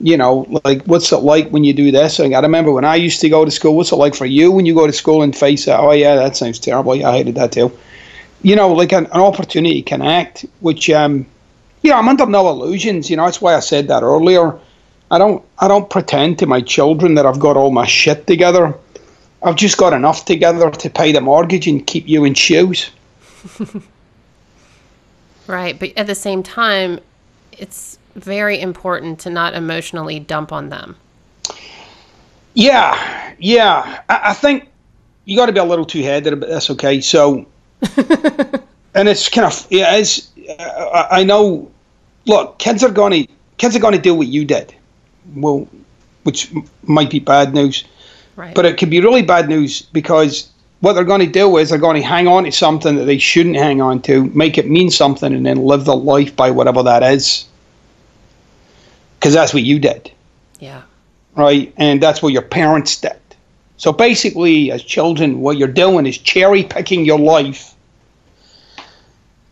you 0.00 0.16
know, 0.16 0.46
like 0.64 0.82
what's 0.84 1.12
it 1.12 1.18
like 1.18 1.48
when 1.50 1.64
you 1.64 1.72
do 1.72 1.90
this? 1.90 2.18
I 2.18 2.26
remember 2.26 2.72
when 2.72 2.84
I 2.84 2.96
used 2.96 3.20
to 3.20 3.28
go 3.28 3.44
to 3.44 3.50
school, 3.50 3.76
what's 3.76 3.92
it 3.92 3.96
like 3.96 4.14
for 4.14 4.26
you 4.26 4.50
when 4.50 4.66
you 4.66 4.74
go 4.74 4.86
to 4.86 4.92
school 4.92 5.22
and 5.22 5.36
face 5.36 5.66
it? 5.68 5.72
Oh 5.72 5.92
yeah, 5.92 6.16
that 6.16 6.36
sounds 6.36 6.58
terrible. 6.58 6.96
Yeah, 6.96 7.10
I 7.10 7.18
hated 7.18 7.36
that 7.36 7.52
too. 7.52 7.76
You 8.42 8.56
know, 8.56 8.72
like 8.72 8.92
an, 8.92 9.06
an 9.06 9.20
opportunity 9.20 9.82
to 9.82 9.88
connect, 9.88 10.44
which, 10.60 10.90
um, 10.90 11.24
you 11.82 11.90
know, 11.90 11.96
I'm 11.96 12.08
under 12.08 12.26
no 12.26 12.48
illusions. 12.48 13.08
You 13.08 13.16
know, 13.16 13.24
that's 13.26 13.40
why 13.40 13.54
I 13.54 13.60
said 13.60 13.86
that 13.88 14.02
earlier. 14.02 14.58
I 15.12 15.18
don't, 15.18 15.44
I 15.60 15.68
don't 15.68 15.88
pretend 15.88 16.38
to 16.40 16.46
my 16.46 16.60
children 16.60 17.14
that 17.14 17.26
I've 17.26 17.38
got 17.38 17.56
all 17.56 17.70
my 17.70 17.86
shit 17.86 18.26
together. 18.26 18.74
I've 19.44 19.56
just 19.56 19.76
got 19.76 19.92
enough 19.92 20.24
together 20.24 20.70
to 20.70 20.90
pay 20.90 21.12
the 21.12 21.20
mortgage 21.20 21.68
and 21.68 21.86
keep 21.86 22.08
you 22.08 22.24
in 22.24 22.34
shoes. 22.34 22.90
Right. 25.46 25.78
But 25.78 25.92
at 25.96 26.06
the 26.06 26.14
same 26.14 26.42
time, 26.42 27.00
it's 27.52 27.98
very 28.14 28.60
important 28.60 29.18
to 29.20 29.30
not 29.30 29.54
emotionally 29.54 30.20
dump 30.20 30.52
on 30.52 30.68
them. 30.68 30.96
Yeah. 32.54 33.34
Yeah. 33.38 34.02
I, 34.08 34.20
I 34.30 34.32
think 34.34 34.68
you 35.24 35.36
got 35.36 35.46
to 35.46 35.52
be 35.52 35.60
a 35.60 35.64
little 35.64 35.84
two 35.84 36.02
headed, 36.02 36.38
but 36.40 36.48
that's 36.48 36.70
okay. 36.70 37.00
So, 37.00 37.46
and 38.94 39.08
it's 39.08 39.28
kind 39.28 39.46
of, 39.46 39.66
yeah, 39.70 39.96
it's, 39.96 40.30
uh, 40.58 41.08
I 41.10 41.24
know, 41.24 41.70
look, 42.26 42.58
kids 42.58 42.82
are 42.84 42.90
going 42.90 43.26
to, 43.26 43.32
kids 43.58 43.74
are 43.76 43.80
going 43.80 43.94
to 43.94 44.00
do 44.00 44.14
what 44.14 44.28
you 44.28 44.44
did. 44.44 44.74
Well, 45.34 45.68
which 46.24 46.52
might 46.84 47.10
be 47.10 47.18
bad 47.18 47.54
news. 47.54 47.84
Right. 48.36 48.54
But 48.54 48.64
it 48.64 48.78
could 48.78 48.90
be 48.90 49.00
really 49.00 49.22
bad 49.22 49.48
news 49.48 49.82
because 49.82 50.48
what 50.82 50.94
they're 50.94 51.04
going 51.04 51.20
to 51.20 51.28
do 51.28 51.58
is 51.58 51.70
they're 51.70 51.78
going 51.78 52.02
to 52.02 52.06
hang 52.06 52.26
on 52.26 52.42
to 52.42 52.50
something 52.50 52.96
that 52.96 53.04
they 53.04 53.16
shouldn't 53.16 53.54
hang 53.54 53.80
on 53.80 54.02
to, 54.02 54.24
make 54.30 54.58
it 54.58 54.68
mean 54.68 54.90
something, 54.90 55.32
and 55.32 55.46
then 55.46 55.58
live 55.58 55.84
their 55.84 55.94
life 55.94 56.34
by 56.34 56.50
whatever 56.50 56.82
that 56.82 57.04
is. 57.04 57.46
Because 59.14 59.32
that's 59.32 59.54
what 59.54 59.62
you 59.62 59.78
did. 59.78 60.10
Yeah. 60.58 60.82
Right? 61.36 61.72
And 61.76 62.02
that's 62.02 62.20
what 62.20 62.32
your 62.32 62.42
parents 62.42 63.00
did. 63.00 63.16
So 63.76 63.92
basically, 63.92 64.72
as 64.72 64.82
children, 64.82 65.40
what 65.40 65.56
you're 65.56 65.68
doing 65.68 66.04
is 66.04 66.18
cherry 66.18 66.64
picking 66.64 67.04
your 67.04 67.20
life 67.20 67.76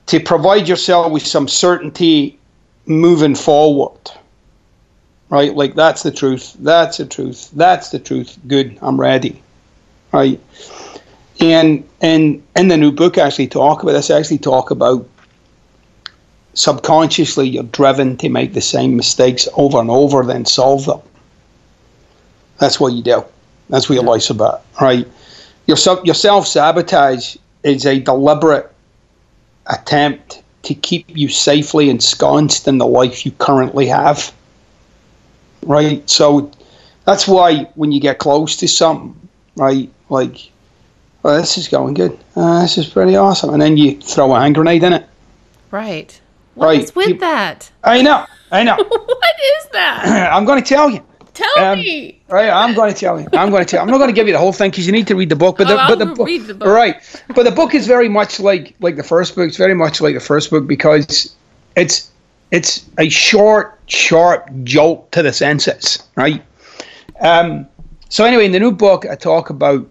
to 0.06 0.18
provide 0.18 0.66
yourself 0.66 1.12
with 1.12 1.24
some 1.24 1.46
certainty 1.46 2.36
moving 2.86 3.36
forward. 3.36 4.00
Right? 5.28 5.54
Like, 5.54 5.76
that's 5.76 6.02
the 6.02 6.10
truth. 6.10 6.56
That's 6.58 6.96
the 6.96 7.06
truth. 7.06 7.52
That's 7.52 7.90
the 7.90 8.00
truth. 8.00 8.36
Good. 8.48 8.76
I'm 8.82 9.00
ready. 9.00 9.40
Right? 10.12 10.40
And 11.40 11.88
and 12.00 12.42
in 12.54 12.68
the 12.68 12.76
new 12.76 12.92
book, 12.92 13.18
I 13.18 13.22
actually 13.26 13.48
talk 13.48 13.82
about 13.82 13.92
this. 13.92 14.10
I 14.10 14.18
actually 14.18 14.38
talk 14.38 14.70
about 14.70 15.08
subconsciously 16.54 17.48
you're 17.48 17.62
driven 17.62 18.16
to 18.18 18.28
make 18.28 18.52
the 18.52 18.60
same 18.60 18.96
mistakes 18.96 19.48
over 19.54 19.78
and 19.78 19.90
over, 19.90 20.24
then 20.24 20.44
solve 20.44 20.84
them. 20.86 21.00
That's 22.58 22.78
what 22.78 22.92
you 22.92 23.02
do. 23.02 23.24
That's 23.70 23.88
what 23.88 23.94
your 23.94 24.04
life's 24.04 24.30
about, 24.30 24.64
right? 24.80 25.06
Your 25.66 25.76
your 26.04 26.14
self 26.14 26.46
sabotage 26.46 27.36
is 27.62 27.86
a 27.86 28.00
deliberate 28.00 28.70
attempt 29.66 30.42
to 30.62 30.74
keep 30.74 31.06
you 31.16 31.28
safely 31.28 31.88
ensconced 31.88 32.68
in 32.68 32.78
the 32.78 32.86
life 32.86 33.24
you 33.24 33.32
currently 33.32 33.86
have. 33.86 34.32
Right? 35.62 36.08
So 36.08 36.50
that's 37.04 37.26
why 37.26 37.64
when 37.74 37.92
you 37.92 38.00
get 38.00 38.18
close 38.18 38.56
to 38.56 38.68
something, 38.68 39.14
right, 39.56 39.90
like 40.08 40.49
well, 41.22 41.40
this 41.40 41.58
is 41.58 41.68
going 41.68 41.94
good. 41.94 42.18
Uh, 42.36 42.62
this 42.62 42.78
is 42.78 42.86
pretty 42.86 43.16
awesome. 43.16 43.50
And 43.50 43.60
then 43.62 43.76
you 43.76 44.00
throw 44.00 44.34
a 44.34 44.40
hand 44.40 44.54
grenade 44.54 44.82
in 44.82 44.92
it. 44.92 45.06
Right. 45.70 46.18
What 46.54 46.66
right. 46.66 46.82
is 46.82 46.94
with 46.94 47.08
You- 47.08 47.18
that? 47.18 47.70
I 47.84 48.02
know. 48.02 48.24
I 48.50 48.64
know. 48.64 48.76
what 48.88 49.34
is 49.58 49.66
that? 49.72 50.30
I'm 50.32 50.44
going 50.44 50.62
to 50.62 50.68
tell 50.68 50.90
you. 50.90 51.02
Tell 51.32 51.58
Um, 51.64 51.78
me. 51.78 52.20
Right, 52.28 52.50
I'm 52.50 52.74
going 52.74 52.92
to 52.92 52.98
tell 52.98 53.18
you. 53.20 53.26
I'm 53.32 53.50
going 53.50 53.64
to 53.64 53.70
tell. 53.70 53.78
You. 53.78 53.82
I'm 53.84 53.90
not 53.90 53.98
going 53.98 54.08
to 54.10 54.14
give 54.14 54.26
you 54.26 54.32
the 54.32 54.38
whole 54.38 54.52
thing 54.52 54.70
because 54.70 54.84
you 54.86 54.92
need 54.92 55.06
to 55.06 55.14
read 55.14 55.28
the 55.28 55.36
book. 55.36 55.58
But 55.58 55.68
the, 55.68 55.74
Oh, 55.82 55.86
but 55.88 55.98
the 55.98 56.24
read 56.24 56.42
the 56.46 56.54
book. 56.54 56.68
right? 56.68 57.22
But 57.34 57.44
the 57.44 57.50
book 57.52 57.74
is 57.74 57.86
very 57.86 58.08
much 58.08 58.40
like 58.40 58.74
like 58.80 58.96
the 58.96 59.02
first 59.04 59.34
book. 59.36 59.46
It's 59.48 59.56
very 59.56 59.74
much 59.74 60.00
like 60.00 60.14
the 60.14 60.20
first 60.20 60.50
book 60.50 60.66
because 60.66 61.34
it's 61.76 62.10
it's 62.50 62.84
a 62.98 63.08
short, 63.08 63.78
sharp 63.86 64.48
jolt 64.64 65.10
to 65.12 65.22
the 65.22 65.32
senses, 65.32 66.02
right? 66.16 66.42
Um. 67.20 67.66
So 68.08 68.24
anyway, 68.24 68.44
in 68.46 68.52
the 68.52 68.60
new 68.60 68.72
book, 68.72 69.06
I 69.06 69.14
talk 69.14 69.50
about. 69.50 69.86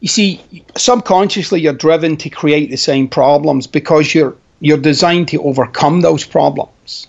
You 0.00 0.08
see, 0.08 0.40
subconsciously, 0.76 1.60
you're 1.60 1.72
driven 1.72 2.16
to 2.18 2.30
create 2.30 2.70
the 2.70 2.76
same 2.76 3.08
problems 3.08 3.66
because 3.66 4.14
you're 4.14 4.36
you're 4.60 4.78
designed 4.78 5.28
to 5.28 5.42
overcome 5.42 6.00
those 6.00 6.24
problems. 6.24 7.06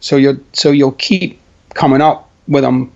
So 0.00 0.16
you 0.16 0.44
so 0.52 0.70
you'll 0.70 0.92
keep 0.92 1.40
coming 1.74 2.00
up 2.00 2.28
with 2.48 2.62
them 2.62 2.92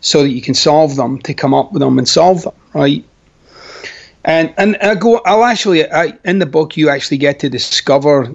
so 0.00 0.22
that 0.22 0.30
you 0.30 0.42
can 0.42 0.54
solve 0.54 0.96
them 0.96 1.18
to 1.20 1.34
come 1.34 1.54
up 1.54 1.72
with 1.72 1.80
them 1.80 1.98
and 1.98 2.08
solve 2.08 2.42
them, 2.42 2.54
right? 2.74 3.04
And 4.24 4.52
and 4.56 4.76
I 4.78 4.94
go 4.96 5.20
I'll 5.24 5.44
actually 5.44 5.90
I, 5.90 6.18
in 6.24 6.38
the 6.38 6.46
book 6.46 6.76
you 6.76 6.88
actually 6.88 7.18
get 7.18 7.38
to 7.40 7.48
discover 7.48 8.34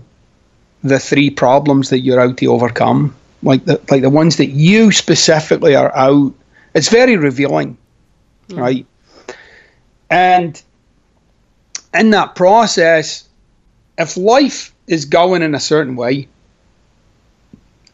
the 0.84 1.00
three 1.00 1.30
problems 1.30 1.90
that 1.90 2.00
you're 2.00 2.20
out 2.20 2.38
to 2.38 2.48
overcome, 2.48 3.16
like 3.44 3.66
the 3.66 3.82
like 3.92 4.02
the 4.02 4.10
ones 4.10 4.38
that 4.38 4.48
you 4.48 4.92
specifically 4.92 5.76
are 5.76 5.96
out. 5.96 6.34
It's 6.74 6.90
very 6.90 7.18
revealing, 7.18 7.78
hmm. 8.50 8.60
right? 8.60 8.86
And 10.10 10.62
in 11.94 12.12
that 12.12 12.36
process, 12.36 13.28
if 13.98 14.18
life 14.18 14.74
is 14.88 15.06
going 15.06 15.42
in 15.42 15.56
a 15.56 15.60
certain 15.60 15.96
way, 15.96 16.28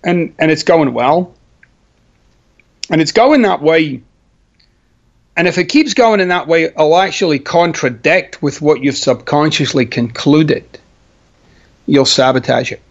and 0.03 0.35
and 0.37 0.51
it's 0.51 0.63
going 0.63 0.93
well, 0.93 1.33
and 2.89 3.01
it's 3.01 3.11
going 3.11 3.43
that 3.43 3.61
way, 3.61 4.01
and 5.35 5.47
if 5.47 5.57
it 5.57 5.65
keeps 5.65 5.93
going 5.93 6.19
in 6.19 6.27
that 6.27 6.47
way, 6.47 6.65
it'll 6.65 6.97
actually 6.97 7.39
contradict 7.39 8.41
with 8.41 8.61
what 8.61 8.83
you've 8.83 8.97
subconsciously 8.97 9.85
concluded. 9.85 10.65
You'll 11.85 12.05
sabotage 12.05 12.71
it. 12.71 12.81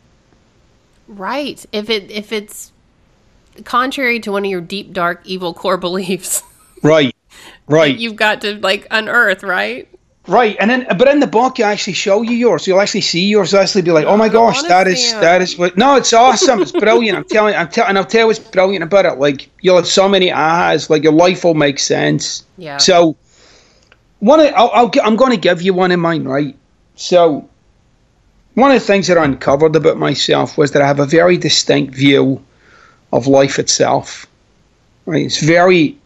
Right. 1.07 1.65
If 1.73 1.91
it 1.91 2.11
if 2.11 2.33
it's 2.33 2.73
contrary 3.65 4.19
to 4.21 4.33
one 4.33 4.45
of 4.45 4.51
your 4.51 4.61
deep 4.61 4.93
dark 4.93 5.21
evil 5.25 5.53
core 5.55 5.77
beliefs, 5.79 6.43
Right. 6.83 7.15
Right. 7.69 7.97
you've 7.97 8.17
got 8.17 8.41
to 8.43 8.59
like 8.61 8.87
unearth, 8.91 9.43
right? 9.43 9.89
Right, 10.29 10.57
and 10.61 10.71
then 10.71 10.87
but 10.97 11.09
in 11.09 11.19
the 11.19 11.27
book 11.27 11.59
you 11.59 11.65
actually 11.65 11.95
show 11.95 12.23
you 12.23 12.37
yours. 12.37 12.65
You'll 12.67 12.81
actually 12.81 13.01
see 13.01 13.27
yours. 13.27 13.51
You'll 13.51 13.61
actually 13.63 13.83
be 13.83 13.91
like, 13.91 14.07
"Oh 14.07 14.17
my 14.17 14.29
gosh, 14.29 14.63
that 14.63 14.87
is 14.87 15.13
that 15.15 15.37
um, 15.37 15.43
is 15.43 15.59
what." 15.59 15.77
No, 15.77 15.97
it's 15.97 16.13
awesome. 16.13 16.63
It's 16.63 16.71
brilliant. 16.71 17.19
I'm 17.19 17.25
telling. 17.25 17.57
I'm 17.57 17.69
telling. 17.69 17.89
And 17.89 17.99
I'll 17.99 18.05
tell 18.05 18.21
you 18.21 18.27
what's 18.29 18.39
brilliant 18.39 18.85
about 18.85 19.05
it. 19.05 19.19
Like 19.19 19.51
you'll 19.63 19.75
have 19.75 19.89
so 19.89 20.09
many 20.09 20.29
ahas. 20.29 20.89
Like 20.89 21.03
your 21.03 21.13
life 21.13 21.43
will 21.43 21.55
make 21.55 21.81
sense. 21.81 22.45
Yeah. 22.57 22.77
So, 22.77 23.17
one, 24.21 24.39
of- 24.39 24.55
I'll, 24.55 24.71
I'll 24.73 24.91
i'm 25.03 25.17
going 25.17 25.33
to 25.33 25.37
give 25.37 25.61
you 25.61 25.75
one 25.75 25.91
in 25.91 25.99
mine 25.99 26.23
right? 26.23 26.57
So, 26.95 27.49
one 28.55 28.71
of 28.71 28.81
the 28.81 28.87
things 28.87 29.09
that 29.09 29.19
I 29.19 29.25
uncovered 29.25 29.75
about 29.75 29.97
myself 29.97 30.57
was 30.57 30.71
that 30.71 30.83
I 30.83 30.87
have 30.87 31.01
a 31.01 31.07
very 31.07 31.37
distinct 31.37 31.97
view 31.97 32.41
of 33.13 33.27
life 33.27 33.59
itself. 33.59 34.27
Right, 35.05 35.27
it's 35.27 35.41
very 35.43 35.99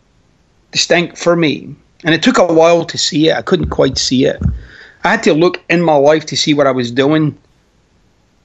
distinct 0.77 1.17
for 1.17 1.35
me, 1.37 1.75
and 2.05 2.15
it 2.15 2.23
took 2.23 2.37
a 2.37 2.45
while 2.45 2.85
to 2.85 2.99
see 2.99 3.31
it. 3.31 3.35
I 3.35 3.41
couldn't 3.41 3.71
quite 3.71 3.97
see 3.97 4.27
it. 4.27 4.39
I 5.05 5.09
had 5.09 5.23
to 5.23 5.33
look 5.33 5.63
in 5.71 5.81
my 5.83 5.97
life 5.97 6.27
to 6.27 6.37
see 6.37 6.53
what 6.53 6.67
I 6.67 6.71
was 6.71 6.91
doing, 6.93 7.35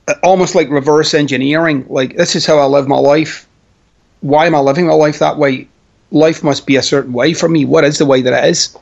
uh, 0.08 0.13
almost 0.24 0.56
like 0.56 0.70
reverse 0.70 1.13
engineering. 1.13 1.86
Like 1.89 2.15
this 2.15 2.34
is 2.34 2.46
how 2.46 2.58
I 2.58 2.65
live 2.65 2.88
my 2.88 3.00
life. 3.00 3.46
Why 4.22 4.46
am 4.46 4.56
I 4.56 4.60
living 4.60 4.88
my 4.88 4.94
life 4.94 5.20
that 5.20 5.38
way? 5.38 5.67
Life 6.12 6.41
must 6.41 6.65
be 6.65 6.78
a 6.78 6.82
certain 6.82 7.12
way 7.12 7.34
for 7.34 7.50
me. 7.50 7.65
What 7.65 7.84
is 7.84 7.98
the 7.98 8.06
way 8.06 8.22
that 8.22 8.34
it 8.34 8.50
is? 8.50 8.78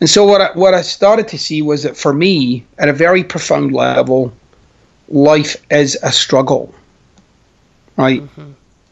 And 0.00 0.08
so 0.08 0.24
what 0.24 0.40
I, 0.40 0.50
what 0.54 0.72
I 0.72 0.80
started 0.80 1.28
to 1.28 1.38
see 1.38 1.60
was 1.60 1.82
that 1.82 1.94
for 1.94 2.14
me, 2.14 2.64
at 2.78 2.88
a 2.88 2.92
very 2.94 3.22
profound 3.22 3.72
level, 3.74 4.32
life 5.08 5.56
is 5.70 5.98
a 6.02 6.10
struggle, 6.10 6.74
right? 7.98 8.22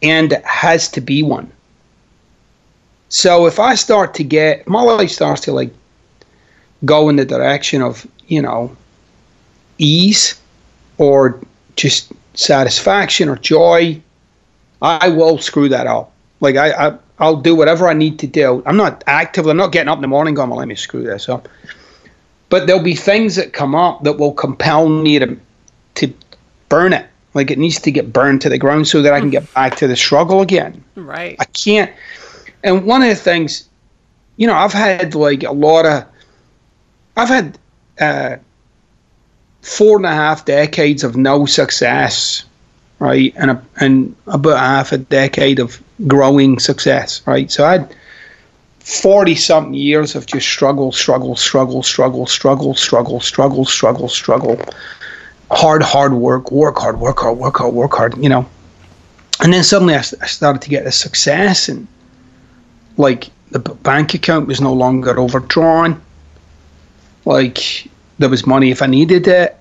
And 0.03 0.33
it 0.33 0.45
has 0.45 0.91
to 0.91 1.01
be 1.01 1.23
one. 1.23 1.51
So 3.13 3.45
if 3.45 3.61
I 3.61 3.75
start 3.75 4.15
to 4.15 4.25
get 4.25 4.67
my 4.67 4.81
life 4.81 5.11
starts 5.11 5.43
to 5.43 5.53
like 5.53 5.71
go 6.87 7.11
in 7.11 7.17
the 7.17 7.27
direction 7.27 7.83
of 7.83 8.07
you 8.29 8.41
know 8.41 8.75
ease 9.77 10.41
or 10.97 11.39
just 11.77 12.11
satisfaction 12.33 13.29
or 13.29 13.37
joy, 13.37 14.01
I 14.81 15.11
will 15.11 15.37
screw 15.37 15.69
that 15.69 15.87
up. 15.87 16.11
Like 16.41 16.57
I, 16.57 16.73
I 16.73 16.99
I'll 17.19 17.37
do 17.37 17.55
whatever 17.55 17.87
I 17.87 17.93
need 17.93 18.19
to 18.21 18.27
do. 18.27 18.63
I'm 18.65 18.79
not 18.79 19.05
active. 19.07 19.47
I'm 19.47 19.59
not 19.59 19.73
getting 19.73 19.91
up 19.91 19.99
in 19.99 20.03
the 20.03 20.09
morning 20.09 20.33
going, 20.33 20.49
well, 20.49 20.59
let 20.59 20.67
me 20.67 20.75
screw 20.75 21.03
this 21.03 21.29
up. 21.29 21.51
But 22.49 22.67
there'll 22.67 22.83
be 22.83 22.95
things 22.95 23.37
that 23.37 23.53
come 23.53 23.75
up 23.75 24.05
that 24.05 24.15
will 24.15 24.33
compel 24.33 24.89
me 24.89 25.19
to 25.19 25.39
to 25.97 26.15
burn 26.71 26.95
it. 26.95 27.07
Like 27.35 27.51
it 27.51 27.59
needs 27.59 27.79
to 27.83 27.91
get 27.91 28.11
burned 28.11 28.41
to 28.41 28.49
the 28.49 28.59
ground 28.59 28.89
so 28.89 29.03
that 29.03 29.13
I 29.13 29.21
can 29.21 29.29
get 29.29 29.43
mm. 29.43 29.55
back 29.55 29.77
to 29.77 29.87
the 29.87 29.97
struggle 29.97 30.41
again. 30.41 30.83
Right. 30.97 31.37
I 31.39 31.45
can't. 31.45 31.93
And 32.65 32.85
one 32.85 33.03
of 33.03 33.09
the 33.09 33.15
things, 33.15 33.69
you 34.37 34.47
know, 34.47 34.55
I've 34.55 34.73
had 34.73 35.15
like 35.15 35.43
a 35.43 35.53
lot 35.53 35.87
of, 35.87 36.05
I've 37.17 37.29
had 37.29 37.59
uh, 38.01 38.37
four 39.63 39.97
and 39.97 40.07
a 40.07 40.11
half 40.11 40.45
decades 40.45 41.05
of 41.05 41.17
no 41.17 41.47
success, 41.47 42.45
right, 42.99 43.33
and 43.37 43.53
a, 43.53 43.63
and 43.81 44.15
about 44.27 44.59
half 44.59 44.93
a 44.93 44.99
decade 44.99 45.59
of 45.59 45.83
growing 46.07 46.59
success, 46.59 47.23
right. 47.27 47.51
So 47.51 47.65
I 47.65 47.73
had 47.73 47.97
forty 48.81 49.35
something 49.35 49.75
years 49.75 50.15
of 50.15 50.27
just 50.27 50.49
struggle, 50.49 50.93
struggle, 50.93 51.37
struggle, 51.37 51.83
struggle, 51.83 52.27
struggle, 52.27 52.75
struggle, 52.75 53.21
struggle, 53.21 53.65
struggle, 53.65 54.09
struggle, 54.09 54.61
hard, 55.51 55.83
hard 55.83 56.15
work, 56.15 56.51
work 56.51 56.79
hard, 56.79 56.99
work 56.99 57.21
hard, 57.21 57.39
work 57.39 57.59
hard, 57.59 57.75
work 57.75 57.93
hard, 57.93 58.17
you 58.19 58.29
know. 58.29 58.47
And 59.41 59.53
then 59.53 59.65
suddenly 59.65 59.95
I, 59.95 60.01
started 60.01 60.63
to 60.63 60.69
get 60.69 60.85
this 60.85 60.97
success 60.97 61.69
and 61.69 61.87
like 62.97 63.31
the 63.51 63.59
bank 63.59 64.15
account 64.15 64.47
was 64.47 64.61
no 64.61 64.73
longer 64.73 65.19
overdrawn. 65.19 66.01
Like 67.25 67.89
there 68.19 68.29
was 68.29 68.47
money 68.47 68.71
if 68.71 68.83
I 68.83 68.87
needed 68.87 69.29
it. 69.29 69.57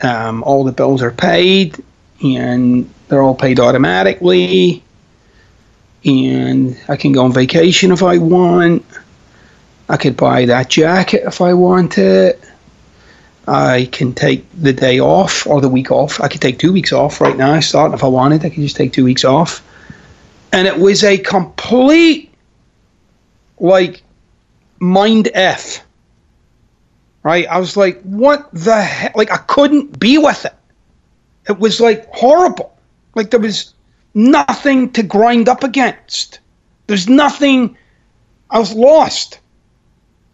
Um, 0.00 0.42
all 0.44 0.64
the 0.64 0.72
bills 0.72 1.02
are 1.02 1.10
paid 1.10 1.82
and 2.22 2.92
they're 3.08 3.22
all 3.22 3.34
paid 3.34 3.60
automatically. 3.60 4.82
And 6.04 6.78
I 6.88 6.96
can 6.96 7.12
go 7.12 7.24
on 7.24 7.32
vacation 7.32 7.92
if 7.92 8.02
I 8.02 8.18
want. 8.18 8.84
I 9.88 9.96
could 9.96 10.16
buy 10.16 10.44
that 10.46 10.68
jacket 10.68 11.22
if 11.24 11.40
I 11.40 11.54
want 11.54 11.98
it. 11.98 12.42
I 13.48 13.88
can 13.92 14.12
take 14.12 14.44
the 14.60 14.74
day 14.74 15.00
off 15.00 15.46
or 15.46 15.62
the 15.62 15.70
week 15.70 15.90
off. 15.90 16.20
I 16.20 16.28
could 16.28 16.42
take 16.42 16.58
two 16.58 16.72
weeks 16.72 16.92
off 16.92 17.20
right 17.20 17.36
now. 17.36 17.58
Starting 17.60 17.94
if 17.94 18.04
I 18.04 18.08
wanted, 18.08 18.44
I 18.44 18.50
could 18.50 18.62
just 18.62 18.76
take 18.76 18.92
two 18.92 19.04
weeks 19.04 19.24
off. 19.24 19.64
And 20.52 20.66
it 20.68 20.78
was 20.78 21.02
a 21.02 21.16
complete, 21.16 22.27
like, 23.60 24.02
mind 24.78 25.28
f. 25.34 25.84
Right? 27.22 27.46
I 27.46 27.58
was 27.58 27.76
like, 27.76 28.00
what 28.02 28.48
the 28.52 28.80
heck? 28.80 29.16
Like, 29.16 29.30
I 29.30 29.38
couldn't 29.38 29.98
be 29.98 30.18
with 30.18 30.44
it. 30.44 30.54
It 31.48 31.58
was 31.58 31.80
like 31.80 32.06
horrible. 32.14 32.76
Like, 33.14 33.30
there 33.30 33.40
was 33.40 33.74
nothing 34.14 34.90
to 34.92 35.02
grind 35.02 35.48
up 35.48 35.64
against. 35.64 36.40
There's 36.86 37.08
nothing. 37.08 37.76
I 38.50 38.58
was 38.58 38.72
lost. 38.74 39.40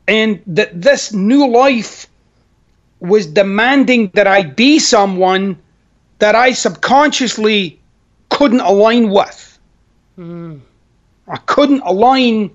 And 0.06 0.42
that 0.46 0.80
this 0.80 1.12
new 1.12 1.48
life 1.48 2.06
was 3.00 3.26
demanding 3.26 4.10
that 4.14 4.26
I 4.26 4.42
be 4.42 4.78
someone 4.78 5.58
that 6.18 6.34
I 6.34 6.52
subconsciously 6.52 7.78
couldn't 8.28 8.60
align 8.60 9.10
with. 9.10 9.58
Hmm. 10.16 10.58
I 11.28 11.36
couldn't 11.38 11.80
align 11.80 12.50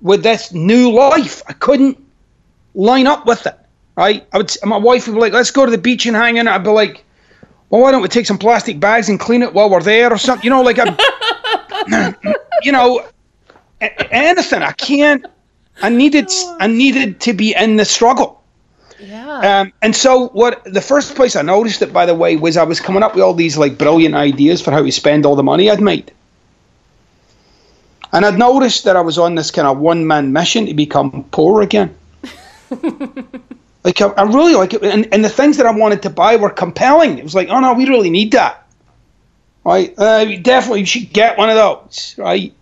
with 0.00 0.22
this 0.22 0.52
new 0.52 0.90
life. 0.92 1.42
I 1.48 1.52
couldn't 1.52 1.98
line 2.74 3.06
up 3.06 3.26
with 3.26 3.46
it. 3.46 3.56
Right? 3.96 4.26
I 4.32 4.38
would. 4.38 4.54
My 4.64 4.76
wife 4.76 5.08
would 5.08 5.14
be 5.14 5.20
like, 5.20 5.32
"Let's 5.32 5.50
go 5.50 5.64
to 5.64 5.70
the 5.70 5.78
beach 5.78 6.06
and 6.06 6.14
hang 6.14 6.38
out." 6.38 6.46
I'd 6.46 6.62
be 6.62 6.70
like, 6.70 7.04
"Well, 7.70 7.82
why 7.82 7.90
don't 7.90 8.02
we 8.02 8.08
take 8.08 8.26
some 8.26 8.38
plastic 8.38 8.78
bags 8.78 9.08
and 9.08 9.18
clean 9.18 9.42
it 9.42 9.52
while 9.52 9.68
we're 9.68 9.82
there, 9.82 10.12
or 10.12 10.18
something?" 10.18 10.44
You 10.44 10.50
know, 10.50 10.62
like 10.62 10.78
I, 10.78 12.14
you 12.62 12.70
know, 12.70 13.04
a- 13.80 14.14
anything. 14.14 14.62
I 14.62 14.72
can't. 14.72 15.26
I 15.82 15.88
needed. 15.88 16.30
I 16.60 16.68
needed 16.68 17.20
to 17.22 17.32
be 17.32 17.54
in 17.56 17.76
the 17.76 17.84
struggle. 17.84 18.40
Yeah. 19.00 19.60
Um, 19.60 19.72
and 19.82 19.94
so 19.94 20.28
what 20.28 20.62
the 20.64 20.80
first 20.80 21.14
place 21.14 21.36
I 21.36 21.42
noticed 21.42 21.82
it 21.82 21.92
by 21.92 22.04
the 22.06 22.14
way 22.14 22.36
was 22.36 22.56
I 22.56 22.64
was 22.64 22.80
coming 22.80 23.02
up 23.02 23.14
with 23.14 23.22
all 23.22 23.34
these 23.34 23.56
like 23.56 23.78
brilliant 23.78 24.14
ideas 24.14 24.60
for 24.60 24.70
how 24.72 24.82
to 24.82 24.90
spend 24.90 25.24
all 25.24 25.36
the 25.36 25.42
money 25.42 25.70
I'd 25.70 25.80
made. 25.80 26.12
And 28.12 28.24
I'd 28.24 28.38
noticed 28.38 28.84
that 28.84 28.96
I 28.96 29.00
was 29.00 29.18
on 29.18 29.34
this 29.34 29.50
kind 29.50 29.68
of 29.68 29.78
one 29.78 30.06
man 30.06 30.32
mission 30.32 30.66
to 30.66 30.74
become 30.74 31.24
poor 31.30 31.62
again. 31.62 31.94
Like 33.84 34.02
I, 34.02 34.08
I 34.08 34.22
really 34.24 34.54
like 34.54 34.74
it, 34.74 34.82
and, 34.82 35.08
and 35.12 35.24
the 35.24 35.30
things 35.30 35.56
that 35.56 35.66
I 35.66 35.70
wanted 35.70 36.02
to 36.02 36.10
buy 36.10 36.36
were 36.36 36.50
compelling. 36.50 37.16
It 37.16 37.24
was 37.24 37.34
like, 37.34 37.48
oh 37.48 37.60
no, 37.60 37.72
we 37.72 37.88
really 37.88 38.10
need 38.10 38.32
that, 38.32 38.66
right? 39.64 39.94
Uh, 39.96 40.36
definitely 40.42 40.84
should 40.84 41.10
get 41.10 41.38
one 41.38 41.48
of 41.48 41.56
those, 41.56 42.14
right? 42.18 42.52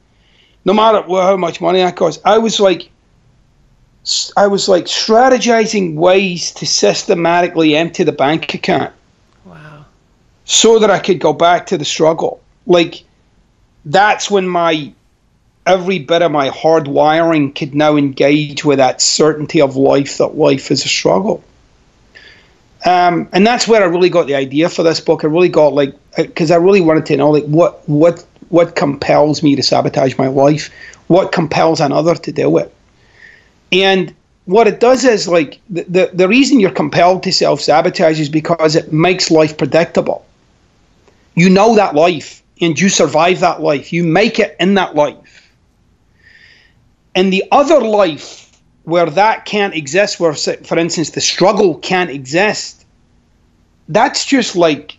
No 0.64 0.72
matter 0.72 1.02
how 1.02 1.36
much 1.36 1.60
money 1.60 1.80
that 1.80 1.96
costs. 1.96 2.22
I 2.24 2.38
was 2.38 2.60
like, 2.60 2.90
I 4.36 4.46
was 4.46 4.68
like 4.68 4.84
strategizing 4.84 5.94
ways 5.94 6.52
to 6.52 6.66
systematically 6.66 7.74
empty 7.74 8.04
the 8.04 8.12
bank 8.12 8.54
account. 8.54 8.94
Wow. 9.44 9.84
So 10.44 10.78
that 10.78 10.90
I 10.90 11.00
could 11.00 11.18
go 11.18 11.32
back 11.32 11.66
to 11.66 11.78
the 11.78 11.84
struggle. 11.84 12.40
Like 12.66 13.02
that's 13.84 14.30
when 14.30 14.46
my 14.46 14.92
every 15.66 15.98
bit 15.98 16.22
of 16.22 16.30
my 16.30 16.48
hard 16.48 16.86
wiring 16.86 17.52
could 17.52 17.74
now 17.74 17.96
engage 17.96 18.64
with 18.64 18.78
that 18.78 19.02
certainty 19.02 19.60
of 19.60 19.76
life 19.76 20.18
that 20.18 20.38
life 20.38 20.70
is 20.70 20.84
a 20.84 20.88
struggle. 20.88 21.42
Um, 22.84 23.28
and 23.32 23.44
that's 23.44 23.66
where 23.66 23.82
I 23.82 23.86
really 23.86 24.08
got 24.08 24.28
the 24.28 24.36
idea 24.36 24.68
for 24.68 24.84
this 24.84 25.00
book. 25.00 25.24
I 25.24 25.26
really 25.26 25.48
got 25.48 25.74
like 25.74 25.94
because 26.16 26.52
I 26.52 26.56
really 26.56 26.80
wanted 26.80 27.04
to 27.06 27.16
know 27.16 27.30
like 27.30 27.44
what 27.44 27.86
what 27.88 28.24
what 28.48 28.76
compels 28.76 29.42
me 29.42 29.56
to 29.56 29.62
sabotage 29.62 30.16
my 30.16 30.28
life, 30.28 30.72
what 31.08 31.32
compels 31.32 31.80
another 31.80 32.14
to 32.14 32.32
do 32.32 32.58
it, 32.58 32.72
and 33.72 34.14
what 34.44 34.68
it 34.68 34.78
does 34.78 35.04
is 35.04 35.26
like 35.26 35.60
the 35.68 35.82
the, 35.84 36.10
the 36.14 36.28
reason 36.28 36.60
you're 36.60 36.70
compelled 36.70 37.24
to 37.24 37.32
self 37.32 37.60
sabotage 37.60 38.20
is 38.20 38.28
because 38.28 38.76
it 38.76 38.92
makes 38.92 39.32
life 39.32 39.58
predictable. 39.58 40.24
You 41.34 41.50
know 41.50 41.74
that 41.74 41.96
life, 41.96 42.40
and 42.60 42.78
you 42.78 42.88
survive 42.88 43.40
that 43.40 43.62
life. 43.62 43.92
You 43.92 44.04
make 44.04 44.38
it 44.38 44.54
in 44.60 44.74
that 44.74 44.94
life 44.94 45.45
in 47.16 47.30
the 47.30 47.42
other 47.50 47.80
life 47.80 48.60
where 48.84 49.06
that 49.10 49.46
can't 49.46 49.74
exist, 49.74 50.20
where, 50.20 50.34
for 50.34 50.78
instance, 50.78 51.10
the 51.10 51.20
struggle 51.20 51.78
can't 51.78 52.10
exist, 52.10 52.86
that's 53.88 54.24
just 54.24 54.54
like 54.54 54.96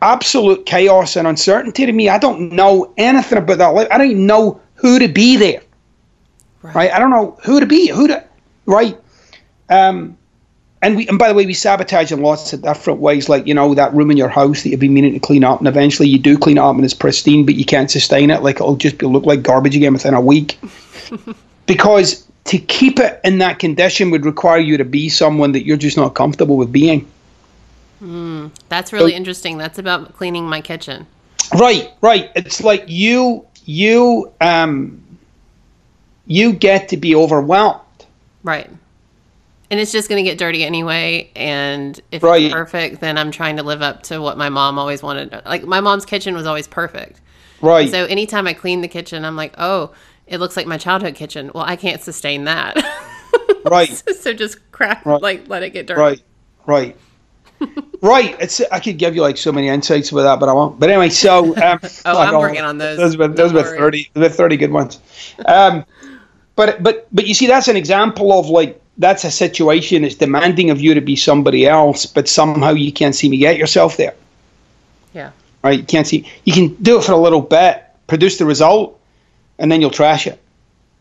absolute 0.00 0.64
chaos 0.64 1.16
and 1.16 1.26
uncertainty 1.26 1.84
to 1.84 1.92
me. 1.92 2.08
I 2.08 2.18
don't 2.18 2.52
know 2.52 2.92
anything 2.96 3.38
about 3.38 3.58
that 3.58 3.68
life. 3.68 3.88
I 3.90 3.98
don't 3.98 4.10
even 4.10 4.26
know 4.26 4.60
who 4.74 4.98
to 4.98 5.08
be 5.08 5.36
there. 5.36 5.62
Right. 6.62 6.74
right? 6.74 6.92
I 6.92 6.98
don't 6.98 7.10
know 7.10 7.38
who 7.42 7.60
to 7.60 7.66
be, 7.66 7.88
who 7.88 8.06
to, 8.08 8.24
right? 8.66 8.98
Um, 9.68 10.16
and 10.82 10.96
we, 10.96 11.06
and 11.08 11.18
by 11.18 11.28
the 11.28 11.34
way, 11.34 11.44
we 11.44 11.52
sabotage 11.52 12.10
in 12.10 12.22
lots 12.22 12.52
of 12.52 12.62
different 12.62 13.00
ways. 13.00 13.28
Like 13.28 13.46
you 13.46 13.52
know 13.52 13.74
that 13.74 13.92
room 13.92 14.10
in 14.10 14.16
your 14.16 14.28
house 14.28 14.62
that 14.62 14.70
you've 14.70 14.80
been 14.80 14.94
meaning 14.94 15.12
to 15.12 15.20
clean 15.20 15.44
up, 15.44 15.58
and 15.58 15.68
eventually 15.68 16.08
you 16.08 16.18
do 16.18 16.38
clean 16.38 16.56
it 16.56 16.60
up 16.60 16.74
and 16.74 16.84
it's 16.84 16.94
pristine, 16.94 17.44
but 17.44 17.54
you 17.54 17.64
can't 17.64 17.90
sustain 17.90 18.30
it. 18.30 18.42
Like 18.42 18.56
it'll 18.56 18.76
just 18.76 18.98
be, 18.98 19.06
look 19.06 19.26
like 19.26 19.42
garbage 19.42 19.76
again 19.76 19.92
within 19.92 20.14
a 20.14 20.20
week. 20.20 20.58
because 21.66 22.26
to 22.44 22.58
keep 22.58 22.98
it 22.98 23.20
in 23.24 23.38
that 23.38 23.58
condition 23.58 24.10
would 24.10 24.24
require 24.24 24.58
you 24.58 24.76
to 24.78 24.84
be 24.84 25.08
someone 25.08 25.52
that 25.52 25.66
you're 25.66 25.76
just 25.76 25.96
not 25.96 26.14
comfortable 26.14 26.56
with 26.56 26.72
being. 26.72 27.06
Mm, 28.02 28.50
that's 28.70 28.92
really 28.92 29.12
so, 29.12 29.16
interesting. 29.16 29.58
That's 29.58 29.78
about 29.78 30.16
cleaning 30.16 30.48
my 30.48 30.62
kitchen. 30.62 31.06
Right, 31.58 31.92
right. 32.00 32.30
It's 32.34 32.62
like 32.62 32.84
you 32.86 33.46
you 33.66 34.32
um 34.40 35.02
you 36.26 36.52
get 36.52 36.88
to 36.88 36.96
be 36.96 37.14
overwhelmed. 37.14 37.80
Right. 38.42 38.70
And 39.70 39.78
it's 39.78 39.92
just 39.92 40.08
going 40.08 40.22
to 40.22 40.28
get 40.28 40.36
dirty 40.36 40.64
anyway. 40.64 41.30
And 41.36 42.00
if 42.10 42.22
right. 42.22 42.42
it's 42.42 42.52
perfect, 42.52 43.00
then 43.00 43.16
I'm 43.16 43.30
trying 43.30 43.56
to 43.56 43.62
live 43.62 43.82
up 43.82 44.02
to 44.04 44.20
what 44.20 44.36
my 44.36 44.48
mom 44.48 44.78
always 44.78 45.02
wanted. 45.02 45.42
Like 45.46 45.64
my 45.64 45.80
mom's 45.80 46.04
kitchen 46.04 46.34
was 46.34 46.46
always 46.46 46.66
perfect. 46.66 47.20
Right. 47.62 47.90
So 47.90 48.04
anytime 48.06 48.46
I 48.46 48.52
clean 48.52 48.80
the 48.80 48.88
kitchen, 48.88 49.24
I'm 49.24 49.36
like, 49.36 49.54
oh, 49.58 49.92
it 50.26 50.38
looks 50.38 50.56
like 50.56 50.66
my 50.66 50.78
childhood 50.78 51.14
kitchen. 51.14 51.50
Well, 51.54 51.64
I 51.64 51.76
can't 51.76 52.00
sustain 52.00 52.44
that. 52.44 52.76
Right. 53.64 53.90
so, 53.90 54.12
so, 54.12 54.32
just 54.32 54.58
crap, 54.72 55.04
right. 55.04 55.20
like 55.20 55.48
let 55.48 55.62
it 55.62 55.70
get 55.70 55.86
dirty. 55.86 56.00
Right. 56.00 56.22
Right. 56.66 56.96
right. 58.02 58.36
It's 58.40 58.60
I 58.72 58.80
could 58.80 58.98
give 58.98 59.14
you 59.14 59.22
like 59.22 59.36
so 59.36 59.52
many 59.52 59.68
insights 59.68 60.10
with 60.12 60.24
that, 60.24 60.40
but 60.40 60.48
I 60.48 60.52
won't. 60.52 60.78
But 60.80 60.90
anyway, 60.90 61.10
so 61.10 61.54
um, 61.62 61.78
oh, 62.06 62.18
I'm 62.18 62.38
working 62.38 62.62
on 62.62 62.78
those. 62.78 62.98
Those 62.98 63.14
about 63.14 63.36
those 63.36 63.50
about 63.52 63.66
thirty, 63.66 64.10
about 64.14 64.32
thirty 64.32 64.56
good 64.56 64.72
ones. 64.72 64.98
Um, 65.46 65.84
but 66.60 66.82
but 66.82 67.08
but 67.10 67.26
you 67.26 67.32
see, 67.32 67.46
that's 67.46 67.68
an 67.68 67.76
example 67.76 68.38
of 68.38 68.50
like 68.50 68.78
that's 68.98 69.24
a 69.24 69.30
situation 69.30 70.02
that's 70.02 70.14
demanding 70.14 70.68
of 70.68 70.78
you 70.78 70.92
to 70.92 71.00
be 71.00 71.16
somebody 71.16 71.66
else, 71.66 72.04
but 72.04 72.28
somehow 72.28 72.72
you 72.72 72.92
can't 72.92 73.14
seem 73.14 73.30
to 73.30 73.38
get 73.38 73.56
yourself 73.56 73.96
there. 73.96 74.14
Yeah. 75.14 75.30
Right. 75.64 75.78
You 75.78 75.86
can't 75.86 76.06
see. 76.06 76.30
You 76.44 76.52
can 76.52 76.74
do 76.82 76.98
it 76.98 77.04
for 77.04 77.12
a 77.12 77.16
little 77.16 77.40
bit, 77.40 77.82
produce 78.08 78.36
the 78.36 78.44
result, 78.44 79.00
and 79.58 79.72
then 79.72 79.80
you'll 79.80 79.90
trash 79.90 80.26
it. 80.26 80.38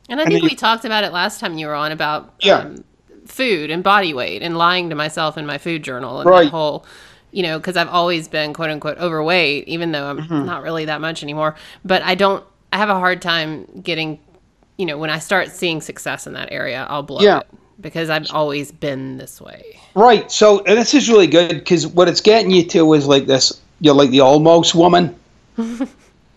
And 0.07 0.21
I 0.21 0.25
think 0.25 0.43
we 0.43 0.55
talked 0.55 0.85
about 0.85 1.03
it 1.03 1.11
last 1.11 1.41
time 1.41 1.57
you 1.57 1.67
were 1.67 1.75
on 1.75 1.91
about 1.91 2.35
yeah. 2.39 2.59
Um, 2.59 2.85
food 3.25 3.69
and 3.69 3.83
body 3.83 4.13
weight 4.13 4.41
and 4.41 4.57
lying 4.57 4.89
to 4.91 4.95
myself 4.95 5.37
in 5.37 5.45
my 5.45 5.57
food 5.57 5.83
journal 5.83 6.21
and 6.21 6.29
right. 6.29 6.45
that 6.45 6.51
whole, 6.51 6.85
you 7.31 7.43
know, 7.43 7.59
because 7.59 7.75
I've 7.75 7.89
always 7.89 8.29
been 8.29 8.53
quote 8.53 8.69
unquote 8.69 8.97
overweight, 8.97 9.67
even 9.67 9.91
though 9.91 10.09
I'm 10.09 10.19
mm-hmm. 10.19 10.45
not 10.45 10.63
really 10.63 10.85
that 10.85 11.01
much 11.01 11.21
anymore. 11.21 11.55
But 11.83 12.01
I 12.01 12.15
don't, 12.15 12.45
I 12.71 12.77
have 12.77 12.89
a 12.89 12.97
hard 12.97 13.21
time 13.21 13.65
getting, 13.83 14.19
you 14.79 14.85
know, 14.85 14.97
when 14.97 15.09
I 15.09 15.19
start 15.19 15.51
seeing 15.51 15.81
success 15.81 16.25
in 16.25 16.33
that 16.33 16.53
area, 16.53 16.87
I'll 16.89 17.03
blow 17.03 17.19
yeah. 17.19 17.39
it 17.39 17.47
because 17.81 18.09
I've 18.09 18.31
always 18.31 18.71
been 18.71 19.17
this 19.17 19.41
way. 19.41 19.77
Right. 19.93 20.31
So 20.31 20.59
this 20.65 20.93
is 20.93 21.09
really 21.09 21.27
good 21.27 21.49
because 21.49 21.85
what 21.85 22.07
it's 22.07 22.21
getting 22.21 22.49
you 22.49 22.63
to 22.67 22.93
is 22.93 23.05
like 23.05 23.25
this, 23.25 23.61
you're 23.81 23.93
like 23.93 24.09
the 24.09 24.21
almost 24.21 24.73
woman. 24.73 25.19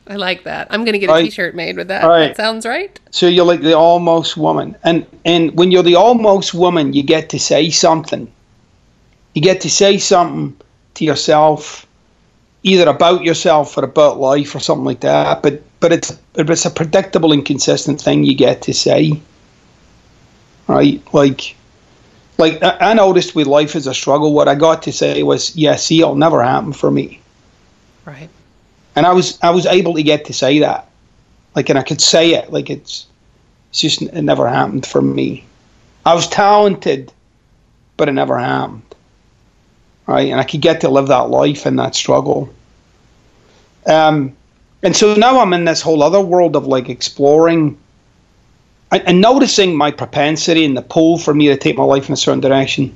I 0.08 0.16
like 0.16 0.42
that. 0.42 0.66
I'm 0.70 0.84
going 0.84 0.94
to 0.94 0.98
get 0.98 1.08
a 1.08 1.22
T-shirt 1.22 1.54
made 1.54 1.76
with 1.76 1.86
that. 1.86 2.04
Right. 2.04 2.28
That 2.28 2.36
sounds 2.36 2.66
right. 2.66 2.98
So 3.12 3.28
you're 3.28 3.46
like 3.46 3.60
the 3.60 3.74
almost 3.74 4.36
woman, 4.36 4.74
and 4.82 5.06
and 5.24 5.56
when 5.56 5.70
you're 5.70 5.84
the 5.84 5.94
almost 5.94 6.52
woman, 6.52 6.92
you 6.92 7.04
get 7.04 7.30
to 7.30 7.38
say 7.38 7.70
something. 7.70 8.30
You 9.34 9.42
get 9.42 9.60
to 9.60 9.70
say 9.70 9.98
something 9.98 10.60
to 10.94 11.04
yourself, 11.04 11.86
either 12.64 12.90
about 12.90 13.22
yourself 13.22 13.78
or 13.78 13.84
about 13.84 14.18
life 14.18 14.56
or 14.56 14.60
something 14.60 14.84
like 14.84 15.00
that. 15.00 15.40
But 15.40 15.62
but 15.82 15.92
it's 15.92 16.18
it's 16.34 16.64
a 16.64 16.70
predictable 16.70 17.32
and 17.32 17.44
consistent 17.44 18.00
thing 18.00 18.24
you 18.24 18.34
get 18.34 18.62
to 18.62 18.72
say. 18.72 19.20
Right, 20.66 21.02
like 21.12 21.54
like 22.38 22.58
I 22.62 22.94
noticed 22.94 23.34
with 23.34 23.46
life 23.46 23.76
as 23.76 23.86
a 23.86 23.92
struggle. 23.92 24.32
What 24.32 24.48
I 24.48 24.54
got 24.54 24.82
to 24.84 24.92
say 24.92 25.22
was, 25.22 25.54
"Yeah, 25.54 25.76
see, 25.76 26.00
it'll 26.00 26.14
never 26.14 26.42
happen 26.42 26.72
for 26.72 26.90
me." 26.90 27.20
Right 28.06 28.30
and 28.94 29.06
I 29.06 29.12
was 29.12 29.38
I 29.42 29.50
was 29.50 29.66
able 29.66 29.94
to 29.94 30.02
get 30.02 30.24
to 30.26 30.32
say 30.32 30.58
that, 30.60 30.88
like, 31.54 31.68
and 31.68 31.78
I 31.78 31.82
could 31.82 32.00
say 32.00 32.34
it 32.34 32.52
like 32.52 32.70
it's 32.70 33.06
it's 33.70 33.80
just 33.80 34.02
it 34.02 34.22
never 34.22 34.48
happened 34.48 34.86
for 34.86 35.00
me. 35.00 35.44
I 36.04 36.14
was 36.14 36.28
talented, 36.28 37.12
but 37.96 38.08
it 38.08 38.12
never 38.12 38.38
happened. 38.38 38.82
Right, 40.06 40.30
and 40.30 40.40
I 40.40 40.44
could 40.44 40.60
get 40.60 40.80
to 40.80 40.88
live 40.88 41.08
that 41.08 41.30
life 41.30 41.64
and 41.64 41.78
that 41.78 41.94
struggle. 41.94 42.52
Um, 43.86 44.36
and 44.82 44.96
so 44.96 45.14
now 45.14 45.40
I'm 45.40 45.52
in 45.52 45.64
this 45.64 45.82
whole 45.82 46.02
other 46.02 46.20
world 46.20 46.56
of 46.56 46.66
like 46.66 46.88
exploring 46.88 47.78
and, 48.90 49.02
and 49.06 49.20
noticing 49.20 49.76
my 49.76 49.90
propensity 49.90 50.64
and 50.64 50.76
the 50.76 50.82
pull 50.82 51.18
for 51.18 51.34
me 51.34 51.46
to 51.48 51.56
take 51.56 51.76
my 51.76 51.84
life 51.84 52.08
in 52.08 52.12
a 52.12 52.16
certain 52.16 52.40
direction. 52.40 52.94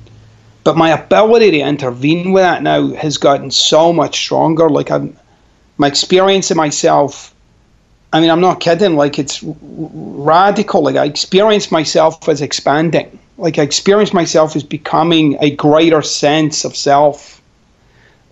But 0.63 0.77
my 0.77 0.89
ability 0.89 1.51
to 1.51 1.59
intervene 1.59 2.33
with 2.33 2.43
that 2.43 2.61
now 2.61 2.89
has 2.93 3.17
gotten 3.17 3.51
so 3.51 3.93
much 3.93 4.17
stronger. 4.17 4.69
Like 4.69 4.91
I'm 4.91 5.17
my 5.77 5.87
experience 5.87 6.51
of 6.51 6.57
myself 6.57 7.33
I 8.13 8.21
mean, 8.21 8.29
I'm 8.29 8.41
not 8.41 8.59
kidding. 8.59 8.95
Like 8.95 9.19
it's 9.19 9.43
radical. 9.43 10.81
Like 10.81 10.95
I 10.95 11.05
experience 11.05 11.71
myself 11.71 12.27
as 12.29 12.41
expanding. 12.41 13.19
Like 13.37 13.59
I 13.59 13.63
experience 13.63 14.13
myself 14.13 14.55
as 14.55 14.63
becoming 14.63 15.37
a 15.41 15.51
greater 15.51 16.01
sense 16.01 16.63
of 16.63 16.75
self. 16.75 17.41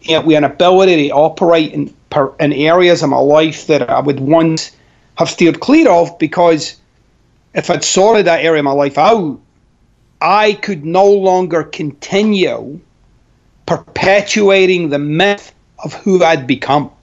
Yet 0.01 0.25
we 0.25 0.35
an 0.35 0.43
ability 0.43 1.09
to 1.09 1.13
operate 1.13 1.73
in 1.73 1.93
in 2.39 2.53
areas 2.53 3.03
of 3.03 3.09
my 3.09 3.17
life 3.17 3.67
that 3.67 3.89
I 3.89 3.99
would 3.99 4.19
once 4.19 4.75
have 5.17 5.29
steered 5.29 5.59
clear 5.59 5.89
of 5.89 6.17
because 6.19 6.75
if 7.53 7.69
I'd 7.69 7.83
sorted 7.83 8.25
that 8.25 8.43
area 8.43 8.59
of 8.59 8.65
my 8.65 8.71
life 8.71 8.97
out, 8.97 9.39
I 10.21 10.53
could 10.53 10.85
no 10.85 11.05
longer 11.05 11.63
continue 11.63 12.79
perpetuating 13.65 14.89
the 14.89 14.99
myth 14.99 15.53
of 15.83 15.93
who 15.93 16.23
I'd 16.23 16.47
become 16.47 16.85
Does 16.85 16.93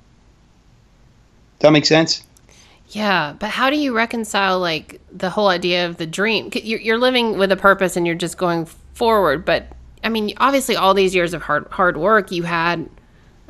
that 1.61 1.73
make 1.73 1.87
sense? 1.87 2.25
Yeah, 2.89 3.35
but 3.39 3.51
how 3.51 3.71
do 3.71 3.77
you 3.77 3.95
reconcile 3.97 4.61
like 4.61 5.01
the 5.11 5.31
whole 5.31 5.49
idea 5.49 5.87
of 5.87 5.97
the 5.97 6.07
dream? 6.07 6.51
You're, 6.53 6.81
you're 6.81 6.99
living 6.99 7.39
with 7.39 7.51
a 7.51 7.57
purpose 7.57 7.97
and 7.97 8.07
you're 8.07 8.15
just 8.15 8.37
going 8.37 8.67
forward, 8.95 9.45
but 9.45 9.73
I 10.05 10.09
mean, 10.09 10.35
obviously, 10.39 10.77
all 10.77 10.95
these 10.95 11.15
years 11.15 11.33
of 11.33 11.43
hard 11.43 11.67
hard 11.71 11.97
work, 11.97 12.33
you 12.33 12.43
had. 12.43 12.89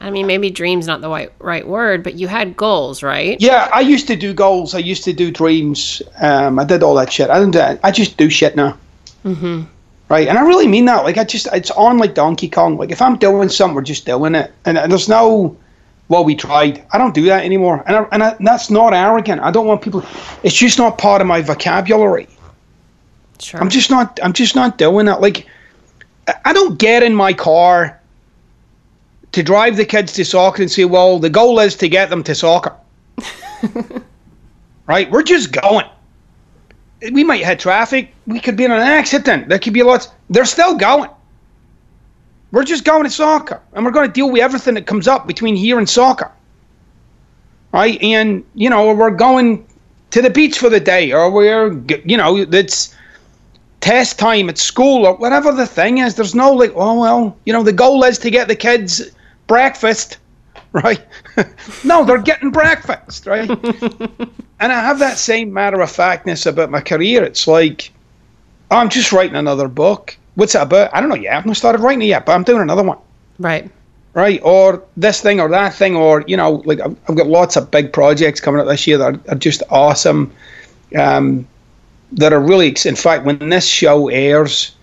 I 0.03 0.11
mean, 0.11 0.27
maybe 0.27 0.51
dreams 0.51 0.89
not 0.89 1.01
the 1.01 1.09
right 1.09 1.33
right 1.39 1.67
word, 1.67 2.03
but 2.03 2.15
you 2.15 2.27
had 2.27 2.57
goals, 2.57 3.03
right? 3.03 3.41
Yeah, 3.41 3.71
I 3.73 3.81
used 3.81 4.09
to 4.09 4.17
do 4.17 4.35
goals. 4.35 4.75
I 4.75 4.79
used 4.79 5.05
to 5.05 5.13
do 5.13 5.31
dreams. 5.31 6.03
Um, 6.21 6.59
I 6.59 6.65
did 6.65 6.83
all 6.83 6.97
that 6.97 7.13
shit. 7.13 7.31
I 7.31 7.39
don't. 7.39 7.53
Do, 7.53 7.79
I 7.83 7.91
just 7.93 8.17
do 8.17 8.29
shit 8.29 8.57
now. 8.57 8.77
Mm-hmm. 9.25 9.63
Right, 10.09 10.29
and 10.29 10.37
I 10.37 10.43
really 10.43 10.67
mean 10.67 10.85
that. 10.87 11.05
Like, 11.05 11.17
I 11.17 11.25
just 11.25 11.47
it's 11.53 11.71
on 11.71 11.99
like 11.99 12.15
Donkey 12.15 12.49
Kong. 12.49 12.77
Like, 12.77 12.91
if 12.91 13.01
I'm 13.01 13.17
doing 13.17 13.49
something, 13.49 13.77
we're 13.77 13.83
just 13.83 14.05
doing 14.05 14.35
it, 14.35 14.53
and, 14.65 14.77
and 14.77 14.91
there's 14.91 15.09
no 15.09 15.57
well, 16.09 16.25
we 16.25 16.35
tried. 16.35 16.85
I 16.93 16.99
don't 16.99 17.15
do 17.15 17.25
that 17.27 17.45
anymore, 17.45 17.83
and 17.87 17.97
I, 17.97 18.07
and, 18.13 18.23
I, 18.23 18.31
and 18.33 18.47
that's 18.47 18.71
not 18.71 18.93
arrogant. 18.93 19.41
I 19.41 19.51
don't 19.51 19.67
want 19.67 19.83
people. 19.83 20.05
It's 20.43 20.55
just 20.55 20.77
not 20.79 20.99
part 20.99 21.21
of 21.21 21.27
my 21.27 21.41
vocabulary. 21.41 22.29
Sure. 23.41 23.61
I'm 23.61 23.71
just 23.71 23.89
not. 23.89 24.19
I'm 24.23 24.33
just 24.33 24.55
not 24.55 24.79
doing 24.79 25.07
that. 25.07 25.21
Like, 25.21 25.47
I 26.45 26.53
don't 26.53 26.79
get 26.79 27.03
in 27.03 27.15
my 27.15 27.33
car 27.33 27.99
to 29.33 29.43
drive 29.43 29.77
the 29.77 29.85
kids 29.85 30.13
to 30.13 30.25
soccer 30.25 30.63
and 30.63 30.71
say, 30.71 30.85
well, 30.85 31.19
the 31.19 31.31
goal 31.31 31.59
is 31.59 31.75
to 31.77 31.89
get 31.89 32.11
them 32.11 32.23
to 32.25 32.35
soccer. 32.35 32.75
right? 34.87 35.11
We're 35.11 35.23
just 35.23 35.53
going. 35.53 35.87
We 37.13 37.25
might 37.25 37.45
hit 37.45 37.59
traffic. 37.59 38.15
We 38.27 38.39
could 38.41 38.57
be 38.57 38.65
in 38.65 38.71
an 38.71 38.81
accident. 38.81 39.49
There 39.49 39.59
could 39.59 39.73
be 39.73 39.83
lots. 39.83 40.09
They're 40.31 40.45
still 40.45 40.77
going. 40.77 41.11
We're 42.53 42.65
just 42.65 42.85
going 42.85 43.05
to 43.05 43.11
soccer, 43.11 43.61
and 43.73 43.85
we're 43.85 43.93
going 43.93 44.07
to 44.07 44.13
deal 44.13 44.31
with 44.31 44.43
everything 44.43 44.75
that 44.75 44.87
comes 44.87 45.09
up 45.09 45.27
between 45.27 45.57
here 45.57 45.79
and 45.79 45.89
soccer. 45.89 46.31
Right? 47.73 48.01
And, 48.03 48.45
you 48.55 48.69
know, 48.69 48.93
we're 48.95 49.11
going 49.11 49.67
to 50.11 50.21
the 50.21 50.29
beach 50.29 50.59
for 50.59 50.69
the 50.69 50.79
day, 50.79 51.13
or 51.13 51.31
we're, 51.31 51.73
you 52.05 52.19
know, 52.19 52.37
it's 52.37 52.95
test 53.81 54.19
time 54.19 54.51
at 54.51 54.59
school, 54.59 55.07
or 55.07 55.17
whatever 55.17 55.51
the 55.51 55.67
thing 55.67 55.99
is. 55.99 56.15
There's 56.17 56.35
no, 56.35 56.53
like, 56.53 56.73
oh, 56.75 57.01
well, 57.01 57.37
you 57.47 57.55
know, 57.55 57.63
the 57.63 57.73
goal 57.73 58.05
is 58.05 58.19
to 58.19 58.31
get 58.31 58.49
the 58.49 58.55
kids 58.55 59.11
breakfast, 59.47 60.19
right? 60.73 61.01
no, 61.85 62.05
they're 62.05 62.23
getting 62.23 62.51
breakfast, 62.51 63.27
right? 63.27 63.49
and 64.61 64.73
I 64.73 64.81
have 64.81 64.99
that 64.99 65.19
same 65.19 65.53
matter 65.53 65.81
of 65.81 65.91
factness 65.91 66.47
about 66.47 66.71
my 66.71 66.81
career. 66.81 67.23
It's 67.25 67.47
like, 67.47 67.93
oh, 68.71 68.77
I'm 68.77 68.89
just 68.89 69.13
writing 69.13 69.37
another 69.37 69.69
book. 69.69 70.17
What's 70.35 70.55
it 70.55 70.63
about? 70.63 70.95
I 70.95 71.01
don't 71.01 71.11
know 71.11 71.15
yet. 71.15 71.35
I've 71.35 71.47
not 71.47 71.57
started 71.57 71.81
writing 71.81 72.03
it 72.03 72.07
yet, 72.07 72.27
but 72.27 72.33
I'm 72.33 72.45
doing 72.45 72.63
another 72.63 72.83
one. 72.83 72.99
Right. 73.39 73.71
Right. 74.15 74.41
Or 74.43 74.83
this 74.97 75.21
thing 75.21 75.41
or 75.41 75.49
that 75.49 75.75
thing, 75.75 75.97
or, 75.97 76.23
you 76.27 76.37
know, 76.37 76.63
like 76.65 76.81
I've, 76.81 76.97
I've 77.09 77.17
got 77.17 77.27
lots 77.27 77.57
of 77.57 77.71
big 77.71 77.93
projects 77.93 78.41
coming 78.41 78.61
up 78.61 78.67
this 78.67 78.87
year 78.87 78.99
that 78.99 79.15
are, 79.15 79.33
are 79.33 79.39
just 79.39 79.63
awesome. 79.71 80.33
Um, 80.97 81.47
that 82.13 82.33
are 82.33 82.41
really, 82.41 82.75
in 82.85 82.97
fact, 82.97 83.25
when 83.25 83.39
this 83.49 83.67
show 83.67 84.09
airs, 84.09 84.75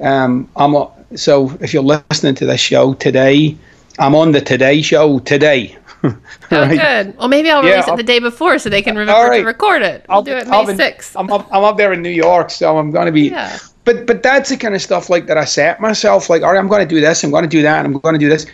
um, 0.00 0.48
I'm 0.56 0.74
a, 0.74 0.90
so 1.14 1.56
if 1.60 1.72
you're 1.72 1.82
listening 1.82 2.34
to 2.36 2.46
this 2.46 2.60
show 2.60 2.94
today, 2.94 3.56
I'm 3.98 4.14
on 4.14 4.32
the 4.32 4.40
Today 4.40 4.82
Show 4.82 5.20
today. 5.20 5.76
right? 6.02 6.14
Oh, 6.50 6.68
good. 6.68 7.16
Well, 7.16 7.28
maybe 7.28 7.50
I'll 7.50 7.62
release 7.62 7.86
yeah, 7.86 7.94
it 7.94 7.96
the 7.96 8.02
day 8.02 8.18
before 8.18 8.58
so 8.58 8.68
they 8.68 8.82
can 8.82 8.96
remember 8.96 9.28
right. 9.28 9.38
to 9.38 9.44
record 9.44 9.82
it. 9.82 10.04
I'll, 10.08 10.16
I'll 10.16 10.22
do 10.22 10.36
it 10.36 10.48
May 10.48 10.76
sixth. 10.76 11.16
I'm 11.16 11.30
up, 11.30 11.48
I'm 11.50 11.64
up 11.64 11.76
there 11.76 11.92
in 11.92 12.02
New 12.02 12.10
York, 12.10 12.50
so 12.50 12.76
I'm 12.76 12.90
going 12.90 13.06
to 13.06 13.12
be. 13.12 13.28
Yeah. 13.28 13.58
But 13.84 14.06
but 14.06 14.22
that's 14.22 14.50
the 14.50 14.56
kind 14.56 14.74
of 14.74 14.82
stuff 14.82 15.10
like 15.10 15.26
that 15.26 15.38
I 15.38 15.44
set 15.44 15.80
myself 15.80 16.28
like, 16.30 16.42
all 16.42 16.52
right, 16.52 16.58
I'm 16.58 16.68
going 16.68 16.86
to 16.86 16.94
do 16.94 17.00
this, 17.00 17.22
I'm 17.22 17.30
going 17.30 17.44
to 17.44 17.48
do 17.48 17.62
that, 17.62 17.84
I'm 17.84 17.92
going 17.98 18.14
to 18.14 18.18
do 18.18 18.28
this, 18.28 18.46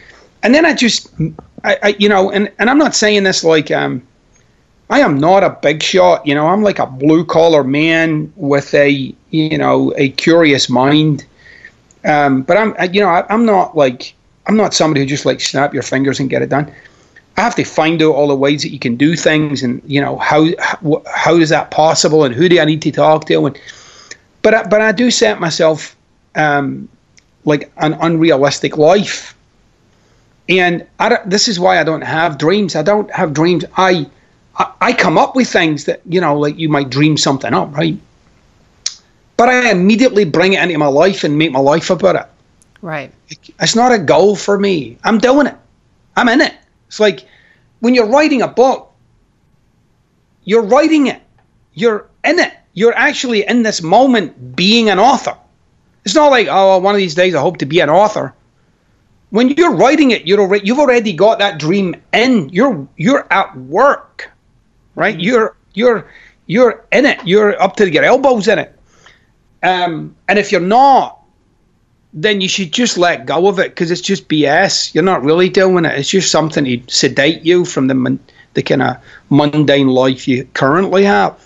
and 0.43 0.55
then 0.55 0.67
I 0.67 0.75
just, 0.75 1.13
I, 1.65 1.79
I 1.83 1.97
you 1.99 2.09
know, 2.09 2.31
and 2.31 2.51
and 2.59 2.69
I'm 2.69 2.79
not 2.79 2.95
saying 2.95 3.23
this 3.23 3.45
like 3.45 3.71
um, 3.71 4.03
I 4.89 5.01
am 5.01 5.19
not 5.19 5.45
a 5.45 5.51
big 5.51 5.83
shot, 5.83 6.27
you 6.27 6.35
know, 6.35 6.49
I'm 6.49 6.63
like 6.63 6.81
a 6.81 6.87
blue 6.87 7.25
collar 7.25 7.63
man 7.63 8.33
with 8.37 8.75
a 8.75 9.15
you 9.31 9.57
know 9.59 9.95
a 9.97 10.11
curious 10.11 10.69
mind, 10.69 11.25
um, 12.05 12.43
but 12.43 12.57
I'm 12.57 12.93
you 12.93 13.01
know 13.01 13.09
I, 13.09 13.25
I'm 13.33 13.47
not 13.47 13.77
like 13.77 14.15
I'm 14.51 14.57
not 14.57 14.75
somebody 14.75 15.03
who 15.03 15.07
just 15.07 15.25
like 15.25 15.41
snap 15.41 15.73
your 15.73 15.85
fingers 15.85 16.19
and 16.19 16.29
get 16.29 16.43
it 16.43 16.49
done. 16.49 16.75
I 17.37 17.43
have 17.43 17.55
to 17.55 17.63
find 17.63 18.03
out 18.03 18.17
all 18.17 18.27
the 18.27 18.35
ways 18.35 18.63
that 18.63 18.71
you 18.71 18.81
can 18.81 18.97
do 18.97 19.15
things, 19.15 19.63
and 19.63 19.81
you 19.87 20.01
know 20.01 20.19
how 20.19 20.45
how, 21.07 21.37
is 21.37 21.51
that 21.51 21.71
possible, 21.71 22.25
and 22.25 22.35
who 22.35 22.49
do 22.49 22.59
I 22.59 22.65
need 22.65 22.83
to 22.83 22.91
talk 22.91 23.27
to, 23.27 23.47
and 23.47 23.61
but 24.43 24.53
I, 24.53 24.65
but 24.65 24.81
I 24.81 24.91
do 24.91 25.09
set 25.13 25.39
myself 25.39 25.95
um, 26.35 26.89
like 27.45 27.71
an 27.77 27.93
unrealistic 28.01 28.77
life, 28.77 29.37
and 30.49 30.85
I 30.99 31.21
this 31.27 31.47
is 31.47 31.61
why 31.61 31.79
I 31.79 31.85
don't 31.85 32.03
have 32.03 32.37
dreams. 32.37 32.75
I 32.75 32.83
don't 32.83 33.09
have 33.13 33.33
dreams. 33.33 33.65
I, 33.77 34.05
I 34.57 34.73
I 34.81 34.93
come 34.93 35.17
up 35.17 35.37
with 35.37 35.49
things 35.49 35.85
that 35.85 36.01
you 36.07 36.21
know, 36.21 36.37
like 36.37 36.59
you 36.59 36.69
might 36.69 36.91
dream 36.91 37.17
something 37.17 37.55
up, 37.55 37.73
right? 37.77 37.97
But 39.37 39.49
I 39.49 39.71
immediately 39.71 40.25
bring 40.25 40.55
it 40.55 40.61
into 40.61 40.77
my 40.77 40.89
life 40.89 41.23
and 41.23 41.39
make 41.39 41.53
my 41.53 41.61
life 41.61 41.89
about 41.89 42.17
it. 42.17 42.27
Right. 42.83 43.13
It's 43.61 43.77
not 43.77 43.93
a 43.93 43.99
goal 43.99 44.37
for 44.37 44.59
me. 44.59 44.99
I'm 45.05 45.19
doing 45.19 45.47
it. 45.47 45.57
I'm 46.17 46.29
in 46.29 46.41
it. 46.41 46.55
It's 46.89 47.01
like 47.01 47.27
when 47.81 47.95
you're 47.95 48.07
writing 48.07 48.43
a 48.43 48.49
book, 48.49 48.93
you're 50.45 50.63
writing 50.63 51.07
it. 51.07 51.23
You're 51.75 52.09
in 52.25 52.39
it. 52.39 52.53
You're 52.75 52.95
actually 52.95 53.47
in 53.47 53.63
this 53.63 53.83
moment 53.83 54.57
being 54.57 54.89
an 54.89 54.99
author. 54.99 55.37
It's 56.05 56.15
not 56.15 56.31
like, 56.31 56.49
oh, 56.51 56.79
one 56.79 56.95
of 56.95 56.99
these 56.99 57.15
days 57.15 57.35
I 57.35 57.41
hope 57.41 57.59
to 57.59 57.67
be 57.67 57.81
an 57.81 57.91
author. 57.91 58.35
When 59.31 59.51
you're 59.51 59.75
writing 59.75 60.11
it, 60.11 60.27
you're 60.27 60.41
already, 60.41 60.67
you've 60.67 60.79
already 60.79 61.13
got 61.13 61.39
that 61.39 61.59
dream 61.59 61.95
in. 62.13 62.49
You're 62.49 62.89
you're 62.97 63.27
at 63.33 63.57
work, 63.57 64.31
right? 64.95 65.15
Mm-hmm. 65.15 65.23
You're 65.23 65.57
you're 65.75 66.11
you're 66.47 66.85
in 66.91 67.07
it. 67.07 67.21
You're 67.25 67.61
up 67.63 67.77
to 67.77 67.89
your 67.89 68.03
elbows 68.03 68.49
in 68.49 68.59
it. 68.59 68.77
Um, 69.63 70.17
and 70.29 70.39
if 70.39 70.51
you're 70.51 70.61
not, 70.61 71.20
then 72.13 72.41
you 72.41 72.49
should 72.49 72.73
just 72.73 72.99
let 72.99 73.27
go 73.27 73.47
of 73.47 73.59
it 73.59 73.71
because 73.71 73.91
it's 73.91 74.01
just 74.01 74.29
BS. 74.29 74.95
You're 74.95 75.05
not 75.05 75.23
really 75.23 75.49
doing 75.49 75.85
it. 75.85 75.99
It's 75.99 76.11
just 76.11 76.31
something 76.31 76.65
to 76.65 76.83
sedate 76.89 77.43
you 77.43 77.65
from 77.65 77.87
the 77.87 78.19
the 78.55 78.63
kind 78.63 78.83
of 78.83 78.97
mundane 79.29 79.89
life 79.89 80.27
you 80.27 80.45
currently 80.55 81.05
have. 81.05 81.39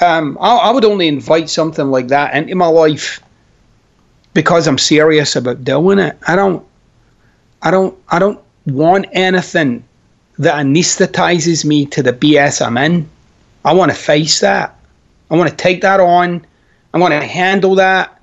Um, 0.00 0.38
I, 0.40 0.56
I 0.56 0.70
would 0.70 0.84
only 0.84 1.08
invite 1.08 1.50
something 1.50 1.90
like 1.90 2.08
that 2.08 2.34
into 2.34 2.54
my 2.54 2.66
life 2.66 3.20
because 4.32 4.66
I'm 4.66 4.78
serious 4.78 5.36
about 5.36 5.64
doing 5.64 5.98
it. 5.98 6.18
I 6.26 6.36
don't, 6.36 6.66
I 7.62 7.70
don't, 7.70 7.98
I 8.08 8.18
don't 8.18 8.40
want 8.66 9.06
anything 9.12 9.84
that 10.38 10.54
anesthetizes 10.54 11.64
me 11.64 11.86
to 11.86 12.02
the 12.02 12.12
BS 12.12 12.64
I'm 12.64 12.76
in. 12.78 13.08
I 13.64 13.72
want 13.74 13.90
to 13.90 13.96
face 13.96 14.40
that. 14.40 14.78
I 15.30 15.36
want 15.36 15.50
to 15.50 15.56
take 15.56 15.80
that 15.82 16.00
on. 16.00 16.46
I 16.94 16.98
want 16.98 17.12
to 17.12 17.26
handle 17.26 17.74
that 17.76 18.15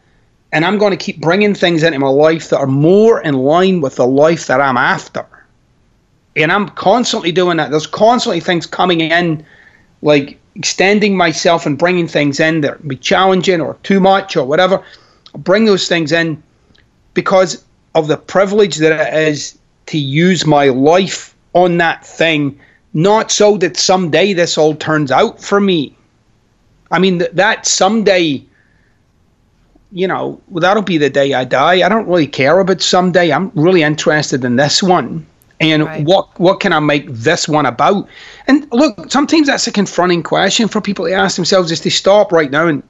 and 0.54 0.64
I'm 0.64 0.78
going 0.78 0.92
to 0.92 0.98
keep 0.98 1.20
bringing 1.20 1.56
things 1.56 1.82
into 1.82 1.98
my 1.98 2.10
life 2.10 2.50
that 2.50 2.60
are 2.60 2.68
more 2.68 3.20
in 3.22 3.34
line 3.34 3.82
with 3.82 3.96
the 3.96 4.06
life 4.06 4.46
that 4.46 4.62
I'm 4.62 4.78
after. 4.78 5.26
And 6.36 6.52
I'm 6.52 6.70
constantly 6.70 7.32
doing 7.32 7.58
that. 7.58 7.72
There's 7.72 7.88
constantly 7.88 8.40
things 8.40 8.68
coming 8.68 9.02
in, 9.02 9.44
like 10.04 10.40
extending 10.54 11.18
myself 11.18 11.66
and 11.66 11.76
bringing 11.76 12.08
things 12.08 12.40
in 12.40 12.62
that 12.62 12.88
be 12.88 12.96
challenging 12.96 13.62
or 13.62 13.78
too 13.82 14.00
much 14.00 14.38
or 14.38 14.46
whatever. 14.46 14.84
I'll 15.34 15.42
bring 15.42 15.66
those 15.66 15.88
things 15.88 16.12
in 16.12 16.42
because 17.16 17.66
of 17.96 18.08
the 18.08 18.18
privilege 18.18 18.78
that 18.78 18.92
it 18.92 19.28
is 19.28 19.58
to 19.88 19.98
use 19.98 20.46
my 20.46 20.68
life 20.70 21.36
on 21.54 21.80
that 21.80 22.06
thing, 22.06 22.60
not 22.94 23.32
so 23.32 23.58
that 23.58 23.76
someday 23.76 24.34
this 24.34 24.56
all 24.60 24.76
turns 24.76 25.12
out 25.12 25.42
for 25.42 25.60
me. 25.60 25.96
I 26.92 27.00
mean, 27.00 27.24
that 27.34 27.66
someday 27.66 28.46
you 29.94 30.08
know, 30.08 30.42
that'll 30.52 30.82
be 30.82 30.98
the 30.98 31.10
day 31.10 31.34
I 31.34 31.46
die. 31.46 31.86
I 31.86 31.90
don't 31.90 32.08
really 32.08 32.28
care 32.28 32.60
about 32.60 32.82
someday. 32.82 33.32
I'm 33.32 33.52
really 33.54 33.84
interested 33.84 34.44
in 34.44 34.56
this 34.56 34.82
one. 34.82 35.26
And 35.60 35.86
right. 35.86 36.04
what 36.04 36.38
what 36.40 36.60
can 36.60 36.74
I 36.74 36.80
make 36.80 37.08
this 37.10 37.48
one 37.48 37.66
about? 37.66 38.10
And 38.48 38.68
look, 38.72 39.12
sometimes 39.12 39.48
that's 39.48 39.68
a 39.68 39.72
confronting 39.72 40.24
question 40.24 40.68
for 40.68 40.82
people 40.82 41.06
to 41.06 41.14
ask 41.14 41.36
themselves 41.36 41.72
is 41.72 41.80
to 41.82 41.92
stop 41.92 42.32
right 42.32 42.50
now 42.50 42.68
and 42.68 42.82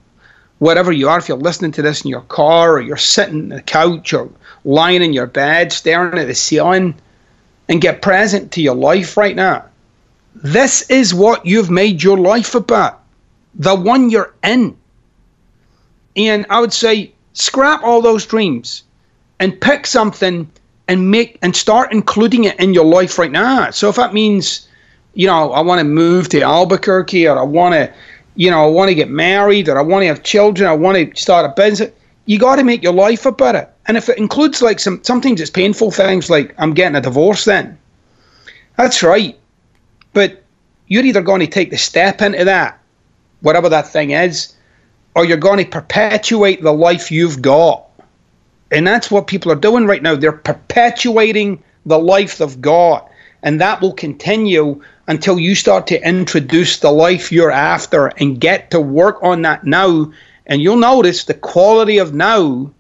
wherever 0.60 0.94
you 0.94 1.10
are, 1.10 1.18
if 1.18 1.28
you're 1.28 1.38
listening 1.38 1.74
to 1.74 1.82
this 1.82 2.04
in 2.04 2.10
your 2.10 2.22
car 2.22 2.74
or 2.74 2.82
you're 2.82 2.96
sitting 2.96 3.42
on 3.42 3.50
the 3.50 3.62
couch 3.62 4.14
or 4.14 4.30
lying 4.64 5.04
in 5.04 5.12
your 5.12 5.28
bed 5.28 5.74
staring 5.74 6.18
at 6.18 6.28
the 6.28 6.34
ceiling 6.34 6.96
and 7.68 7.82
get 7.82 8.02
present 8.02 8.54
to 8.54 8.62
your 8.62 8.76
life 8.76 9.18
right 9.18 9.36
now. 9.36 9.66
This 10.36 10.90
is 10.90 11.14
what 11.14 11.46
you've 11.46 11.70
made 11.70 12.02
your 12.02 12.18
life 12.18 12.56
about. 12.56 13.02
The 13.56 13.76
one 13.76 14.10
you're 14.10 14.34
in. 14.42 14.78
And 16.16 16.46
I 16.50 16.60
would 16.60 16.74
say 16.74 17.12
scrap 17.34 17.84
all 17.84 18.02
those 18.02 18.26
dreams 18.26 18.84
and 19.40 19.60
pick 19.60 19.88
something 19.88 20.50
and 20.88 21.10
make 21.10 21.40
and 21.42 21.56
start 21.56 21.92
including 21.92 22.44
it 22.44 22.60
in 22.60 22.74
your 22.74 22.86
life 22.86 23.18
right 23.18 23.32
now. 23.32 23.72
So 23.72 23.90
if 23.90 23.96
that 23.96 24.14
means, 24.14 24.68
you 25.14 25.28
know, 25.28 25.52
I 25.52 25.62
want 25.62 25.80
to 25.80 25.86
move 25.86 26.30
to 26.30 26.42
Albuquerque 26.42 27.28
or 27.28 27.38
I 27.38 27.44
want 27.44 27.74
to, 27.74 27.92
you 28.36 28.52
know, 28.52 28.64
I 28.64 28.68
want 28.68 28.90
to 28.90 28.96
get 28.96 29.10
married 29.10 29.70
or 29.70 29.78
I 29.78 29.82
want 29.82 30.04
to 30.04 30.08
have 30.08 30.24
children, 30.24 30.70
I 30.70 30.74
want 30.74 30.98
to 30.98 31.22
start 31.22 31.46
a 31.46 31.54
business, 31.60 31.92
you 32.26 32.40
got 32.40 32.58
to 32.58 32.64
make 32.64 32.84
your 32.84 32.94
life 32.94 33.26
about 33.26 33.56
it. 33.56 33.70
And 33.88 33.98
if 33.98 34.10
it 34.10 34.18
includes 34.18 34.62
like 34.62 34.80
some 34.80 35.04
sometimes 35.04 35.42
it's 35.42 35.50
painful 35.50 35.92
things 35.92 36.30
like 36.30 36.54
I'm 36.58 36.74
getting 36.74 36.96
a 36.96 37.02
divorce 37.02 37.46
then. 37.46 37.78
That's 38.78 39.04
right. 39.04 39.38
But 40.14 40.44
you're 40.88 41.06
either 41.06 41.22
going 41.22 41.42
to 41.42 41.48
take 41.48 41.70
the 41.70 41.78
step 41.78 42.22
into 42.22 42.46
that, 42.46 42.80
whatever 43.42 43.70
that 43.70 43.88
thing 43.88 44.12
is, 44.12 44.54
or 45.16 45.26
you're 45.26 45.38
going 45.38 45.60
to 45.60 45.66
perpetuate 45.66 46.62
the 46.62 46.74
life 46.74 47.12
you've 47.12 47.42
got. 47.42 47.86
And 48.72 48.88
that's 48.88 49.12
what 49.12 49.28
people 49.28 49.52
are 49.52 49.56
doing 49.56 49.86
right 49.86 50.02
now. 50.02 50.16
They're 50.16 50.32
perpetuating 50.32 51.64
the 51.86 52.00
life 52.00 52.40
of 52.42 52.62
God. 52.62 53.08
And 53.44 53.62
that 53.62 53.82
will 53.82 53.94
continue 53.94 54.82
until 55.08 55.38
you 55.38 55.54
start 55.54 55.86
to 55.88 56.08
introduce 56.08 56.80
the 56.80 56.92
life 56.92 57.32
you're 57.32 57.52
after 57.52 58.08
and 58.08 58.40
get 58.40 58.72
to 58.72 58.80
work 58.80 59.22
on 59.22 59.42
that 59.44 59.66
now. 59.66 60.12
And 60.46 60.62
you'll 60.62 60.78
notice 60.78 61.26
the 61.26 61.34
quality 61.34 61.98
of 61.98 62.14
now 62.14 62.72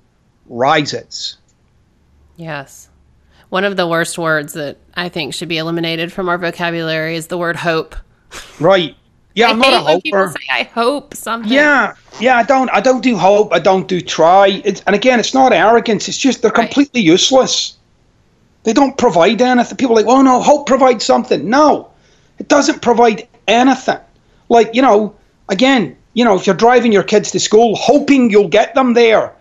rises. 0.48 1.38
Yes. 2.38 2.90
One 3.50 3.66
of 3.66 3.78
the 3.78 3.88
worst 3.88 4.18
words 4.18 4.54
that 4.54 4.78
I 4.96 5.10
think 5.10 5.34
should 5.34 5.50
be 5.50 5.60
eliminated 5.60 6.12
from 6.12 6.28
our 6.28 6.38
vocabulary 6.38 7.16
is 7.16 7.28
the 7.28 7.38
word 7.38 7.58
hope. 7.58 7.96
Right. 8.60 8.96
Yeah, 9.36 9.48
I 9.48 9.52
I'm 9.52 9.60
not 9.60 9.74
a 9.74 9.80
hoper. 9.80 10.32
say 10.32 10.46
I 10.52 10.64
hope 10.64 11.16
something. 11.16 11.52
Yeah, 11.52 11.96
yeah, 12.20 12.38
I 12.38 12.44
don't, 12.44 12.70
I 12.70 12.82
don't 12.82 13.02
do 13.02 13.18
hope. 13.18 13.52
I 13.52 13.60
don't 13.60 13.88
do 13.88 14.00
try. 14.00 14.62
It's, 14.64 14.82
and 14.86 14.96
again, 14.96 15.20
it's 15.20 15.34
not 15.34 15.52
arrogance. 15.54 16.08
It's 16.08 16.18
just 16.18 16.42
they're 16.42 16.52
Right. 16.52 16.66
completely 16.68 17.02
useless. 17.02 17.78
They 18.64 18.74
don't 18.74 18.98
provide 18.98 19.42
anything. 19.42 19.76
People 19.78 19.98
are 19.98 20.02
like, 20.04 20.10
oh 20.10 20.22
no, 20.22 20.40
hope 20.42 20.68
provides 20.68 21.04
something. 21.04 21.50
No, 21.50 21.90
it 22.40 22.48
doesn't 22.48 22.82
provide 22.82 23.28
anything. 23.48 23.98
Like 24.50 24.74
you 24.76 24.82
know, 24.82 25.16
again, 25.50 25.98
you 26.14 26.24
know, 26.24 26.36
if 26.36 26.46
you're 26.46 26.56
driving 26.56 26.92
your 26.92 27.04
kids 27.04 27.32
to 27.32 27.40
school, 27.40 27.76
hoping 27.76 28.30
you'll 28.30 28.48
get 28.48 28.76
them 28.76 28.94
there, 28.94 29.34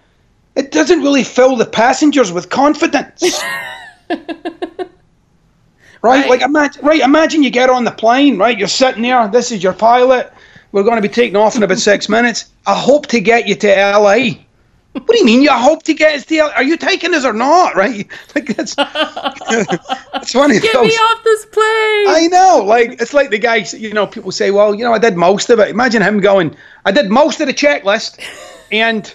it 0.57 0.73
doesn't 0.73 1.01
really 1.03 1.23
fill 1.25 1.57
the 1.57 1.67
passengers 1.67 2.33
with 2.33 2.49
confidence. 2.49 3.23
Right? 6.03 6.23
Right. 6.23 6.31
Like 6.31 6.43
imagine 6.43 6.85
right, 6.85 7.01
imagine 7.01 7.43
you 7.43 7.51
get 7.51 7.71
on 7.71 7.85
the 7.85 7.91
plane, 7.93 8.37
right? 8.37 8.59
You're 8.59 8.69
sitting 8.69 9.03
there, 9.03 9.29
this 9.29 9.53
is 9.53 9.63
your 9.63 9.73
pilot. 9.73 10.33
We're 10.73 10.83
going 10.83 10.97
to 10.97 11.03
be 11.07 11.13
taking 11.13 11.37
off 11.37 11.55
in 11.55 11.63
about 11.63 11.79
six 11.79 12.09
minutes. 12.17 12.51
I 12.67 12.75
hope 12.75 13.07
to 13.09 13.21
get 13.21 13.47
you 13.47 13.55
to 13.57 13.69
LA. 13.69 14.43
What 14.93 15.07
do 15.07 15.19
you 15.19 15.25
mean? 15.25 15.43
You 15.43 15.51
hope 15.53 15.85
to 15.85 15.95
get 15.95 16.15
us 16.15 16.27
to 16.27 16.39
LA? 16.43 16.51
Are 16.51 16.63
you 16.63 16.77
taking 16.77 17.15
us 17.15 17.25
or 17.25 17.33
not? 17.33 17.75
Right? 17.77 18.07
Like 18.35 18.47
that's 18.57 18.75
it's 18.79 20.35
of 20.35 20.51
Get 20.51 20.73
those. 20.75 20.87
me 20.87 20.95
off 20.95 21.25
this 21.25 21.47
plane. 21.47 22.09
I 22.09 22.29
know, 22.31 22.65
like 22.67 23.01
it's 23.01 23.15
like 23.15 23.31
the 23.31 23.39
guys. 23.39 23.73
You 23.75 23.93
know, 23.93 24.07
people 24.07 24.33
say, 24.33 24.51
"Well, 24.51 24.75
you 24.75 24.85
know, 24.85 24.93
I 24.93 24.99
did 24.99 25.17
most 25.17 25.51
of 25.51 25.59
it." 25.61 25.69
Imagine 25.69 26.03
him 26.03 26.21
going, 26.21 26.57
"I 26.85 26.93
did 26.93 27.11
most 27.11 27.41
of 27.41 27.47
the 27.47 27.55
checklist, 27.55 28.19
and 28.71 29.15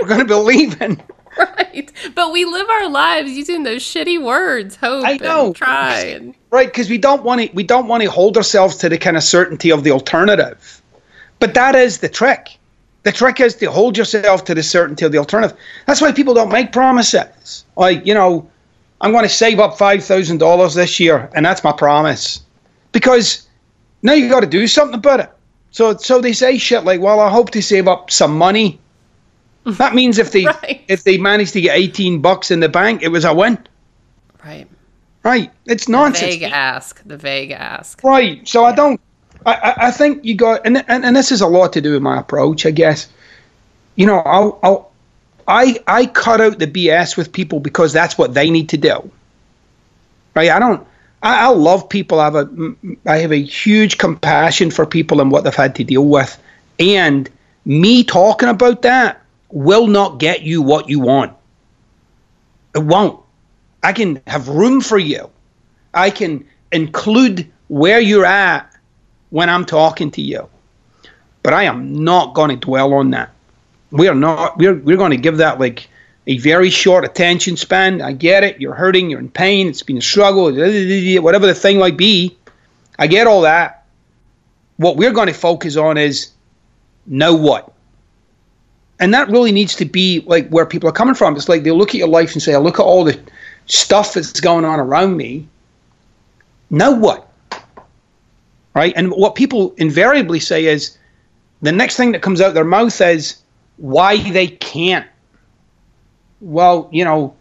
we're 0.00 0.08
going 0.08 0.20
to 0.20 0.24
be 0.26 0.34
leaving." 0.34 1.02
right. 1.38 1.90
But 2.14 2.32
we 2.32 2.44
live 2.44 2.68
our 2.68 2.88
lives 2.88 3.32
using 3.32 3.62
those 3.62 3.82
shitty 3.82 4.22
words, 4.22 4.76
hope 4.76 5.04
I 5.06 5.16
know. 5.16 5.46
and 5.46 5.56
try 5.56 5.98
and 6.00 6.34
right 6.50 6.68
because 6.68 6.90
we 6.90 6.98
don't 6.98 7.22
want 7.22 7.40
to 7.40 7.50
we 7.54 7.62
don't 7.62 7.86
want 7.88 8.02
to 8.02 8.10
hold 8.10 8.36
ourselves 8.36 8.76
to 8.78 8.88
the 8.88 8.98
kind 8.98 9.16
of 9.16 9.22
certainty 9.22 9.70
of 9.70 9.84
the 9.84 9.90
alternative. 9.90 10.82
But 11.38 11.54
that 11.54 11.74
is 11.74 11.98
the 11.98 12.08
trick. 12.08 12.58
The 13.04 13.12
trick 13.12 13.40
is 13.40 13.56
to 13.56 13.66
hold 13.70 13.96
yourself 13.96 14.44
to 14.44 14.54
the 14.54 14.62
certainty 14.62 15.04
of 15.04 15.12
the 15.12 15.18
alternative. 15.18 15.56
That's 15.86 16.00
why 16.00 16.12
people 16.12 16.34
don't 16.34 16.52
make 16.52 16.72
promises. 16.72 17.64
Like 17.76 18.04
you 18.06 18.14
know 18.14 18.48
i'm 19.00 19.10
going 19.10 19.24
to 19.24 19.28
save 19.28 19.58
up 19.58 19.76
$5000 19.76 20.74
this 20.76 21.00
year 21.00 21.28
and 21.34 21.44
that's 21.44 21.64
my 21.64 21.72
promise. 21.72 22.42
Because 22.92 23.48
now 24.02 24.12
you 24.12 24.28
got 24.28 24.40
to 24.40 24.46
do 24.46 24.66
something 24.66 24.94
about 24.96 25.20
it. 25.20 25.30
So 25.70 25.96
so 25.96 26.20
they 26.20 26.32
say 26.34 26.58
shit 26.58 26.84
like 26.84 27.00
well 27.00 27.20
i 27.20 27.30
hope 27.30 27.50
to 27.50 27.62
save 27.62 27.88
up 27.88 28.10
some 28.10 28.36
money 28.36 28.78
that 29.78 29.94
means 29.94 30.18
if 30.18 30.32
they 30.32 30.44
Right. 30.44 30.82
if 30.88 31.04
they 31.04 31.18
manage 31.18 31.52
to 31.52 31.60
get 31.60 31.76
18 31.76 32.20
bucks 32.20 32.50
in 32.50 32.60
the 32.60 32.68
bank 32.68 33.02
it 33.02 33.08
was 33.08 33.24
a 33.24 33.32
win 33.34 33.58
right. 34.44 34.66
right 35.22 35.50
it's 35.66 35.88
nonsense 35.88 36.34
Vague 36.34 36.42
ask. 36.42 37.02
The 37.04 37.16
vague 37.16 37.50
ask. 37.52 38.02
Right. 38.02 38.46
So 38.46 38.64
I 38.64 38.74
don't. 38.74 39.00
I, 39.44 39.54
I, 39.54 39.86
I 39.88 39.90
think 39.90 40.24
you 40.24 40.34
got, 40.36 40.64
and, 40.64 40.84
and 40.88 41.04
and 41.04 41.16
this 41.16 41.32
is 41.32 41.40
a 41.40 41.46
lot 41.46 41.72
to 41.72 41.80
do 41.80 41.92
with 41.92 42.02
my 42.02 42.18
approach, 42.18 42.64
I 42.66 42.70
guess. 42.70 43.08
You 43.96 44.06
know, 44.06 44.18
I'll, 44.18 44.58
I'll 44.62 44.92
I 45.46 45.80
I 45.86 46.06
cut 46.06 46.40
out 46.40 46.58
the 46.58 46.66
BS 46.66 47.16
with 47.16 47.32
people 47.32 47.60
because 47.60 47.92
that's 47.92 48.16
what 48.16 48.34
they 48.34 48.50
need 48.50 48.68
to 48.70 48.76
do. 48.76 49.10
Right. 50.34 50.50
I 50.50 50.58
don't. 50.58 50.86
I, 51.22 51.46
I 51.46 51.48
love 51.48 51.88
people. 51.88 52.20
I 52.20 52.24
have 52.24 52.34
a 52.34 52.74
I 53.06 53.18
have 53.18 53.32
a 53.32 53.42
huge 53.42 53.98
compassion 53.98 54.70
for 54.70 54.86
people 54.86 55.20
and 55.20 55.30
what 55.30 55.44
they've 55.44 55.54
had 55.54 55.74
to 55.76 55.84
deal 55.84 56.06
with, 56.06 56.40
and 56.78 57.28
me 57.64 58.04
talking 58.04 58.48
about 58.48 58.82
that 58.82 59.21
will 59.52 59.86
not 59.86 60.18
get 60.18 60.42
you 60.42 60.62
what 60.62 60.88
you 60.88 60.98
want. 60.98 61.36
It 62.74 62.80
won't. 62.80 63.20
I 63.82 63.92
can 63.92 64.20
have 64.26 64.48
room 64.48 64.80
for 64.80 64.98
you. 64.98 65.30
I 65.94 66.10
can 66.10 66.44
include 66.72 67.50
where 67.68 68.00
you're 68.00 68.24
at 68.24 68.74
when 69.30 69.50
I'm 69.50 69.64
talking 69.64 70.10
to 70.12 70.22
you. 70.22 70.48
But 71.42 71.52
I 71.52 71.64
am 71.64 72.04
not 72.04 72.34
going 72.34 72.50
to 72.50 72.56
dwell 72.56 72.94
on 72.94 73.10
that. 73.10 73.30
We 73.90 74.08
are 74.08 74.14
not. 74.14 74.56
We're 74.58 74.74
we're 74.74 74.96
going 74.96 75.10
to 75.10 75.16
give 75.16 75.36
that 75.38 75.60
like 75.60 75.88
a 76.26 76.38
very 76.38 76.70
short 76.70 77.04
attention 77.04 77.56
span. 77.56 78.00
I 78.00 78.12
get 78.12 78.44
it. 78.44 78.60
You're 78.60 78.74
hurting. 78.74 79.10
You're 79.10 79.20
in 79.20 79.28
pain. 79.28 79.68
It's 79.68 79.82
been 79.82 79.98
a 79.98 80.02
struggle. 80.02 80.44
Whatever 80.44 81.46
the 81.46 81.54
thing 81.54 81.78
might 81.78 81.96
be, 81.96 82.36
I 82.98 83.06
get 83.06 83.26
all 83.26 83.42
that. 83.42 83.84
What 84.76 84.96
we're 84.96 85.12
going 85.12 85.26
to 85.26 85.34
focus 85.34 85.76
on 85.76 85.98
is 85.98 86.30
now 87.06 87.34
what. 87.34 87.71
And 89.02 89.12
that 89.12 89.28
really 89.28 89.50
needs 89.50 89.74
to 89.74 89.84
be 89.84 90.22
like 90.26 90.48
where 90.48 90.64
people 90.64 90.88
are 90.88 90.92
coming 90.92 91.14
from. 91.14 91.34
It's 91.36 91.48
like 91.48 91.64
they 91.64 91.72
look 91.72 91.90
at 91.90 91.96
your 91.96 92.08
life 92.08 92.32
and 92.32 92.42
say, 92.42 92.54
"I 92.54 92.58
look 92.58 92.78
at 92.78 92.84
all 92.84 93.02
the 93.02 93.18
stuff 93.66 94.14
that's 94.14 94.40
going 94.40 94.64
on 94.64 94.78
around 94.78 95.16
me. 95.16 95.46
Now 96.70 96.92
what?" 96.92 97.28
right? 98.74 98.92
And 98.96 99.10
what 99.10 99.34
people 99.34 99.74
invariably 99.76 100.40
say 100.40 100.66
is 100.66 100.96
the 101.60 101.72
next 101.72 101.96
thing 101.96 102.12
that 102.12 102.22
comes 102.22 102.40
out 102.40 102.54
their 102.54 102.64
mouth 102.64 103.00
is 103.00 103.36
why 103.76 104.18
they 104.30 104.46
can't. 104.48 105.06
Well, 106.40 106.88
you 106.92 107.04
know, 107.04 107.34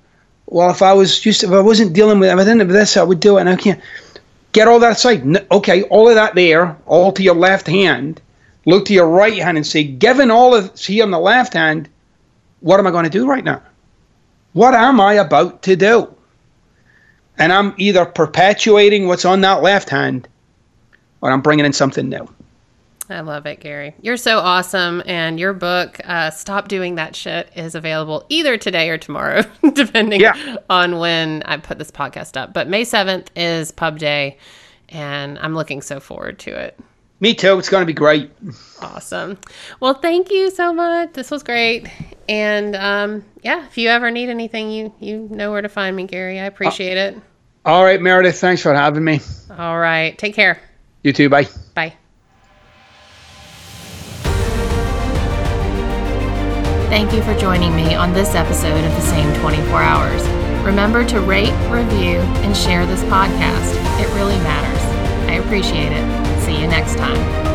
well, 0.47 0.71
if 0.71 0.81
I 0.81 0.93
was 0.93 1.19
just 1.19 1.43
if 1.43 1.51
I 1.51 1.59
wasn't 1.59 1.93
dealing 1.93 2.19
with 2.19 2.29
if 2.29 2.37
I 2.39 2.43
didn't 2.43 2.59
have 2.59 2.69
this, 2.69 2.97
I 2.97 3.03
would 3.03 3.19
do 3.19 3.37
it, 3.37 3.41
and 3.41 3.49
I 3.49 3.55
can't 3.55 3.79
get 4.51 4.67
all 4.67 4.79
that 4.79 4.93
aside. 4.93 5.45
Okay, 5.51 5.83
all 5.83 6.09
of 6.09 6.15
that 6.15 6.35
there, 6.35 6.75
all 6.87 7.11
to 7.11 7.23
your 7.23 7.35
left 7.35 7.67
hand. 7.67 8.19
Look 8.65 8.85
to 8.85 8.93
your 8.93 9.07
right 9.09 9.37
hand 9.37 9.57
and 9.57 9.65
say, 9.65 9.83
given 9.83 10.29
all 10.29 10.53
of 10.53 10.77
see 10.77 11.01
on 11.01 11.11
the 11.11 11.19
left 11.19 11.53
hand, 11.53 11.89
what 12.59 12.79
am 12.79 12.87
I 12.87 12.91
going 12.91 13.05
to 13.05 13.09
do 13.09 13.27
right 13.27 13.43
now? 13.43 13.61
What 14.53 14.73
am 14.73 14.99
I 15.01 15.13
about 15.13 15.63
to 15.63 15.75
do? 15.75 16.13
And 17.37 17.51
I'm 17.51 17.73
either 17.77 18.05
perpetuating 18.05 19.07
what's 19.07 19.25
on 19.25 19.41
that 19.41 19.63
left 19.63 19.89
hand 19.89 20.27
or 21.21 21.31
I'm 21.31 21.41
bringing 21.41 21.65
in 21.65 21.73
something 21.73 22.07
new. 22.09 22.27
I 23.09 23.21
love 23.21 23.45
it, 23.45 23.59
Gary. 23.59 23.93
You're 24.01 24.15
so 24.15 24.39
awesome. 24.39 25.01
And 25.05 25.39
your 25.39 25.53
book, 25.53 25.99
uh, 26.05 26.29
Stop 26.29 26.67
Doing 26.69 26.95
That 26.95 27.15
Shit, 27.15 27.49
is 27.55 27.75
available 27.75 28.25
either 28.29 28.57
today 28.57 28.89
or 28.89 28.97
tomorrow, 28.97 29.43
depending 29.73 30.21
Yeah. 30.21 30.57
on 30.69 30.97
when 30.99 31.43
I 31.43 31.57
put 31.57 31.77
this 31.77 31.91
podcast 31.91 32.39
up. 32.39 32.53
But 32.53 32.69
May 32.69 32.83
7th 32.83 33.27
is 33.35 33.71
pub 33.71 33.99
day, 33.99 34.37
and 34.89 35.37
I'm 35.39 35.55
looking 35.55 35.81
so 35.81 35.99
forward 35.99 36.39
to 36.39 36.51
it. 36.57 36.79
Me 37.21 37.35
too. 37.35 37.57
It's 37.59 37.69
going 37.69 37.83
to 37.83 37.85
be 37.85 37.93
great. 37.93 38.31
Awesome. 38.81 39.37
Well, 39.79 39.93
thank 39.93 40.31
you 40.31 40.49
so 40.49 40.73
much. 40.73 41.13
This 41.13 41.29
was 41.29 41.43
great. 41.43 41.87
And 42.27 42.75
um, 42.75 43.23
yeah, 43.43 43.63
if 43.67 43.77
you 43.77 43.89
ever 43.89 44.09
need 44.09 44.29
anything, 44.29 44.71
you 44.71 44.93
you 44.99 45.27
know 45.31 45.51
where 45.51 45.61
to 45.61 45.69
find 45.69 45.95
me, 45.95 46.07
Gary. 46.07 46.39
I 46.39 46.45
appreciate 46.45 46.97
it. 46.97 47.15
All 47.63 47.83
right, 47.83 48.01
Meredith. 48.01 48.39
Thanks 48.39 48.63
for 48.63 48.73
having 48.73 49.03
me. 49.03 49.21
All 49.55 49.77
right. 49.77 50.17
Take 50.17 50.33
care. 50.33 50.59
You 51.03 51.13
too. 51.13 51.29
Bye. 51.29 51.47
Bye. 51.75 51.93
Thank 56.89 57.13
you 57.13 57.21
for 57.21 57.37
joining 57.37 57.75
me 57.75 57.93
on 57.93 58.13
this 58.13 58.33
episode 58.33 58.83
of 58.83 58.91
The 58.93 59.01
Same 59.01 59.33
24 59.41 59.81
Hours. 59.81 60.27
Remember 60.65 61.05
to 61.05 61.21
rate, 61.21 61.53
review, 61.69 62.17
and 62.43 62.57
share 62.57 62.85
this 62.85 63.03
podcast. 63.03 63.75
It 64.01 64.07
really 64.15 64.37
matters. 64.39 64.81
I 65.29 65.35
appreciate 65.35 65.91
it. 65.91 66.30
See 66.51 66.59
you 66.59 66.67
next 66.67 66.97
time. 66.97 67.50